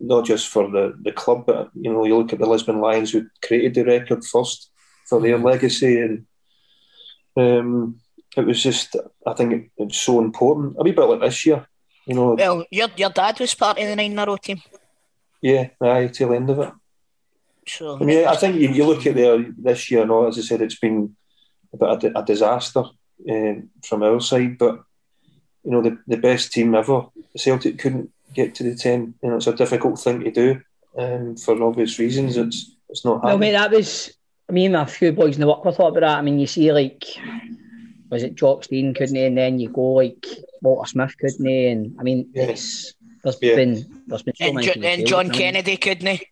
[0.00, 3.12] not just for the, the club, but you know, you look at the Lisbon Lions
[3.12, 4.70] who created the record first
[5.08, 6.26] for their legacy, and
[7.36, 8.00] um,
[8.36, 8.96] it was just,
[9.26, 10.76] I think it, it's so important.
[10.78, 11.66] A wee bit like this year,
[12.06, 12.34] you know.
[12.34, 14.60] Well, your your dad was part of the nine in a row team.
[15.40, 16.72] Yeah, aye, till the end of it.
[17.68, 20.42] So I mean, I think you, you look at there this year, no, as I
[20.42, 21.14] said, it's been
[21.72, 22.84] a bit of a, a disaster
[23.30, 24.80] um, from our side, but
[25.64, 29.14] you know, the, the best team ever, Celtic couldn't get to the 10.
[29.22, 30.60] You know, it's a difficult thing to do
[30.96, 32.36] um, for obvious reasons.
[32.36, 33.52] It's it's not Well, happening.
[33.52, 34.12] mate, that was.
[34.48, 36.18] I mean, a few boys in the work were thought about that.
[36.18, 37.04] I mean, you see, like,
[38.08, 39.24] was it Jock Stein, couldn't he?
[39.26, 40.24] And then you go like
[40.62, 41.66] Walter Smith, couldn't he?
[41.66, 43.56] And I mean, it's there's Yeah.
[43.56, 44.66] been there's been so and, many.
[44.66, 45.30] Jo- and John.
[45.30, 46.26] Kennedy, couldn't he?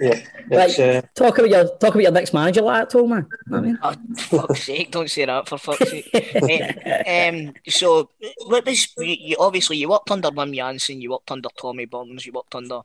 [0.00, 3.26] Yeah, Right, uh, talk about your talk about your next manager, like that, told man.
[3.52, 4.90] I mean, Oh, fuck's sake!
[4.92, 6.08] Don't say that for fuck's sake.
[6.14, 8.10] Eh, um, so,
[8.46, 12.24] what was you, you, obviously you worked under Wim Jansen, you worked under Tommy Burns,
[12.26, 12.80] you worked under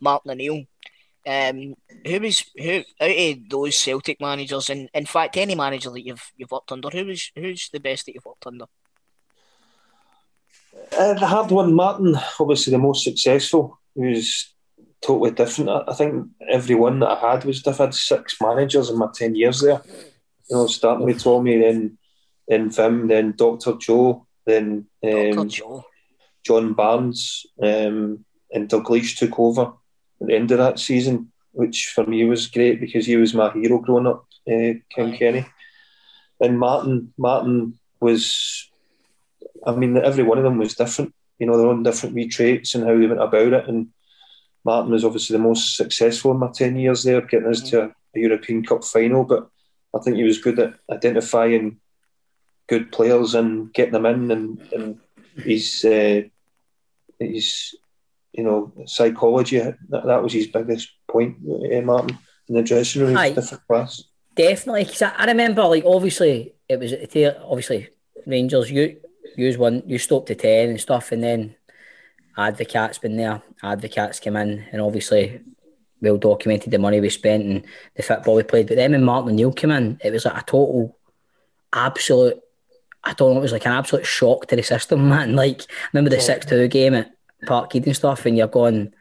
[0.00, 0.64] Mark O'Neill.
[1.26, 1.74] Um,
[2.06, 6.32] who was who out of those Celtic managers, and in fact any manager that you've
[6.36, 8.66] you've worked under, who was who's the best that you've worked under?
[10.92, 13.78] Uh, the hard one, Martin, obviously the most successful.
[13.94, 14.52] He was
[15.00, 15.70] totally different.
[15.70, 17.80] I, I think every one that I had was different.
[17.80, 19.82] I had six managers in my 10 years there.
[20.48, 21.98] You know, starting with Tommy, then
[22.48, 23.74] then Wim, then Dr.
[23.78, 25.48] Joe, then um, Dr.
[25.48, 25.84] Joe.
[26.44, 29.72] John Barnes, um, and Dalglish took over
[30.20, 33.50] at the end of that season, which for me was great because he was my
[33.52, 35.44] hero growing up, uh, Ken Kenny.
[36.40, 38.70] And Martin, Martin was,
[39.66, 41.14] I mean, every one of them was different.
[41.38, 43.68] You know, their own different wee traits and how they went about it.
[43.68, 43.88] And
[44.64, 47.92] Martin was obviously the most successful in my ten years there, getting us to a
[48.14, 49.24] European Cup final.
[49.24, 49.48] But
[49.94, 51.78] I think he was good at identifying
[52.68, 54.98] good players and getting them in, and, and
[55.44, 56.22] he's uh,
[57.18, 57.74] his
[58.32, 62.18] you know psychology that, that was his biggest point, uh, Martin,
[62.48, 63.16] in the dressing room.
[63.16, 63.32] Aye.
[63.32, 64.04] different class.
[64.34, 67.88] Definitely, because I, I remember, like, obviously, it was at the tail, obviously
[68.26, 68.70] Rangers.
[68.70, 68.98] You
[69.36, 71.56] use one, you stopped to ten and stuff, and then
[72.36, 73.42] Advocaat's been there.
[73.62, 75.40] Advocaat's came in, and obviously,
[76.00, 77.64] well documented the money we spent and
[77.96, 78.68] the football we played.
[78.68, 80.96] But then when Martin O'Neill came in, it was like a total,
[81.72, 82.40] absolute.
[83.02, 83.38] I don't know.
[83.38, 85.36] It was like an absolute shock to the system, man.
[85.36, 85.62] Like,
[85.92, 86.20] remember the oh.
[86.20, 87.12] six two game at
[87.44, 88.92] Parkhead and stuff, and you're going,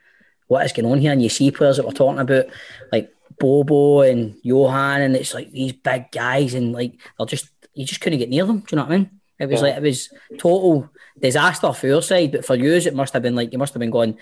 [0.48, 2.46] "What is going on here?" And you see players that we're talking about,
[2.92, 7.86] like Bobo and Johan, and it's like these big guys, and like they're just you
[7.86, 8.60] just couldn't get near them.
[8.60, 9.20] Do you know what I mean?
[9.40, 9.68] It was Yeah.
[9.68, 10.90] like it was total
[11.20, 13.80] disaster for your side, but for you, it must have been like you must have
[13.80, 14.18] been going.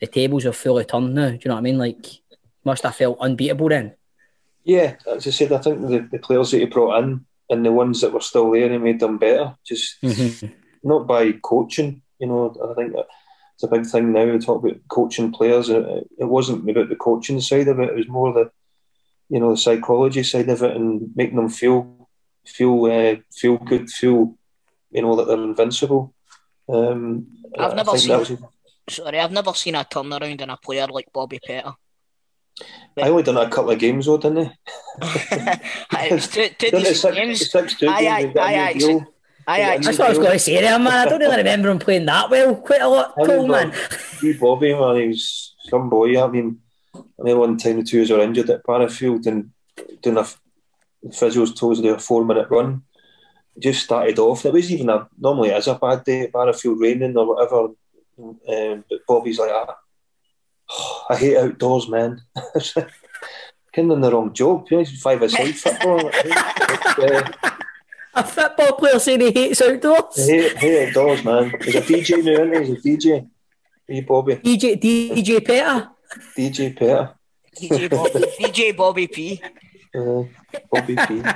[0.00, 1.30] The tables are fully turned now.
[1.30, 1.78] Do you know what I mean?
[1.78, 2.06] Like,
[2.64, 3.94] must have felt unbeatable then.
[4.64, 7.72] Yeah, as I said, I think the, the players that you brought in and the
[7.72, 9.56] ones that were still there, he made them better.
[9.64, 9.96] Just
[10.82, 12.02] not by coaching.
[12.18, 13.06] You know, I think that
[13.54, 14.26] it's a big thing now.
[14.26, 15.70] We talk about coaching players.
[15.70, 17.88] It, it wasn't about the coaching side of it.
[17.90, 18.50] It was more the,
[19.30, 22.08] you know, the psychology side of it and making them feel,
[22.44, 24.36] feel, uh, feel good, feel,
[24.90, 26.14] you know, that they're invincible.
[26.68, 27.26] Um,
[27.58, 28.18] I've never seen.
[28.18, 28.32] was-
[28.90, 31.74] Sorry, I've never seen a turnaround in a player like Bobby Petta.
[33.00, 34.50] I only done a couple of games though, didn't
[35.02, 35.60] Aye,
[36.10, 37.50] It's two, two it decent six- games.
[37.50, 39.06] six, two Aye, games, aye, they got a aye, new aye, deal.
[39.46, 39.78] aye, aye.
[39.78, 40.88] That's what I was going to say there, man.
[40.88, 42.54] I don't really remember him playing that well.
[42.56, 43.72] Quite a lot, I tall remember man.
[44.22, 46.22] wee Bobby, man, he was some boy.
[46.22, 46.58] I mean,
[46.94, 49.50] I remember one time the two of us were injured at Barrowfield and
[50.02, 50.40] doing a f-
[51.12, 52.82] physio's told us to do a four minute run.
[53.58, 54.46] It just started off.
[54.46, 57.70] It was even a normally it is a bad day at Barrowfield raining or whatever.
[58.18, 59.76] Um, but Bobby's like, ah,
[61.10, 62.22] I hate outdoors, man.
[63.74, 64.66] kind of in the wrong job.
[64.70, 66.08] You know, he's five aside football.
[66.08, 67.32] uh,
[68.14, 70.18] A football player saying he hates outdoors.
[70.18, 71.52] I hate, hate outdoors, man.
[71.62, 72.90] He's a DJ now, isn't he?
[72.90, 73.28] He's a DJ.
[73.88, 74.36] Wee Bobby.
[74.36, 75.88] DJ DJ Peter.
[76.36, 77.14] DJ Peter.
[77.56, 79.40] DJ Bobby, DJ Bobby P.
[79.94, 80.22] Uh,
[80.70, 81.22] Bobby P.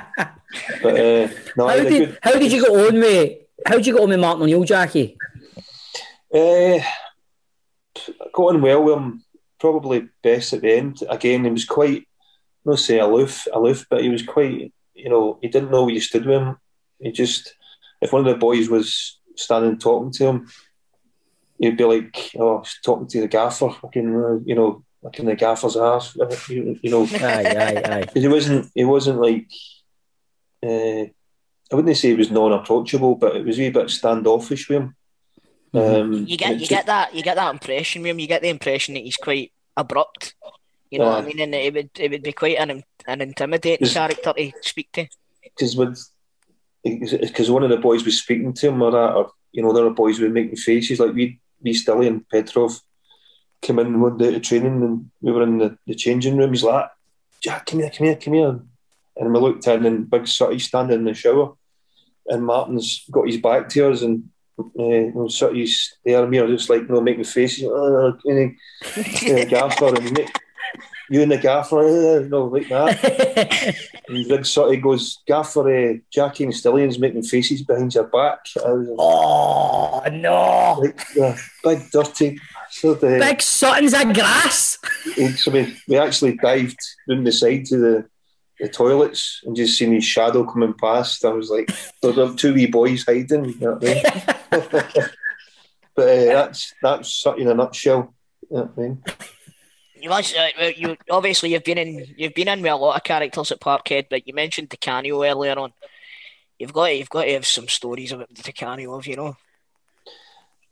[0.83, 2.19] But uh, no, How he had a did, good.
[2.23, 3.33] how did you go on with
[3.67, 5.17] how did you go on with Martin O'Neill, Jackie?
[6.35, 6.79] Uh,
[8.33, 9.25] got on well with him.
[9.59, 10.99] Probably best at the end.
[11.09, 12.07] Again, he was quite,
[12.65, 14.73] not say aloof, aloof, but he was quite.
[14.95, 16.57] You know, he didn't know where you stood with him.
[17.01, 17.55] He just,
[18.01, 20.49] if one of the boys was standing talking to him,
[21.59, 25.27] he'd be like, "Oh, he's talking to the gaffer, fucking, uh, you know, like in
[25.27, 26.17] the gaffer's ass."
[26.49, 28.05] You, you know, Aye, aye, aye.
[28.07, 28.71] 'Cause he wasn't.
[28.75, 29.47] He wasn't like.
[30.65, 31.07] Uh,
[31.71, 34.95] I wouldn't say he was non-approachable, but it was a bit standoffish with him.
[35.75, 38.19] Um, You get you get that you get that impression with him.
[38.19, 40.35] You get the impression that he's quite abrupt.
[40.91, 41.41] You know what I mean?
[41.41, 45.07] And it would it would be quite an an intimidating character to speak to.
[45.43, 45.99] because with
[46.85, 49.81] because one of the boys was speaking to him or that, or you know, the
[49.81, 52.79] other boys were making faces like we, we Stilly and Petrov
[53.63, 56.51] came in one day to training and we were in the, the changing room.
[56.51, 56.91] He's like,
[57.41, 58.61] Jack, come here, come here, come here.
[59.17, 61.55] And we looked in and Big Sutty's standing in the shower
[62.27, 64.29] and Martin's got his back to us and
[64.59, 67.65] uh, you know, Sutty's there and we are just like, you know, making faces.
[67.65, 68.57] Uh, and
[68.95, 70.29] he, gaffer and me-
[71.13, 73.77] you and the gaffer, uh, you know, like that.
[74.09, 78.47] and Big Sutty goes, Gaffer, uh, Jackie and Stillian's making faces behind your back.
[78.65, 80.81] I was oh, no.
[80.81, 82.41] Like, uh, big dirty.
[82.83, 84.77] So the, Big Sutton's a grass.
[85.37, 88.09] so we, we actually dived down the side to the,
[88.59, 91.25] the toilets and just seen his shadow coming past.
[91.25, 91.71] I was like,
[92.03, 93.45] there are two wee boys hiding.
[93.45, 94.03] You know what I mean?
[95.95, 98.13] but uh, that's that's Sutty in a nutshell.
[98.51, 99.05] You know what I mean?
[100.01, 103.05] You must, uh, you obviously you've been in you've been in with a lot of
[103.05, 105.73] characters at Parkhead, but you mentioned Di Canio earlier on.
[106.59, 109.37] You've got to, you've got to have some stories about Di Canio, have you know?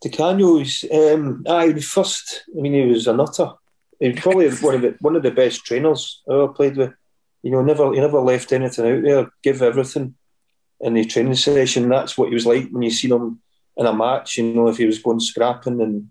[0.02, 3.52] Di Canio's, um, aye, the first, I mean, he was a nutter.
[3.98, 6.92] He was probably one of the one of the best trainers I ever played with.
[7.42, 9.30] You know, never he never left anything out there.
[9.42, 10.14] Give everything
[10.80, 11.88] in the training session.
[11.88, 13.40] That's what he was like when you seen him
[13.76, 14.38] in a match.
[14.38, 16.10] You know, if he was going scrapping and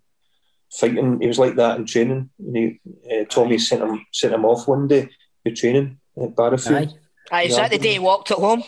[0.72, 2.30] fighting, he was like that in training.
[2.40, 2.80] And he,
[3.12, 5.10] uh, Tommy sent him sent him off one day
[5.44, 6.96] for training at Barrowfield.
[7.32, 8.64] Aye, is that the day he walked at home?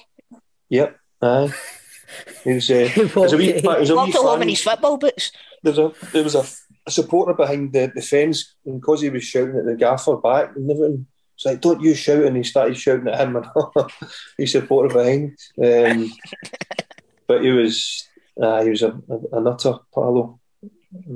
[0.69, 0.97] Yep.
[1.21, 1.53] Aye.
[2.43, 4.49] He was, uh, there was a wee, there was a wee walked at fan- in
[4.49, 5.31] his football boots.
[5.63, 6.45] there was a there was a,
[6.87, 10.55] a supporter behind the, the fence, and because he was shouting at the gaffer back
[10.55, 11.05] and everything,
[11.35, 13.45] it's like, "Don't you shout!" And he started shouting at him, and
[14.37, 15.37] he supported behind.
[15.63, 16.11] Um,
[17.27, 18.07] but he was
[18.41, 20.39] uh, he was a, a, a nutter, Paolo.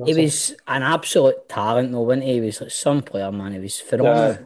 [0.05, 2.33] He was an absolute talent, though, wasn't he?
[2.35, 3.51] He was like some player, man.
[3.51, 4.31] He was phenomenal.
[4.31, 4.37] Yeah,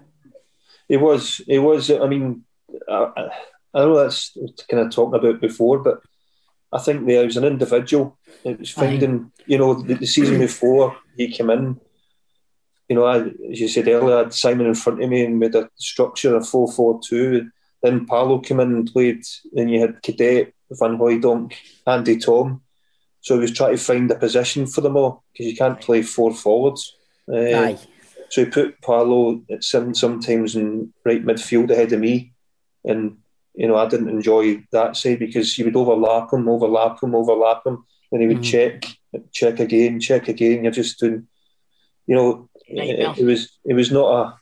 [0.87, 1.41] he was.
[1.45, 1.91] He was.
[1.91, 2.43] I mean,
[2.89, 3.29] I, I
[3.73, 4.35] I know that's
[4.69, 5.99] kind of talking about before, but
[6.71, 8.17] I think there was an individual.
[8.43, 11.79] It was finding, you know, the, the season before he came in.
[12.87, 13.17] You know, I,
[13.51, 16.35] as you said earlier, I had Simon in front of me and with a structure
[16.35, 17.49] of four four two.
[17.81, 19.23] Then Paolo came in and played.
[19.55, 21.53] and you had Cadete, Van Hooydonk,
[21.87, 22.61] Andreas Thom.
[23.21, 26.01] So he was trying to find a position for them all because you can't play
[26.01, 26.95] four forwards.
[27.31, 27.79] Uh, Aye.
[28.29, 32.33] so he put Paolo at some, sometimes in right midfield ahead of me.
[32.83, 33.17] And,
[33.59, 37.67] you know, I didn't enjoy that side because you would overlap him, overlap him, overlap
[37.67, 37.83] him.
[38.09, 38.85] Then he would check,
[39.33, 40.63] check again, check again.
[40.63, 41.27] You're just doing,
[42.07, 44.39] you know, it, it was it was not a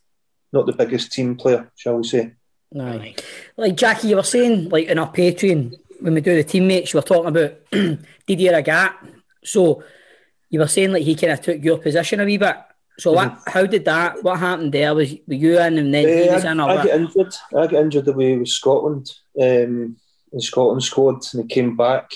[0.53, 2.33] not the biggest team player, shall we say.
[2.79, 3.15] Aye.
[3.57, 6.99] Like Jackie, you were saying, like in our Patreon, when we do the teammates, you
[6.99, 7.55] were talking about
[8.27, 8.93] Didier Agathe.
[9.43, 9.83] So
[10.51, 12.55] you were saying like he kind of took your position a wee bit.
[12.99, 13.39] So what?
[13.45, 14.23] How did that?
[14.23, 14.95] What happened there?
[14.95, 16.59] Was were you in and then he Uh, was in?
[16.59, 16.85] I, Or I what?
[16.85, 17.33] get injured.
[17.55, 19.11] I get injured away with Scotland.
[19.39, 19.97] Um,
[20.33, 22.11] in Scotland squad, and he came back.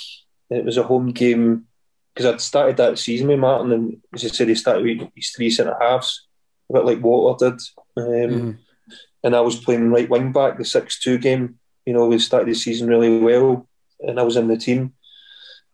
[0.50, 1.66] It was a home game
[2.14, 5.30] because I'd started that season with Martin, and as I said, he started with his
[5.30, 6.28] three centre halves,
[6.70, 7.62] a bit like Water did.
[7.98, 8.60] Um,
[9.24, 11.60] And I was playing right wing back, the six-two game.
[11.86, 13.68] You know, we started the season really well,
[14.00, 14.94] and I was in the team.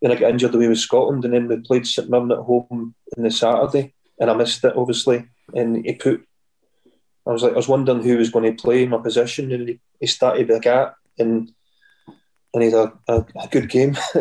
[0.02, 2.94] Then I got injured away with Scotland, and then we played St Mirren at home
[3.18, 5.28] on the Saturday, and I missed it obviously.
[5.54, 6.24] And he put
[7.26, 9.80] I was like, I was wondering who was going to play my position, and he,
[10.00, 11.52] he started Agathe, and
[12.54, 13.98] and he had a, a, a good game.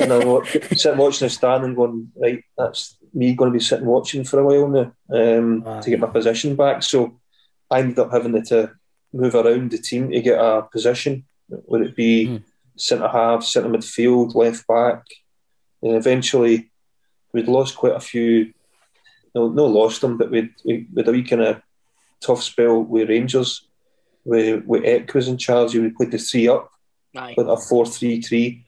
[0.00, 3.62] and I was sitting watching the stand and going, right, that's me going to be
[3.62, 6.82] sitting watching for a while now um, to get my position back.
[6.82, 7.20] So
[7.70, 8.72] I ended up having to
[9.12, 11.24] move around the team to get a position.
[11.48, 12.42] Would it be
[12.76, 15.04] centre half, centre midfield, left back?
[15.82, 16.70] And eventually,
[17.32, 18.52] we'd lost quite a few.
[19.36, 21.60] No, no, lost them, but we'd we, we'd a wee kind of
[22.20, 23.68] tough spell with Rangers.
[24.24, 26.72] Where with Eck was in charge, we played the three up
[27.14, 27.34] Aye.
[27.36, 28.64] with a four-three-three,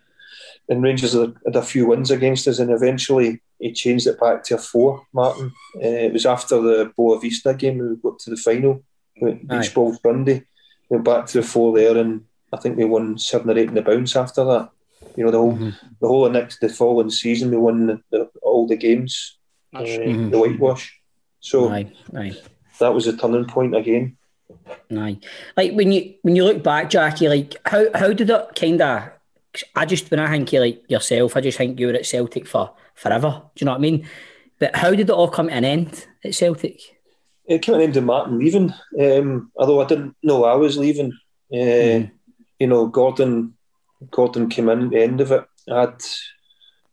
[0.68, 4.44] and Rangers had, had a few wins against us, and eventually he changed it back
[4.44, 5.06] to a four.
[5.12, 8.84] Martin, uh, it was after the Boavista game we got to the final.
[9.20, 9.62] We beat Aye.
[9.62, 10.42] Spurs Dundee,
[10.90, 13.74] went back to the four there, and I think we won seven or eight in
[13.74, 14.70] the bounce after that.
[15.16, 15.56] You know the whole
[16.00, 19.37] the whole next the following season we won the, the, all the games,
[19.74, 20.30] uh, Mhm.
[20.30, 20.98] the whitewash.
[21.40, 22.36] So Aye, aye.
[22.80, 24.16] that was a turning point again.
[24.90, 25.18] Aye.
[25.56, 29.10] Like when you when you look back, Jackie, like how how did it kind of?
[29.74, 32.46] I just when I think you like yourself, I just think you were at Celtic
[32.46, 33.42] for forever.
[33.54, 34.06] Do you know what I mean?
[34.58, 36.80] But how did it all come to an end at Celtic?
[37.46, 40.76] It came to an end of Martin leaving, um, although I didn't know I was
[40.76, 41.12] leaving.
[41.52, 42.08] Uh,
[42.60, 43.54] You know, Gordon
[44.10, 45.44] Gordon came in at the end of it.
[45.70, 46.02] I had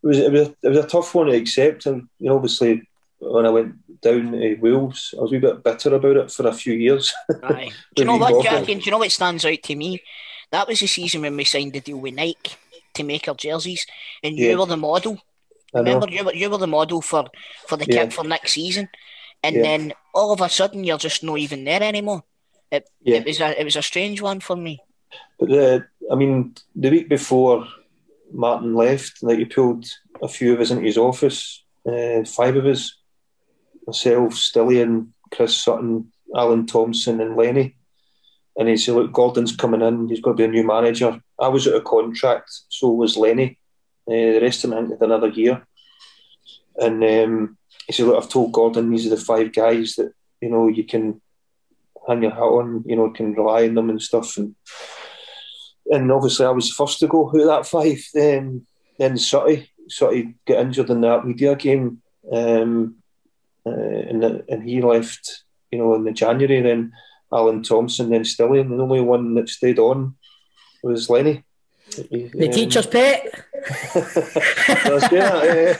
[0.08, 2.88] was it was, a, it was a tough one to accept, and you know, obviously
[3.20, 6.54] when I went down to Wales, I was a bit bitter about it for a
[6.54, 7.14] few years.
[7.44, 7.72] Aye.
[7.96, 8.76] Do you know what, Jackie?
[8.76, 10.02] Do you know what stands out to me?
[10.52, 12.54] That was the season when we signed the deal with Nike
[12.94, 13.86] to make our jerseys,
[14.24, 15.20] and you were the model.
[15.74, 17.26] Remember, you were, you were the model for,
[17.68, 18.04] for the Yeah.
[18.04, 18.88] kit for next season,
[19.44, 19.62] and Yeah.
[19.64, 22.24] then all of a sudden you're just not even there anymore.
[22.72, 23.18] It, Yeah.
[23.18, 24.82] it was a it was a strange one for me.
[25.40, 27.68] But the, I mean, the week before
[28.36, 29.86] Martin left, like he pulled
[30.22, 32.98] a few of us into his office, uh, five of us,
[33.88, 37.76] myself, Stillian, Chris Sutton, Alan Thompson, and Lenny.
[38.58, 40.08] And he said, "Look, Gordon's coming in.
[40.08, 43.58] He's going to be a new manager." I was out of contract, so was Lenny.
[44.08, 45.66] Uh, the rest of them had another year.
[46.78, 47.58] And um,
[47.88, 50.86] he said, "Look, I've told Gordon these are the five guys that you know you
[50.86, 51.22] can
[52.08, 52.84] hang your hat on.
[52.86, 54.56] You know, can rely on them and stuff." And
[55.88, 58.00] and obviously I was the first to go out of that five.
[58.14, 58.66] Then
[58.98, 62.02] then Sutty Sutty got injured in that media game,
[62.32, 62.96] um,
[63.66, 65.44] uh, and and he left.
[65.72, 66.62] You know, in the January.
[66.62, 66.94] Then
[67.34, 68.70] Alan Thompson, then Stillian.
[68.70, 70.16] The only one that stayed on
[70.84, 71.44] was Lenny.
[71.96, 73.44] The teacher's pet.
[73.94, 75.80] That's good.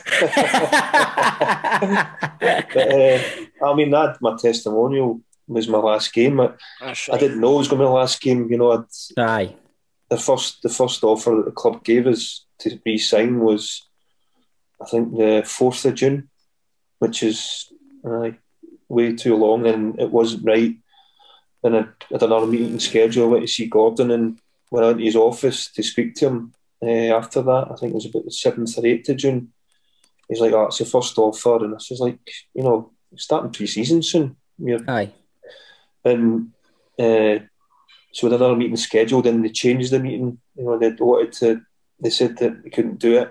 [2.74, 3.20] but, uh,
[3.64, 6.40] I mean, that my testimonial was my last game.
[6.40, 8.50] I, I didn't know it was going to be my last game.
[8.50, 8.84] You know, I'd,
[9.18, 9.54] Aye.
[10.08, 13.88] The first the first offer that the club gave us to re-sign was,
[14.80, 16.30] I think, the fourth of June,
[16.98, 17.72] which is
[18.04, 18.30] uh,
[18.88, 20.76] way too long, and it wasn't right.
[21.62, 23.28] And I had another meeting scheduled.
[23.28, 24.38] I went to see Gordon, and
[24.70, 26.52] went out to his office to speak to him.
[26.82, 29.52] Uh, after that, I think it was about the seventh or eighth of June.
[30.28, 32.18] He's like, "Oh, it's your first offer," and I was like,
[32.54, 35.12] "You know, starting pre-season soon." You're, Aye.
[36.04, 36.52] and
[36.98, 37.40] uh,
[38.16, 40.38] so with another meeting scheduled, and they changed the meeting.
[40.56, 41.60] You know, they wanted to.
[42.00, 43.28] They said that they couldn't do it.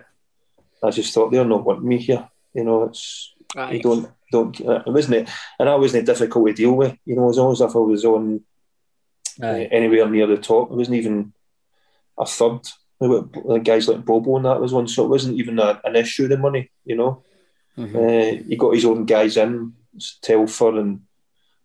[0.84, 2.30] I just thought they're not wanting me here.
[2.54, 3.34] You know, it's
[3.74, 4.60] you don't don't.
[4.60, 6.96] It wasn't it, and that wasn't difficult to deal with.
[7.04, 8.42] You know, as long as if I was on
[9.42, 11.34] uh, anywhere near the top, it wasn't even
[12.20, 12.62] a third.
[13.64, 16.28] Guys like Bobo and that was one, so it wasn't even a, an issue.
[16.28, 17.24] The money, you know.
[17.76, 17.96] Mhm.
[17.96, 19.74] Uh, he got his own guys in,
[20.22, 21.02] Telfer and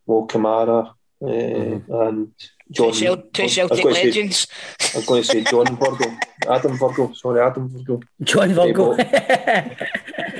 [0.07, 2.33] Mo Camara and
[2.71, 2.93] John.
[2.93, 4.47] Two, two Celtic going to say- legends.
[4.93, 6.05] I was going to say John Virgo,
[6.49, 7.11] Adam Virgo.
[7.13, 7.99] Sorry, Adam Virgo.
[8.23, 8.95] John He Virgo.
[8.95, 8.99] bought,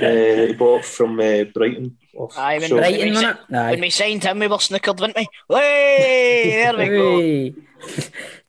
[0.03, 1.97] uh, he bought from uh, Brighton.
[2.15, 3.71] Off- Aye, when, so- when, Brighton, we, si- Aye.
[3.71, 5.27] when we signed him, we were snookered, weren't we?
[5.49, 7.19] Way, there we go.
[7.19, 7.53] Hey.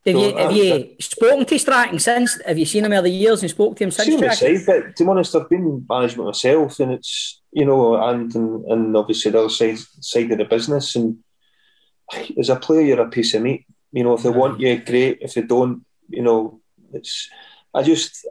[0.05, 2.37] Have you, have you spoken to Strachan since?
[2.45, 4.09] Have you seen him over the years and spoke to him since?
[4.09, 8.35] seen side, but to be honest, I've been management myself, and it's you know, and
[8.35, 10.97] and, and obviously the other side side of the business.
[10.97, 11.19] And
[12.39, 13.67] as a player, you're a piece of meat.
[13.93, 15.19] You know, if they want you, great.
[15.21, 16.61] If they don't, you know,
[16.93, 17.29] it's.
[17.75, 18.27] I just,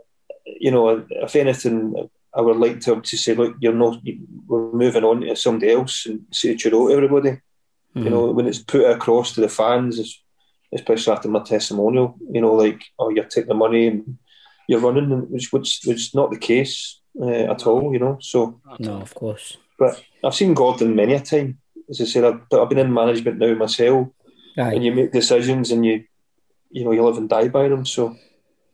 [0.46, 4.00] you know, if anything, I would like to to say, look, you're not.
[4.48, 7.42] We're moving on to somebody else and say cheerio to everybody.
[7.94, 10.00] You know, when it's put across to the fans,
[10.74, 14.18] especially after my testimonial, you know, like, oh, you're taking the money and
[14.68, 18.18] you're running, and which which which is not the case uh, at all, you know.
[18.22, 19.58] So, No, of course.
[19.78, 21.60] but I've seen Gordon many a time.
[21.92, 24.08] As I said, I've, I've been in management now myself,
[24.58, 24.74] Aye.
[24.76, 26.06] and you make decisions and you,
[26.72, 27.86] you know, you live and die by them.
[27.86, 28.16] So,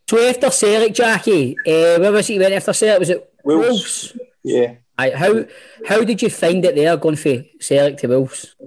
[0.10, 3.00] So after Celtic, Jackie, uh, where was it you went after Celtic?
[3.00, 3.68] Was it Wolves.
[3.68, 4.18] Wolves?
[4.44, 5.46] yeah, Aye, how
[5.88, 8.56] how did you find it there going from Celtic to Wolves?
[8.62, 8.66] I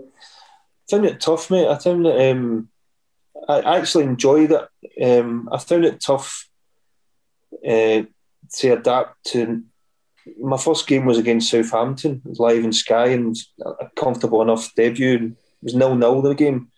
[0.91, 1.69] found it tough, mate.
[1.69, 2.31] I found it.
[2.33, 2.69] Um,
[3.49, 4.69] I actually enjoyed it.
[5.03, 6.49] Um, I found it tough
[7.67, 8.03] uh,
[8.59, 9.63] to adapt to.
[10.39, 12.23] My first game was against Southampton.
[12.25, 15.17] It was live in Sky and a comfortable enough debut.
[15.17, 16.69] And it was nil nil the game.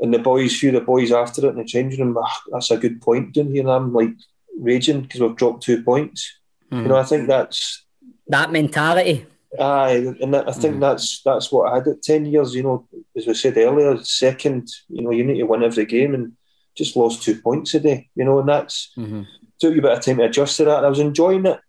[0.00, 2.70] And the boys, few of the boys after it in the changing room, "Ah, that's
[2.70, 3.62] a good point doing here.
[3.62, 4.10] And I'm like
[4.58, 6.30] raging because we've dropped two points.
[6.70, 6.88] You hmm.
[6.88, 7.84] know, I think that's
[8.28, 9.26] That mentality.
[9.58, 10.80] Aye, and that, I think hmm.
[10.80, 12.54] that's that's what I had at ten years.
[12.54, 16.14] You know, as we said earlier, second, you know, you need to win every game,
[16.14, 16.32] and
[16.76, 18.08] just lost two points a day.
[18.16, 19.22] You know, and that's hmm.
[19.60, 20.78] took you a bit of time to adjust to that.
[20.78, 21.60] And I was enjoying it.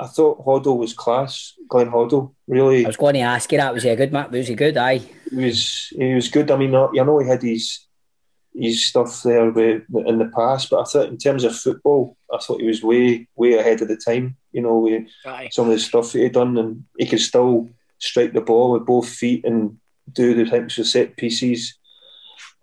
[0.00, 1.54] I thought Hoddle was class.
[1.68, 2.84] Glenn Hoddle really.
[2.84, 3.72] I was going to ask you that.
[3.72, 4.30] Was he a good man?
[4.30, 4.76] Was he good?
[4.76, 5.02] Aye.
[5.30, 6.50] He was he was good.
[6.50, 7.86] I mean, I I know he had his
[8.54, 12.38] his stuff there with, in the past, but I thought in terms of football, I
[12.38, 14.36] thought he was way way ahead of the time.
[14.52, 15.48] You know, with Aye.
[15.52, 17.68] some of the stuff that he done, and he could still
[17.98, 19.78] strike the ball with both feet and
[20.12, 21.78] do the types of set pieces.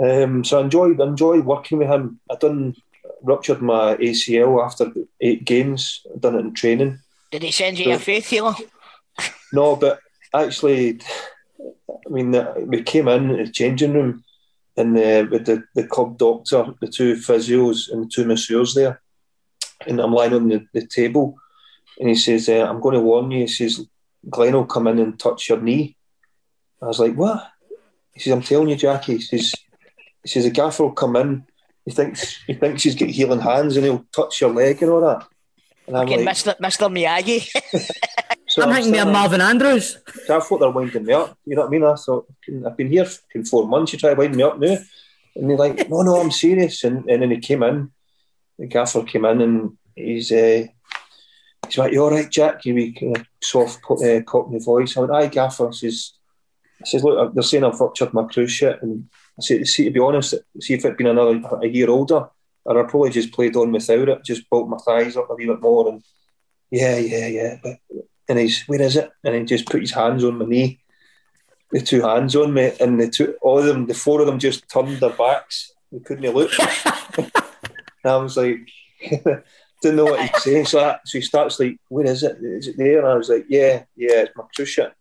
[0.02, 2.20] Um, so I enjoyed I enjoyed working with him.
[2.30, 2.76] I done
[3.22, 6.06] ruptured my ACL after eight games.
[6.14, 7.00] I done it in training.
[7.32, 8.54] Did he send you your faith healer?
[9.54, 10.00] No, but
[10.34, 11.00] actually,
[11.60, 12.36] I mean,
[12.68, 14.24] we came in the changing room
[14.78, 19.02] and uh, with the, the club doctor, the two physios, and the two masseurs there.
[19.88, 21.36] And I'm lying on the, the table,
[22.00, 23.86] and he says, uh, "I'm going to warn you." He says,
[24.30, 25.96] "Glenn will come in and touch your knee."
[26.82, 27.50] I was like, "What?"
[28.14, 29.54] He says, "I'm telling you, Jackie." He says,
[30.24, 31.46] "He says the gaffer will come in.
[31.86, 35.02] He thinks he thinks he's got healing hands, and he'll touch your leg and all
[35.02, 35.28] that."
[35.92, 36.58] And I'm Fucking like, Mr.
[36.58, 36.88] Mr.
[36.90, 37.42] Miyagi.
[38.48, 39.98] so I'm thinking standing of Marvin Andrews.
[40.26, 41.38] So I thought they're winding me up.
[41.46, 41.84] You know what I mean?
[41.84, 42.28] I thought
[42.66, 43.92] I've been here for four months.
[43.92, 44.78] You try to wind me up now,
[45.36, 47.92] and they're like, "No, no, I'm serious." And, and then he came in.
[48.58, 50.68] The gaffer came in, and he's uh,
[51.66, 54.96] he's like, "You all right, Jack?" You wee kind of soft uh, cockney voice.
[54.96, 56.14] I went, "Aye, gaffer." I says,
[56.82, 59.92] "I says, look, they're saying I've ruptured my cruise ship." And I said, "See, to
[59.92, 62.30] be honest, see if it'd been another a year older,
[62.66, 65.46] or I'd probably just played on without it, just bulked my thighs up a wee
[65.46, 66.04] bit more." And
[66.70, 67.58] yeah, yeah, yeah.
[67.62, 67.78] But
[68.30, 69.12] and he's where is it?
[69.24, 70.80] And he just put his hands on my knee,
[71.72, 74.40] the two hands on me, and the two all of them, the four of them
[74.40, 75.74] just turned their backs.
[75.92, 76.52] They couldn't look.
[77.18, 77.32] and
[78.06, 78.70] I was like,
[79.82, 80.64] didn't know what he'd say.
[80.64, 82.38] So, I, so he starts like, where is it?
[82.42, 83.00] Is it there?
[83.00, 84.94] And I was like, yeah, yeah, it's my cruise ship,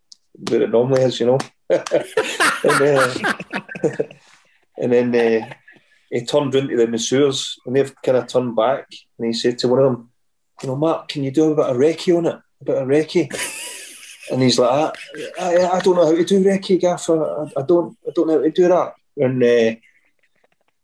[0.49, 1.39] where it normally is, you know.
[1.69, 3.13] and, uh,
[4.77, 5.53] and then uh,
[6.11, 8.85] he turned into the masseurs, and they've kind of turned back,
[9.17, 10.09] and he said to one of them,
[10.61, 12.35] you know, Mark, can you do a bit of recce on it?
[12.61, 13.29] A bit of recce?
[14.31, 14.95] And he's like,
[15.39, 17.21] I, I, I don't know how to do recce, gaffer.
[17.21, 18.93] I, I don't, I don't know how to do that.
[19.17, 19.75] And uh,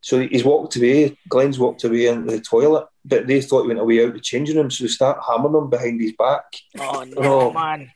[0.01, 1.15] so he's walked away.
[1.29, 4.57] Glenn's walked away into the toilet, but they thought he went away out the changing
[4.57, 6.43] room, so they start hammering him behind his back.
[6.79, 7.53] Oh no, Oh.
[7.53, 7.89] man.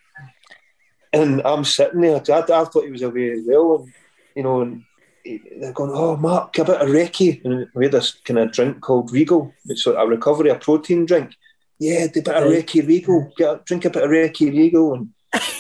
[1.12, 2.22] And I'm sitting there.
[2.30, 3.94] I, I thought he was away as well, and
[4.36, 4.84] you know, and
[5.26, 8.82] they're going, "Oh, Mark, a bit of recce." And we had this kind of drink
[8.82, 9.54] called Regal.
[9.66, 11.34] It's a recovery, a protein drink.
[11.80, 13.32] Yeah, the bit of recce Regal.
[13.38, 15.10] Get a, drink a bit of recce Regal, and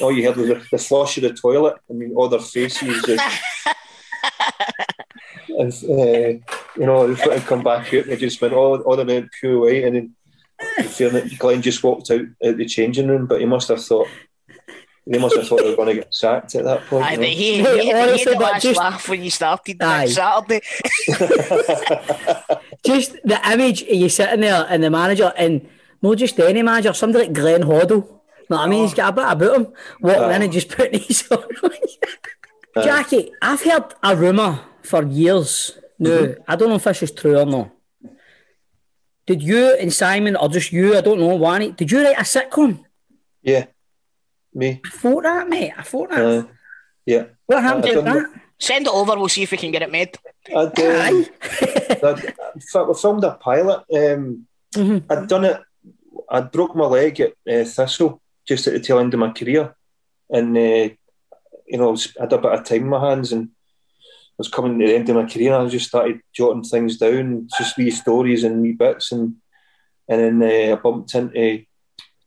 [0.01, 1.75] all you heard was the, the flush of the toilet.
[1.89, 3.23] I mean, all their faces just.
[5.49, 9.05] and, uh, you know, they come back out and they just went all, all the
[9.05, 9.83] way pure white.
[9.83, 10.13] And
[10.99, 14.07] then Glenn just walked out at the changing room, but he must have thought,
[15.07, 17.05] they must have thought they were going to get sacked at that point.
[17.05, 17.27] Aye, you but know.
[17.27, 19.81] he, he, Mate, he, honestly, he had the but last just- laugh when you started
[19.81, 19.97] Aye.
[20.05, 20.61] next Saturday.
[22.85, 25.67] Just the image of you sitting there and the manager, and
[26.01, 28.07] not just any manager, somebody like Glenn Hoddle.
[28.49, 28.83] Know what I mean?
[28.83, 28.95] He's oh.
[28.95, 29.73] got a bit about him.
[30.01, 31.43] Walking in and just putting his on.
[32.83, 35.77] Jackie, I've heard a rumour for years.
[35.99, 36.41] No, mm-hmm.
[36.47, 37.71] I don't know if this is true or not.
[39.27, 42.21] Did you and Simon, or just you, I don't know, one, did you write a
[42.21, 42.83] sitcom?
[43.43, 43.65] Yeah,
[44.53, 44.81] me.
[44.85, 45.73] I thought that, mate.
[45.77, 46.19] I thought that.
[46.19, 46.43] Uh,
[47.05, 47.25] yeah.
[47.45, 48.41] what happened I to done that?
[48.59, 50.15] Send it over, we'll see if we can get it made.
[50.55, 51.25] I'd, um,
[52.03, 53.83] I'd, I'd, filmed a pilot.
[53.91, 54.45] Um,
[54.75, 55.61] I'd done it.
[56.29, 59.75] I'd broke my leg at uh, Thistle just at the tail end of my career,
[60.29, 60.89] and uh,
[61.67, 64.47] you know I I had a bit of time in my hands, and I was
[64.47, 65.53] coming to the end of my career.
[65.53, 69.35] And I just started jotting things down, just wee stories and wee bits, and
[70.07, 71.65] and then uh, I bumped into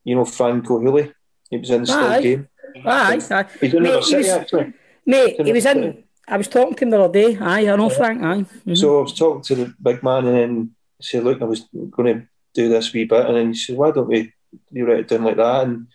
[0.04, 1.12] you know Franco Hooley.
[1.50, 2.48] He was in the still game.
[2.84, 3.46] Aye, aye.
[3.60, 4.72] He's in Mate, River he City was- actually.
[5.06, 6.04] Mate, In he was in.
[6.26, 7.36] I was talking to him the other day.
[7.38, 8.22] Aye, I know Frank.
[8.22, 8.44] Aye.
[8.66, 8.76] Mhm.
[8.76, 11.66] So I was talking to the big man, and then he said, "Look, I was
[11.90, 14.32] going to do this wee bit," and then he said, "Why don't we
[14.70, 15.86] you write it down like that?" And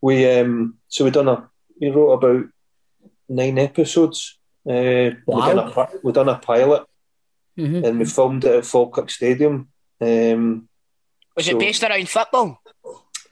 [0.00, 1.48] we, um, so we done a,
[1.80, 2.46] we wrote about
[3.28, 4.38] nine episodes.
[4.68, 6.84] Uh, we done a we done a pilot,
[7.56, 7.84] Mhm.
[7.86, 9.68] and we filmed it at Falkirk Stadium.
[10.00, 10.68] Um,
[11.36, 12.60] Was so- it based around football?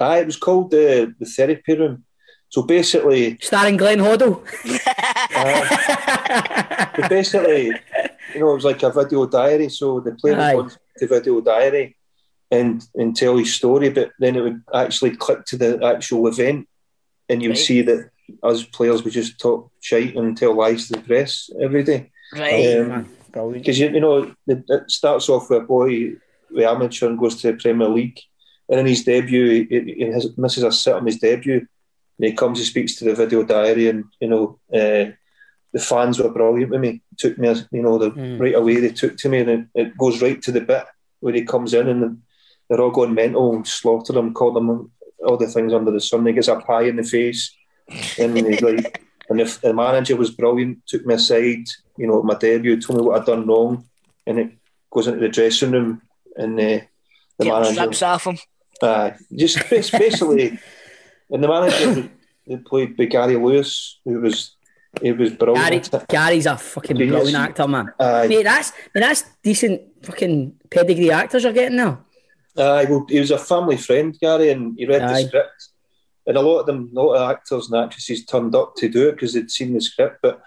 [0.01, 2.05] Aye, it was called the the therapy room.
[2.51, 4.43] So basically, Starring Glenn Hoddle.
[6.97, 7.67] But basically,
[8.35, 9.69] you know, it was like a video diary.
[9.69, 11.97] So the player would go to the video diary
[12.51, 16.69] and and tell his story, but then it would actually click to the actual event,
[17.29, 17.67] and you would Right.
[17.67, 18.11] see that
[18.43, 22.11] us players would just talk shite and tell lies to the press every day.
[22.35, 22.79] Right.
[22.79, 23.09] Um,
[23.53, 26.13] because you, you know, it, it starts off with a boy
[26.51, 28.19] with amateur and goes to the Premier League,
[28.69, 31.59] and in his debut, he, he has, misses a sit on his debut,
[32.19, 35.13] and he comes and speaks to the video diary, and you know, uh,
[35.73, 37.03] the fans were brilliant with me.
[37.17, 38.41] Took me, you know, the, Mm.
[38.41, 40.85] right away they took to me, and it, goes right to the bit
[41.21, 42.23] where he comes in, and
[42.69, 44.91] they're all going mental, and slaughter him, call them
[45.25, 46.27] all the things under the sun.
[46.27, 47.55] He gets a pie in the face,
[48.19, 51.65] and he's like, and if the manager was brilliant, took me aside,
[51.97, 53.85] you know, my debut, told me what I'd done wrong,
[54.27, 54.51] and it
[54.91, 56.03] goes into the dressing room,
[56.37, 56.81] and uh,
[57.39, 58.39] the Get manager, strips off him.
[58.83, 60.59] Uh, just basically,
[61.31, 62.11] and the manager
[62.47, 64.57] that played by Gary Lewis, who was
[65.03, 66.09] he was Gary, brilliant.
[66.09, 67.15] Gary's a fucking Genius.
[67.15, 67.93] brilliant actor, man.
[68.01, 68.27] Aye.
[68.27, 72.05] Mate, that's mate, that's decent fucking pedigree actors you're getting now.
[72.57, 75.23] Aye, well, he was a family friend, Gary, and he read Aye.
[75.23, 75.69] the script.
[76.27, 79.09] And a lot of them, a lot of actors and actresses turned up to do
[79.09, 80.19] it because they'd seen the script.
[80.23, 80.43] But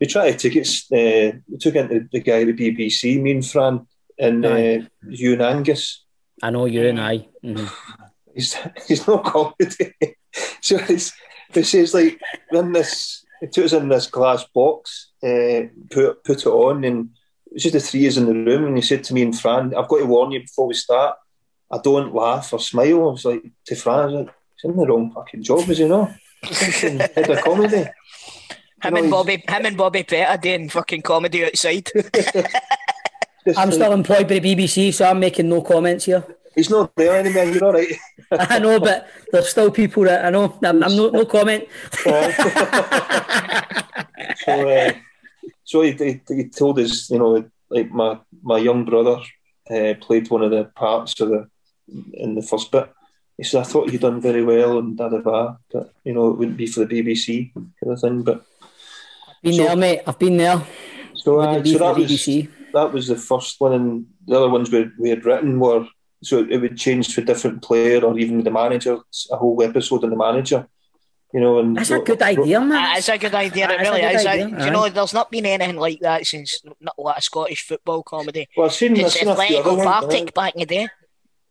[0.00, 0.90] we tried to tickets.
[0.92, 3.86] Uh, we took into the guy at the BBC, me and Fran,
[4.18, 4.88] and uh, Aye.
[5.08, 6.03] you and Angus.
[6.42, 7.26] I know you and I.
[8.34, 8.56] It's,
[8.88, 9.94] it's not comedy.
[10.60, 11.12] so it's,
[11.54, 12.20] it says like
[12.50, 17.10] in this, it took us in this glass box, uh, put put it on, and
[17.46, 18.66] it was just the three is in the room.
[18.66, 21.16] And he said to me and Fran, "I've got to warn you before we start.
[21.70, 24.86] I don't laugh or smile." I was like to Fran, I like, "He's in the
[24.86, 26.12] wrong fucking job, is he not?
[26.42, 27.86] He's thinking head of comedy."
[28.82, 31.88] Him and Bobby, him and Bobby Petta doing fucking comedy outside.
[33.56, 36.24] I'm still employed by the BBC, so I'm making no comments here.
[36.54, 37.44] He's not there anymore.
[37.44, 37.92] You're all right.
[38.30, 40.58] I know, but there's still people that I know.
[40.62, 41.64] I'm, I'm no, no comment.
[42.04, 42.12] so,
[44.68, 44.92] uh,
[45.64, 49.20] so he, he, he told us, you know, like my my young brother
[49.70, 51.48] uh, played one of the parts of the
[52.12, 52.90] in the first bit.
[53.36, 56.30] He said, "I thought you'd done very well and da da da, but you know,
[56.30, 58.46] it wouldn't be for the BBC kind of thing." But
[59.28, 60.00] I've been there, mate.
[60.06, 60.62] I've been there.
[61.14, 62.48] So, uh, so that the was BBC.
[62.74, 65.86] That was the first one, and the other ones we, we had written were
[66.22, 69.62] so it would change to a different player or even the manager, It's a whole
[69.62, 70.66] episode on the manager.
[71.34, 72.68] You know, and That's a good idea, man.
[72.70, 73.68] That is a good idea.
[73.68, 74.24] It really is.
[74.24, 77.18] idea, I- do you know, there's not been anything like that since not a lot
[77.18, 78.48] of Scottish football comedy.
[78.56, 80.06] Well, I've seen, I've seen a few other ones.
[80.06, 80.88] Partick back in the day.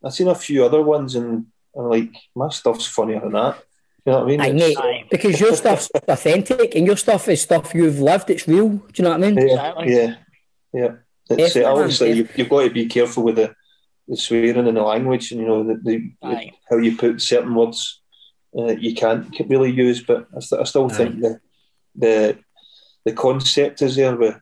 [0.03, 1.47] I've seen a few other ones, and
[1.77, 3.57] I'm like, my stuff's funnier than that.
[4.05, 4.41] You know what I mean?
[4.41, 8.29] Aye, It's- mate, because your stuff's authentic and your stuff is stuff you've lived.
[8.29, 8.69] It's real.
[8.69, 9.47] Do you know what I mean?
[9.47, 10.15] Yeah, yeah,
[10.73, 10.91] yeah.
[11.39, 13.53] It's, uh, obviously, man, you, you've got to be careful with the,
[14.07, 16.51] the swearing and the language, and you know the, the, Aye.
[16.69, 18.01] how you put certain words
[18.57, 20.03] uh, you can't really use.
[20.03, 21.39] But I, st- I still think the
[21.95, 22.37] the
[23.05, 24.15] the concept is there.
[24.15, 24.39] With,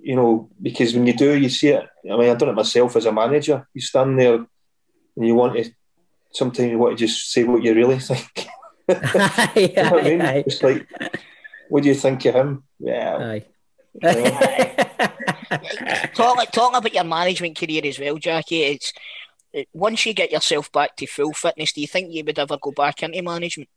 [0.00, 1.88] you know, because when you do, you see it.
[2.04, 3.66] I mean, I've done it myself as a manager.
[3.74, 4.46] You stand there and
[5.26, 5.70] you want to.
[6.32, 8.46] Sometimes you want to just say what you really think.
[8.88, 10.22] you know what I mean?
[10.22, 10.44] aye.
[10.46, 10.86] It's like,
[11.68, 12.64] what do you think of him?
[12.78, 13.40] Yeah.
[16.14, 18.62] Talk, about your management career as well, Jackie.
[18.62, 18.92] It's
[19.72, 22.70] once you get yourself back to full fitness, do you think you would ever go
[22.70, 23.68] back into management?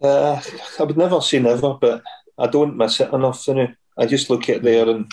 [0.00, 0.40] Uh,
[0.78, 2.02] I would never say never, but
[2.38, 3.46] I don't miss it enough.
[3.48, 5.10] You know, I just look at there and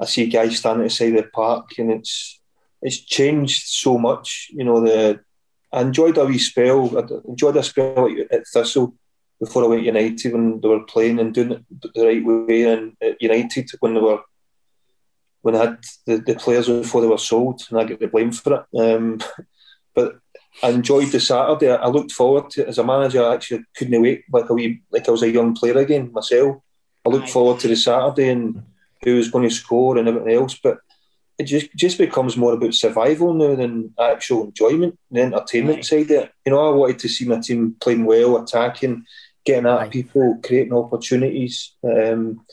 [0.00, 2.40] I see guys standing outside the park, and it's
[2.82, 4.50] it's changed so much.
[4.52, 5.20] You know, the
[5.72, 6.98] I enjoyed a wee spell.
[6.98, 8.94] I enjoyed a spell at, Thistle
[9.38, 11.64] before I went United when they were playing and doing it
[11.94, 14.20] the right way, and at United when they were
[15.42, 18.32] when I had the, the players before they were sold, and I get the blame
[18.32, 18.78] for it.
[18.78, 19.20] Um,
[19.94, 20.18] but
[20.62, 21.72] I enjoyed the Saturday.
[21.72, 23.24] I looked forward to it as a manager.
[23.24, 26.58] I actually couldn't wait, like a wee, like I was a young player again myself.
[27.06, 28.62] I looked forward to the Saturday and
[29.02, 30.58] who was going to score and everything else.
[30.62, 30.78] But
[31.38, 36.10] it just just becomes more about survival now than actual enjoyment, the entertainment side of
[36.10, 36.32] it.
[36.44, 39.04] You know, I wanted to see my team playing well, attacking,
[39.46, 41.74] getting at people, creating opportunities.
[41.82, 42.44] Um,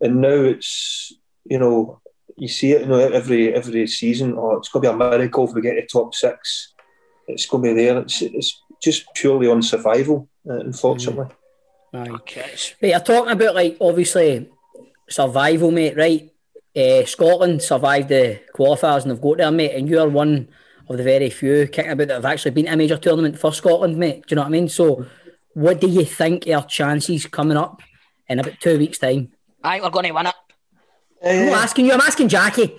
[0.00, 1.12] and now it's
[1.44, 2.00] you know
[2.36, 4.34] you see it you know every every season.
[4.36, 6.74] Oh, it's going to be a miracle if we get to top six.
[7.26, 7.98] It's going to be there.
[7.98, 11.26] It's, it's just purely on survival, uh, unfortunately.
[11.94, 12.08] Aye.
[12.08, 12.40] Okay.
[12.82, 14.48] Right, you're talking about like obviously
[15.08, 15.96] survival, mate.
[15.96, 16.30] Right?
[16.76, 19.74] Uh, Scotland survived the qualifiers and they've got there, mate.
[19.74, 20.48] And you're one
[20.88, 23.52] of the very few kicking about that have actually been to a major tournament for
[23.52, 24.26] Scotland, mate.
[24.26, 24.68] Do you know what I mean?
[24.68, 25.06] So,
[25.54, 27.80] what do you think are chances coming up
[28.28, 29.32] in about two weeks' time?
[29.62, 30.34] I think we're going to win it.
[31.24, 31.92] I'm not asking you.
[31.92, 32.76] I'm asking Jackie.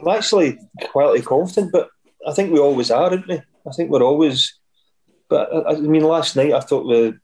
[0.00, 0.58] I'm actually
[0.90, 1.88] quietly confident, but
[2.26, 3.34] I think we always are, aren't we?
[3.66, 4.58] I think we're always.
[5.28, 7.14] But I, I mean, last night I thought we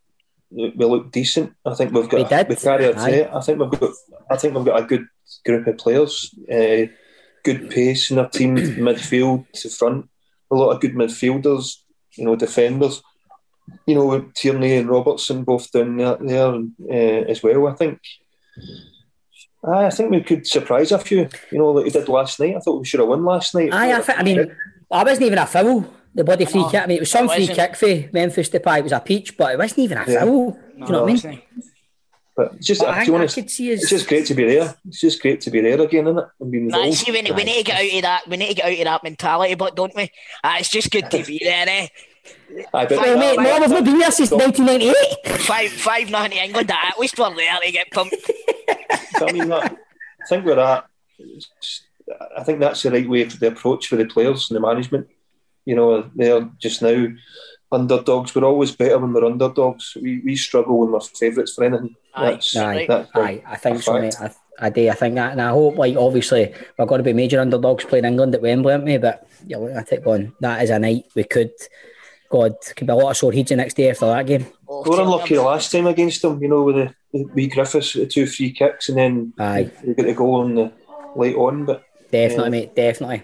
[0.50, 1.52] we looked decent.
[1.64, 3.36] I think we've got We we carry our.
[3.36, 3.90] I think we've got
[4.30, 5.06] I think we've got a good
[5.44, 6.34] group of players.
[6.50, 6.92] Uh,
[7.44, 8.56] good pace in our team,
[8.86, 10.08] midfield to front.
[10.50, 11.76] A lot of good midfielders.
[12.16, 13.02] You know, defenders.
[13.86, 17.66] You know, Tierney and Robertson both down there, there uh, as well.
[17.66, 18.00] I think.
[18.58, 18.95] Aye,
[19.64, 21.28] I think we could surprise a few.
[21.50, 22.56] You know, like we did last night.
[22.56, 23.72] I thought we should have won last night.
[23.72, 24.56] Aye, I, thi- I mean,
[24.90, 25.84] I wasn't even a foul.
[26.14, 26.82] The body free No, kick.
[26.82, 27.58] I mean, it was some free wasn't.
[27.58, 28.78] kick for Memphis Depay.
[28.78, 30.20] It was a peach, but it wasn't even a Yeah.
[30.20, 30.50] foul.
[30.52, 31.42] Do you know what I mean?
[32.36, 34.34] But just, But to I- be I honest, could see us- it's just great to
[34.34, 34.74] be there.
[34.86, 36.24] It's just great to be there again, isn't it?
[36.38, 38.28] And be Nah, see, we, we need to get out of that.
[38.28, 40.10] We need to get out of that mentality, but don't we?
[40.44, 41.88] Ah, it's just good to be there, eh?
[42.74, 45.40] Aye, but Well, mate, no, we've not been here since 1998.
[45.40, 46.70] Five, five nothing to England.
[46.70, 48.14] At least we're there to get pumped.
[49.16, 49.72] I mean, that,
[50.22, 50.86] I think we're at.
[52.36, 55.08] I think that's the right way for the approach for the players and the management.
[55.64, 57.08] You know, they're just now
[57.72, 58.34] underdogs.
[58.34, 59.96] We're always better when we're underdogs.
[60.00, 61.96] We, we struggle when we're favourites for anything.
[62.16, 64.14] That's, Aye, that's aye, I think so, mate.
[64.20, 64.88] I, I do.
[64.88, 68.04] I think that, and I hope, like, obviously, we're going to be major underdogs playing
[68.04, 68.96] England at Wembley, aren't we?
[68.98, 71.52] But you're looking at it going, that is a night we could.
[72.36, 74.46] God, could be a lot of sore heads the next day after that game.
[74.68, 77.94] We were unlucky the last time against them, you know, with the, the wee Griffiths,
[77.94, 79.70] the two free kicks, and then Aye.
[79.84, 80.72] we got a goal on the
[81.14, 81.64] late on.
[81.64, 82.50] But Definitely, Yeah.
[82.66, 83.22] mate, definitely.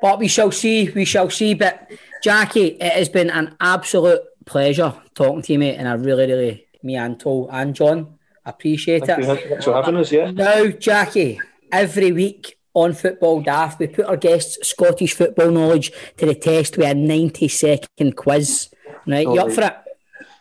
[0.00, 1.54] But we shall see, we shall see.
[1.54, 1.90] But
[2.22, 6.66] Jackie, it has been an absolute pleasure talking to you, mate, and I really, really,
[6.82, 9.30] me and Toll and John, appreciate Thank you.
[9.32, 9.48] it.
[9.48, 10.30] Thanks for having us, yeah.
[10.30, 16.26] Now, Jackie, every week on Football Daft, we put our guests' Scottish football knowledge to
[16.26, 18.70] the test with a 90 second quiz.
[19.06, 19.76] Right, you up for it?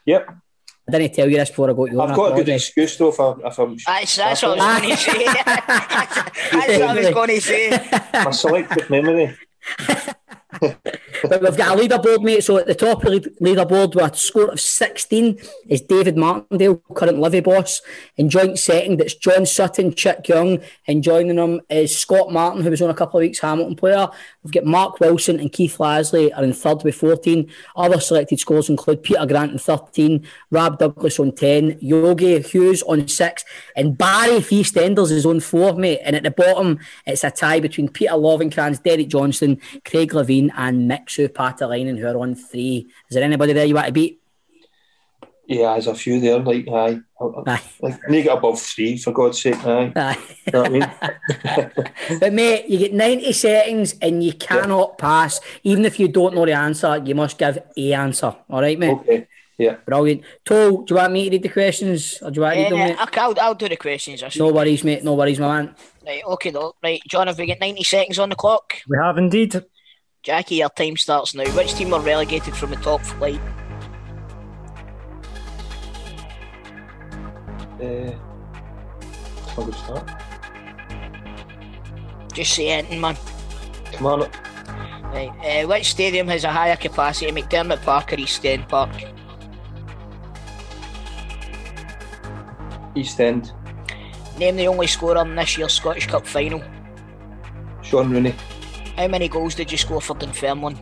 [0.05, 0.29] Yep.
[0.87, 2.01] I didn't tell you this before I got you.
[2.01, 3.77] I've got a good excuse though if, I, if I'm.
[3.85, 5.25] That's, that's what I was going to say.
[6.53, 7.89] that's what I was going to say.
[8.13, 9.37] My selective memory.
[10.61, 12.43] But we've got a leaderboard, mate.
[12.43, 16.77] So at the top of the leaderboard with a score of 16 is David Martindale,
[16.95, 17.81] current Livy boss.
[18.15, 20.59] In joint second, it's John Sutton, Chick Young.
[20.87, 24.07] And joining them is Scott Martin, who was on a couple of weeks, Hamilton player.
[24.47, 27.51] We've got Mark Wilson and Keith Lasley are in third with 14.
[27.75, 33.09] Other selected scores include Peter Grant on 13, Rab Douglas on 10, Yogi Hughes on
[33.09, 33.43] 6,
[33.75, 35.99] and Barry Feastenders is on 4, mate.
[36.01, 40.89] And at the bottom, it's a tie between Peter Lovenkrands, Derek Johnstone, Craig Levein, and
[40.89, 42.87] Mixu Paatelainen, who are on 3.
[43.09, 44.21] Is there anybody there you want to beat?
[45.47, 46.39] Yeah, there's a few there.
[46.39, 46.99] Like, aye,
[47.47, 47.61] Aye.
[47.81, 49.63] like need to get above three for God's sake.
[49.63, 50.17] Aye, Aye.
[50.45, 52.19] you know what I mean.
[52.19, 55.39] But mate, you get 90 seconds and you cannot pass.
[55.63, 58.35] Even if you don't know the answer, you must give a answer.
[58.49, 58.91] All right, mate?
[58.91, 59.27] Okay.
[59.57, 59.77] Yeah.
[59.85, 60.21] Brilliant.
[60.43, 62.19] Toll, do you want me to read the questions?
[62.21, 63.01] Or do you want to read them, mate?
[63.03, 64.21] okay, I'll, I'll do the questions.
[64.37, 65.03] No worries, mate.
[65.03, 65.75] No worries, my man.
[66.05, 66.75] Right, okay, though.
[66.83, 68.73] Right, John, have we got 90 seconds on the clock?
[68.87, 69.63] We have indeed.
[70.23, 71.49] Jackie, your time starts now.
[71.55, 73.39] Which team are relegated from the top flight?
[77.79, 78.11] Uh,
[79.45, 80.09] that's a good start.
[82.33, 83.17] Just say anything, man.
[83.93, 84.19] Come on.
[85.13, 88.89] Right, uh, which stadium has a higher capacity, McDiarmid Park or East End Park?
[92.95, 93.53] East End.
[94.37, 96.61] Name the only scorer in this year's Scottish Cup final.
[97.81, 98.35] Shaun Rooney.
[98.95, 100.79] How many goals did you score for Dunfermline?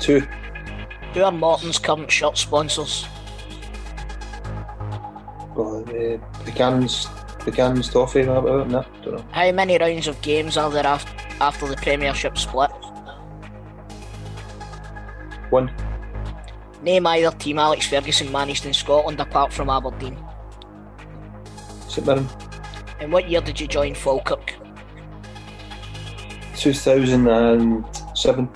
[0.00, 0.20] Two.
[1.12, 3.06] Who are Morton's current shirt sponsors?
[5.56, 5.82] Well,
[6.44, 7.08] Buchanan's,
[7.44, 8.20] Buchanan's toffee.
[8.20, 8.86] About that?
[9.02, 9.24] Don't know.
[9.32, 11.10] How many rounds of games are there after,
[11.40, 12.70] after the Premiership split?
[15.50, 15.72] One.
[16.82, 20.18] Name either team Alex Ferguson managed in Scotland apart from Aberdeen.
[21.88, 22.28] St Mirren.
[23.00, 24.54] In what year did you join Falkirk?
[26.56, 28.46] 2007.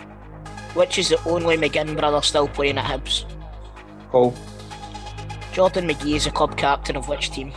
[0.74, 3.24] Which is the only McGinn brother still playing at Hibs?
[4.10, 4.34] Paul.
[5.52, 7.52] Jordan McGhee is the club captain of which team?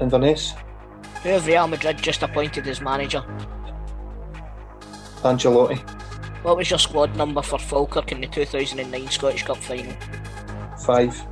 [0.00, 0.54] Inverness.
[1.22, 3.24] Who have Real Madrid just appointed as manager?
[5.22, 5.78] Ancelotti.
[6.42, 9.94] What was your squad number for Falkirk in the 2009 Scottish Cup final?
[10.84, 11.24] Five.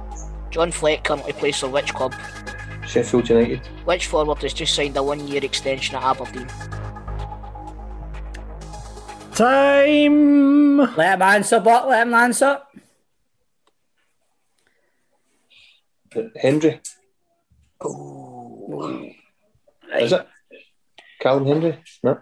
[0.51, 2.14] John Fleck currently plays for which club?
[2.86, 3.66] Sheffield United.
[3.85, 6.47] Which forward has just signed a one year extension at Aberdeen?
[9.35, 10.78] Time.
[10.97, 12.60] Let him answer, but let him answer.
[16.40, 16.80] Hendry.
[19.94, 20.28] Is it?
[21.20, 21.78] Callum Hendry?
[22.02, 22.18] No.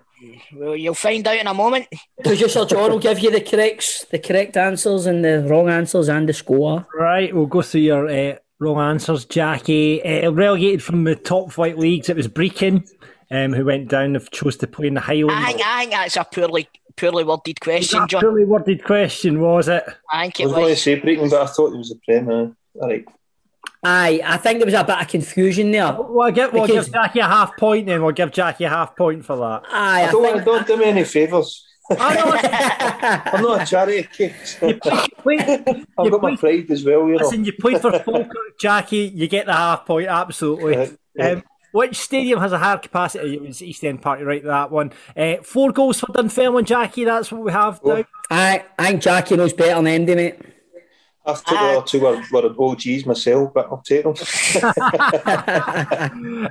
[0.54, 1.86] Well, you'll find out in a moment.
[2.24, 6.28] Producer John will give you the correct, the correct answers and the wrong answers and
[6.28, 6.86] the score.
[6.94, 10.02] Right, we'll go through your uh, wrong answers, Jackie.
[10.04, 12.86] Uh, relegated from the top flight leagues, it was Brechin,
[13.30, 15.34] um, who went down and chose to play in the Highlands.
[15.34, 18.20] I think, I think that's a poorly poorly worded question, That's John.
[18.20, 19.84] poorly worded question, was it?
[20.12, 21.96] I think I it was going to say Brechin, but I thought it was a
[22.04, 22.28] Prem.
[22.28, 23.04] Uh, all right.
[23.82, 25.92] Aye, I think there was a bit of confusion there.
[25.98, 28.02] Well, I get, we'll Because- give Jackie a half point then.
[28.02, 29.62] We'll give Jackie a half point for that.
[29.70, 30.34] Aye, I I don't, think.
[30.34, 31.66] want, don't do me any favours.
[31.98, 34.58] I'm not a charity case.
[35.24, 35.66] Wait, I've
[36.04, 37.24] you got my played- pride as well, you know.
[37.24, 39.10] Listen, you played for Falkirk, Jackie.
[39.14, 40.76] You get the half point, absolutely.
[40.76, 41.28] Right, yeah.
[41.30, 41.42] Um,
[41.72, 43.34] which stadium has a higher capacity?
[43.36, 44.92] It was East End Park, you're right, that one.
[45.16, 47.04] Uh, four goals for Dunfermline, Jackie.
[47.04, 48.04] That's what we have now.
[48.30, 50.36] Aye, I think Jackie knows better than Andy, mate.
[51.26, 54.14] I took the other two were, were OGs myself, but I'll take them.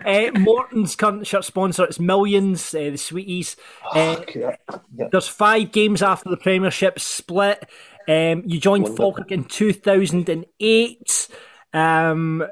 [0.05, 3.55] uh, Morton's current shirt sponsor, it's Millions, uh, the Sweeties.
[3.91, 4.55] Uh, yeah,
[4.95, 5.07] yeah.
[5.11, 7.67] There's five games after the Premiership split.
[8.07, 11.27] Um, you joined Falkirk in 2008.
[11.73, 12.47] Um,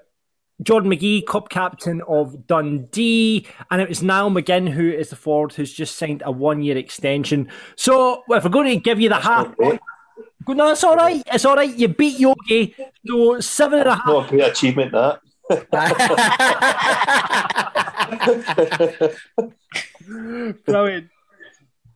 [0.61, 5.53] Jordan McGhee, Cup captain of Dundee, and it was Niall McGinn who is the forward
[5.53, 7.49] who's just signed a one-year extension.
[7.75, 9.79] So, if we're going to give you the half point,
[10.47, 11.21] no, it's all right.
[11.31, 11.75] It's all right.
[11.75, 12.75] You beat Yogi,
[13.05, 14.05] so seven and a half.
[14.07, 15.19] Not a great achievement, that.
[20.65, 21.09] Brilliant.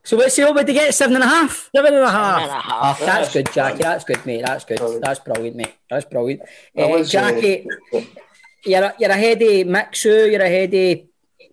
[0.03, 0.93] So what's the over to get?
[0.95, 1.69] Seven and a half?
[1.75, 2.99] Seven and a half.
[3.01, 3.83] Oh, that's good, Jackie.
[3.83, 4.43] That's good, mate.
[4.45, 4.79] That's good.
[5.01, 5.73] That's brilliant, mate.
[5.89, 6.41] That's brilliant.
[6.75, 7.67] That Uh, was, uh, Jackie,
[8.65, 10.99] you're, you're ahead of Mixu, you're ahead of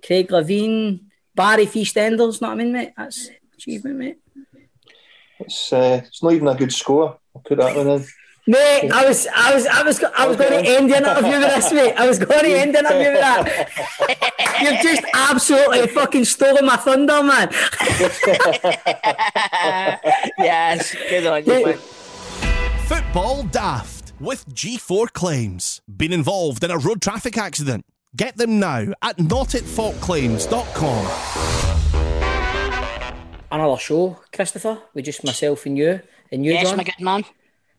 [0.04, 1.00] Craig Levein,
[1.34, 2.92] Barry Feastenders, know what I mean, mate?
[2.96, 4.18] That's achievement, mate.
[5.40, 7.18] It's uh, it's not even a good score.
[7.34, 8.04] I'll put that one in.
[8.48, 11.54] Mate, I was, I was, I was, I was going to end the interview with
[11.54, 11.92] this, mate.
[11.98, 13.68] I was going to end the interview with that.
[14.62, 17.50] You've just absolutely fucking stolen my thunder, man.
[20.38, 21.76] yes, good on you, man.
[22.86, 25.82] Football Daft with G4 Claims.
[25.94, 27.84] Been involved in a road traffic accident?
[28.16, 31.67] Get them now at notitfaultclaims.com.
[33.50, 36.00] Another show, Christopher, with just myself and you,
[36.30, 36.76] and you, Yes, John.
[36.76, 37.24] my good man.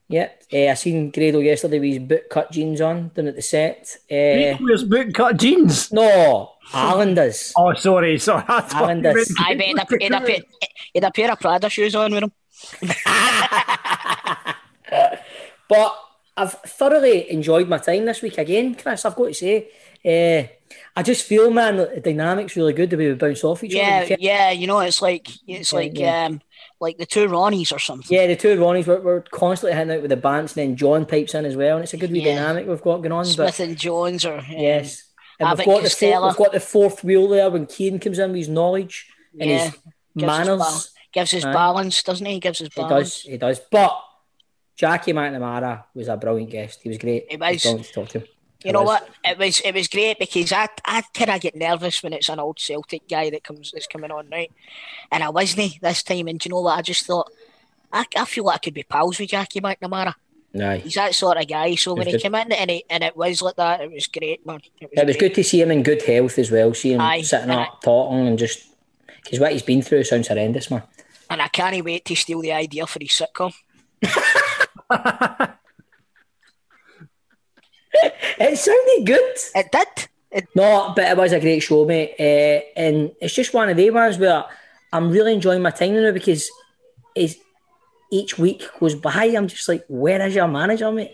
[0.08, 0.44] Yep.
[0.52, 3.98] Uh, I seen Grado yesterday with his boot cut jeans on down at the set.
[4.10, 5.91] Uh, He wears boot cut jeans.
[5.94, 7.54] No, Alan does.
[7.58, 8.44] Oh, sorry, sorry.
[8.48, 9.32] Alan does.
[9.40, 10.40] I bet he'd a, he'd, a, pair-
[10.94, 12.32] he'd a pair of Prada shoes on with him.
[15.70, 15.96] But
[16.36, 19.06] I've thoroughly enjoyed my time this week again, Chris.
[19.06, 19.68] I've got to say,
[20.05, 20.43] uh,
[20.95, 24.01] I just feel, man, the dynamic's really good the way we bounce off each Yeah,
[24.05, 24.17] other.
[24.19, 26.26] yeah, you know, it's like it's Yeah, like yeah.
[26.26, 26.41] um
[26.80, 28.15] like the two Ronnies or something.
[28.15, 31.05] Yeah, the two Ronnies were, were constantly hitting out with the bants, and then John
[31.05, 32.35] pipes in as well, and it's a good wee Yeah.
[32.35, 33.26] dynamic we've got going on.
[33.26, 35.03] Smith but and Jones or um, yes,
[35.39, 38.38] and we've got, fourth, we've got the fourth wheel there when Keane comes in with
[38.38, 39.07] his knowledge
[39.39, 39.71] and Yeah, his
[40.17, 40.59] gives us manners.
[40.59, 42.34] bal- gives us balance, doesn't he?
[42.34, 43.13] He gives us He balance.
[43.15, 43.59] does, he does.
[43.71, 43.97] But
[44.76, 46.81] Jackie McNamara was a brilliant guest.
[46.84, 47.26] He was great.
[47.30, 47.61] He was.
[47.61, 48.27] brilliant to talk to him.
[48.64, 48.88] You It know was.
[49.02, 49.10] what?
[49.23, 52.40] It was it was great because I I kind of get nervous when it's an
[52.40, 54.52] old Celtic guy that comes that's coming on right,
[55.11, 56.27] and I wasn't this time.
[56.27, 56.77] And do you know what?
[56.77, 57.31] I just thought
[57.94, 60.14] I, I feel like I could be pals with Jackie McNamara.
[60.60, 60.77] Aye.
[60.84, 61.76] He's that sort of guy.
[61.76, 62.22] So when was he good.
[62.23, 64.60] came in and, he, and it was like that, it was great, man.
[64.81, 66.73] It was, It was good to see him in good health as well.
[66.73, 67.65] See him Aye, sitting aye.
[67.65, 68.65] up, talking, and just
[69.23, 70.81] because what he's been through sounds horrendous, man.
[71.30, 73.53] And I can't wait to steal the idea for his sitcom.
[78.40, 79.36] It sounded good.
[79.56, 80.07] It did.
[80.32, 82.16] It, No, but it was a great show, mate.
[82.20, 84.45] Uh, and it's just one of the ones where
[84.94, 86.49] I'm really enjoying my time now because
[87.16, 87.38] is
[88.11, 91.14] each week goes by, I'm just like, where is your manager, mate?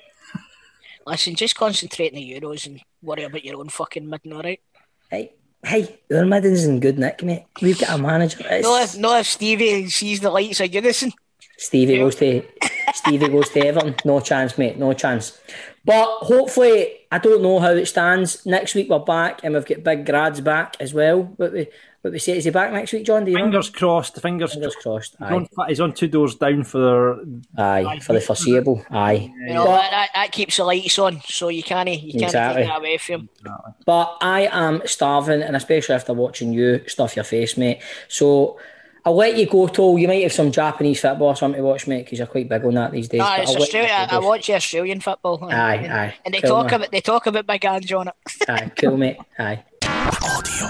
[1.07, 4.61] listen, just concentrate on the Euros and worry about your own fucking midden, all right?
[5.09, 5.33] Hey,
[5.63, 7.45] hey, your midden's in good nick, mate.
[7.61, 8.39] We've got a manager.
[8.41, 11.11] It's- No, if, no, if Stevie sees the lights of Goodison.
[11.57, 12.43] Stevie goes to
[12.93, 13.95] Stevie goes to Everton.
[14.03, 14.77] No chance, mate.
[14.77, 15.39] No chance.
[15.85, 18.43] But hopefully, I don't know how it stands.
[18.45, 21.23] Next week we're back, and we've got Big Grad's back as well.
[21.23, 21.67] But we
[22.01, 23.25] what we say is he back next week, John?
[23.25, 23.45] Do you know?
[23.45, 24.21] Fingers crossed.
[24.21, 25.15] Fingers, Fingers crossed.
[25.19, 27.19] He's on, he's on two doors down for.
[27.57, 28.83] Aye, for the foreseeable.
[28.91, 29.31] Aye.
[29.47, 32.61] You know, that, that, that keeps the lights on, so you can't, you can't Exactly.
[32.63, 33.29] take that away from him.
[33.85, 37.81] But I am starving, and especially after watching you stuff your face, mate.
[38.07, 38.59] So
[39.05, 39.99] I'll let you go, Toll.
[39.99, 42.65] You might have some Japanese football or something to watch, mate, because you're quite big
[42.65, 43.19] on that these days.
[43.19, 44.07] No, But it's I'll let you Australia.
[44.09, 44.15] go.
[44.15, 45.43] I watch the Australian football.
[45.43, 46.15] and- Aye, and, aye.
[46.25, 46.73] And they Cool, talk man.
[46.75, 48.13] about they talk about Big Ange on it.
[48.49, 49.17] Aye, cool, mate.
[49.37, 49.63] Aye.
[49.83, 50.67] Audio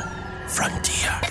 [0.48, 1.22] Frontier.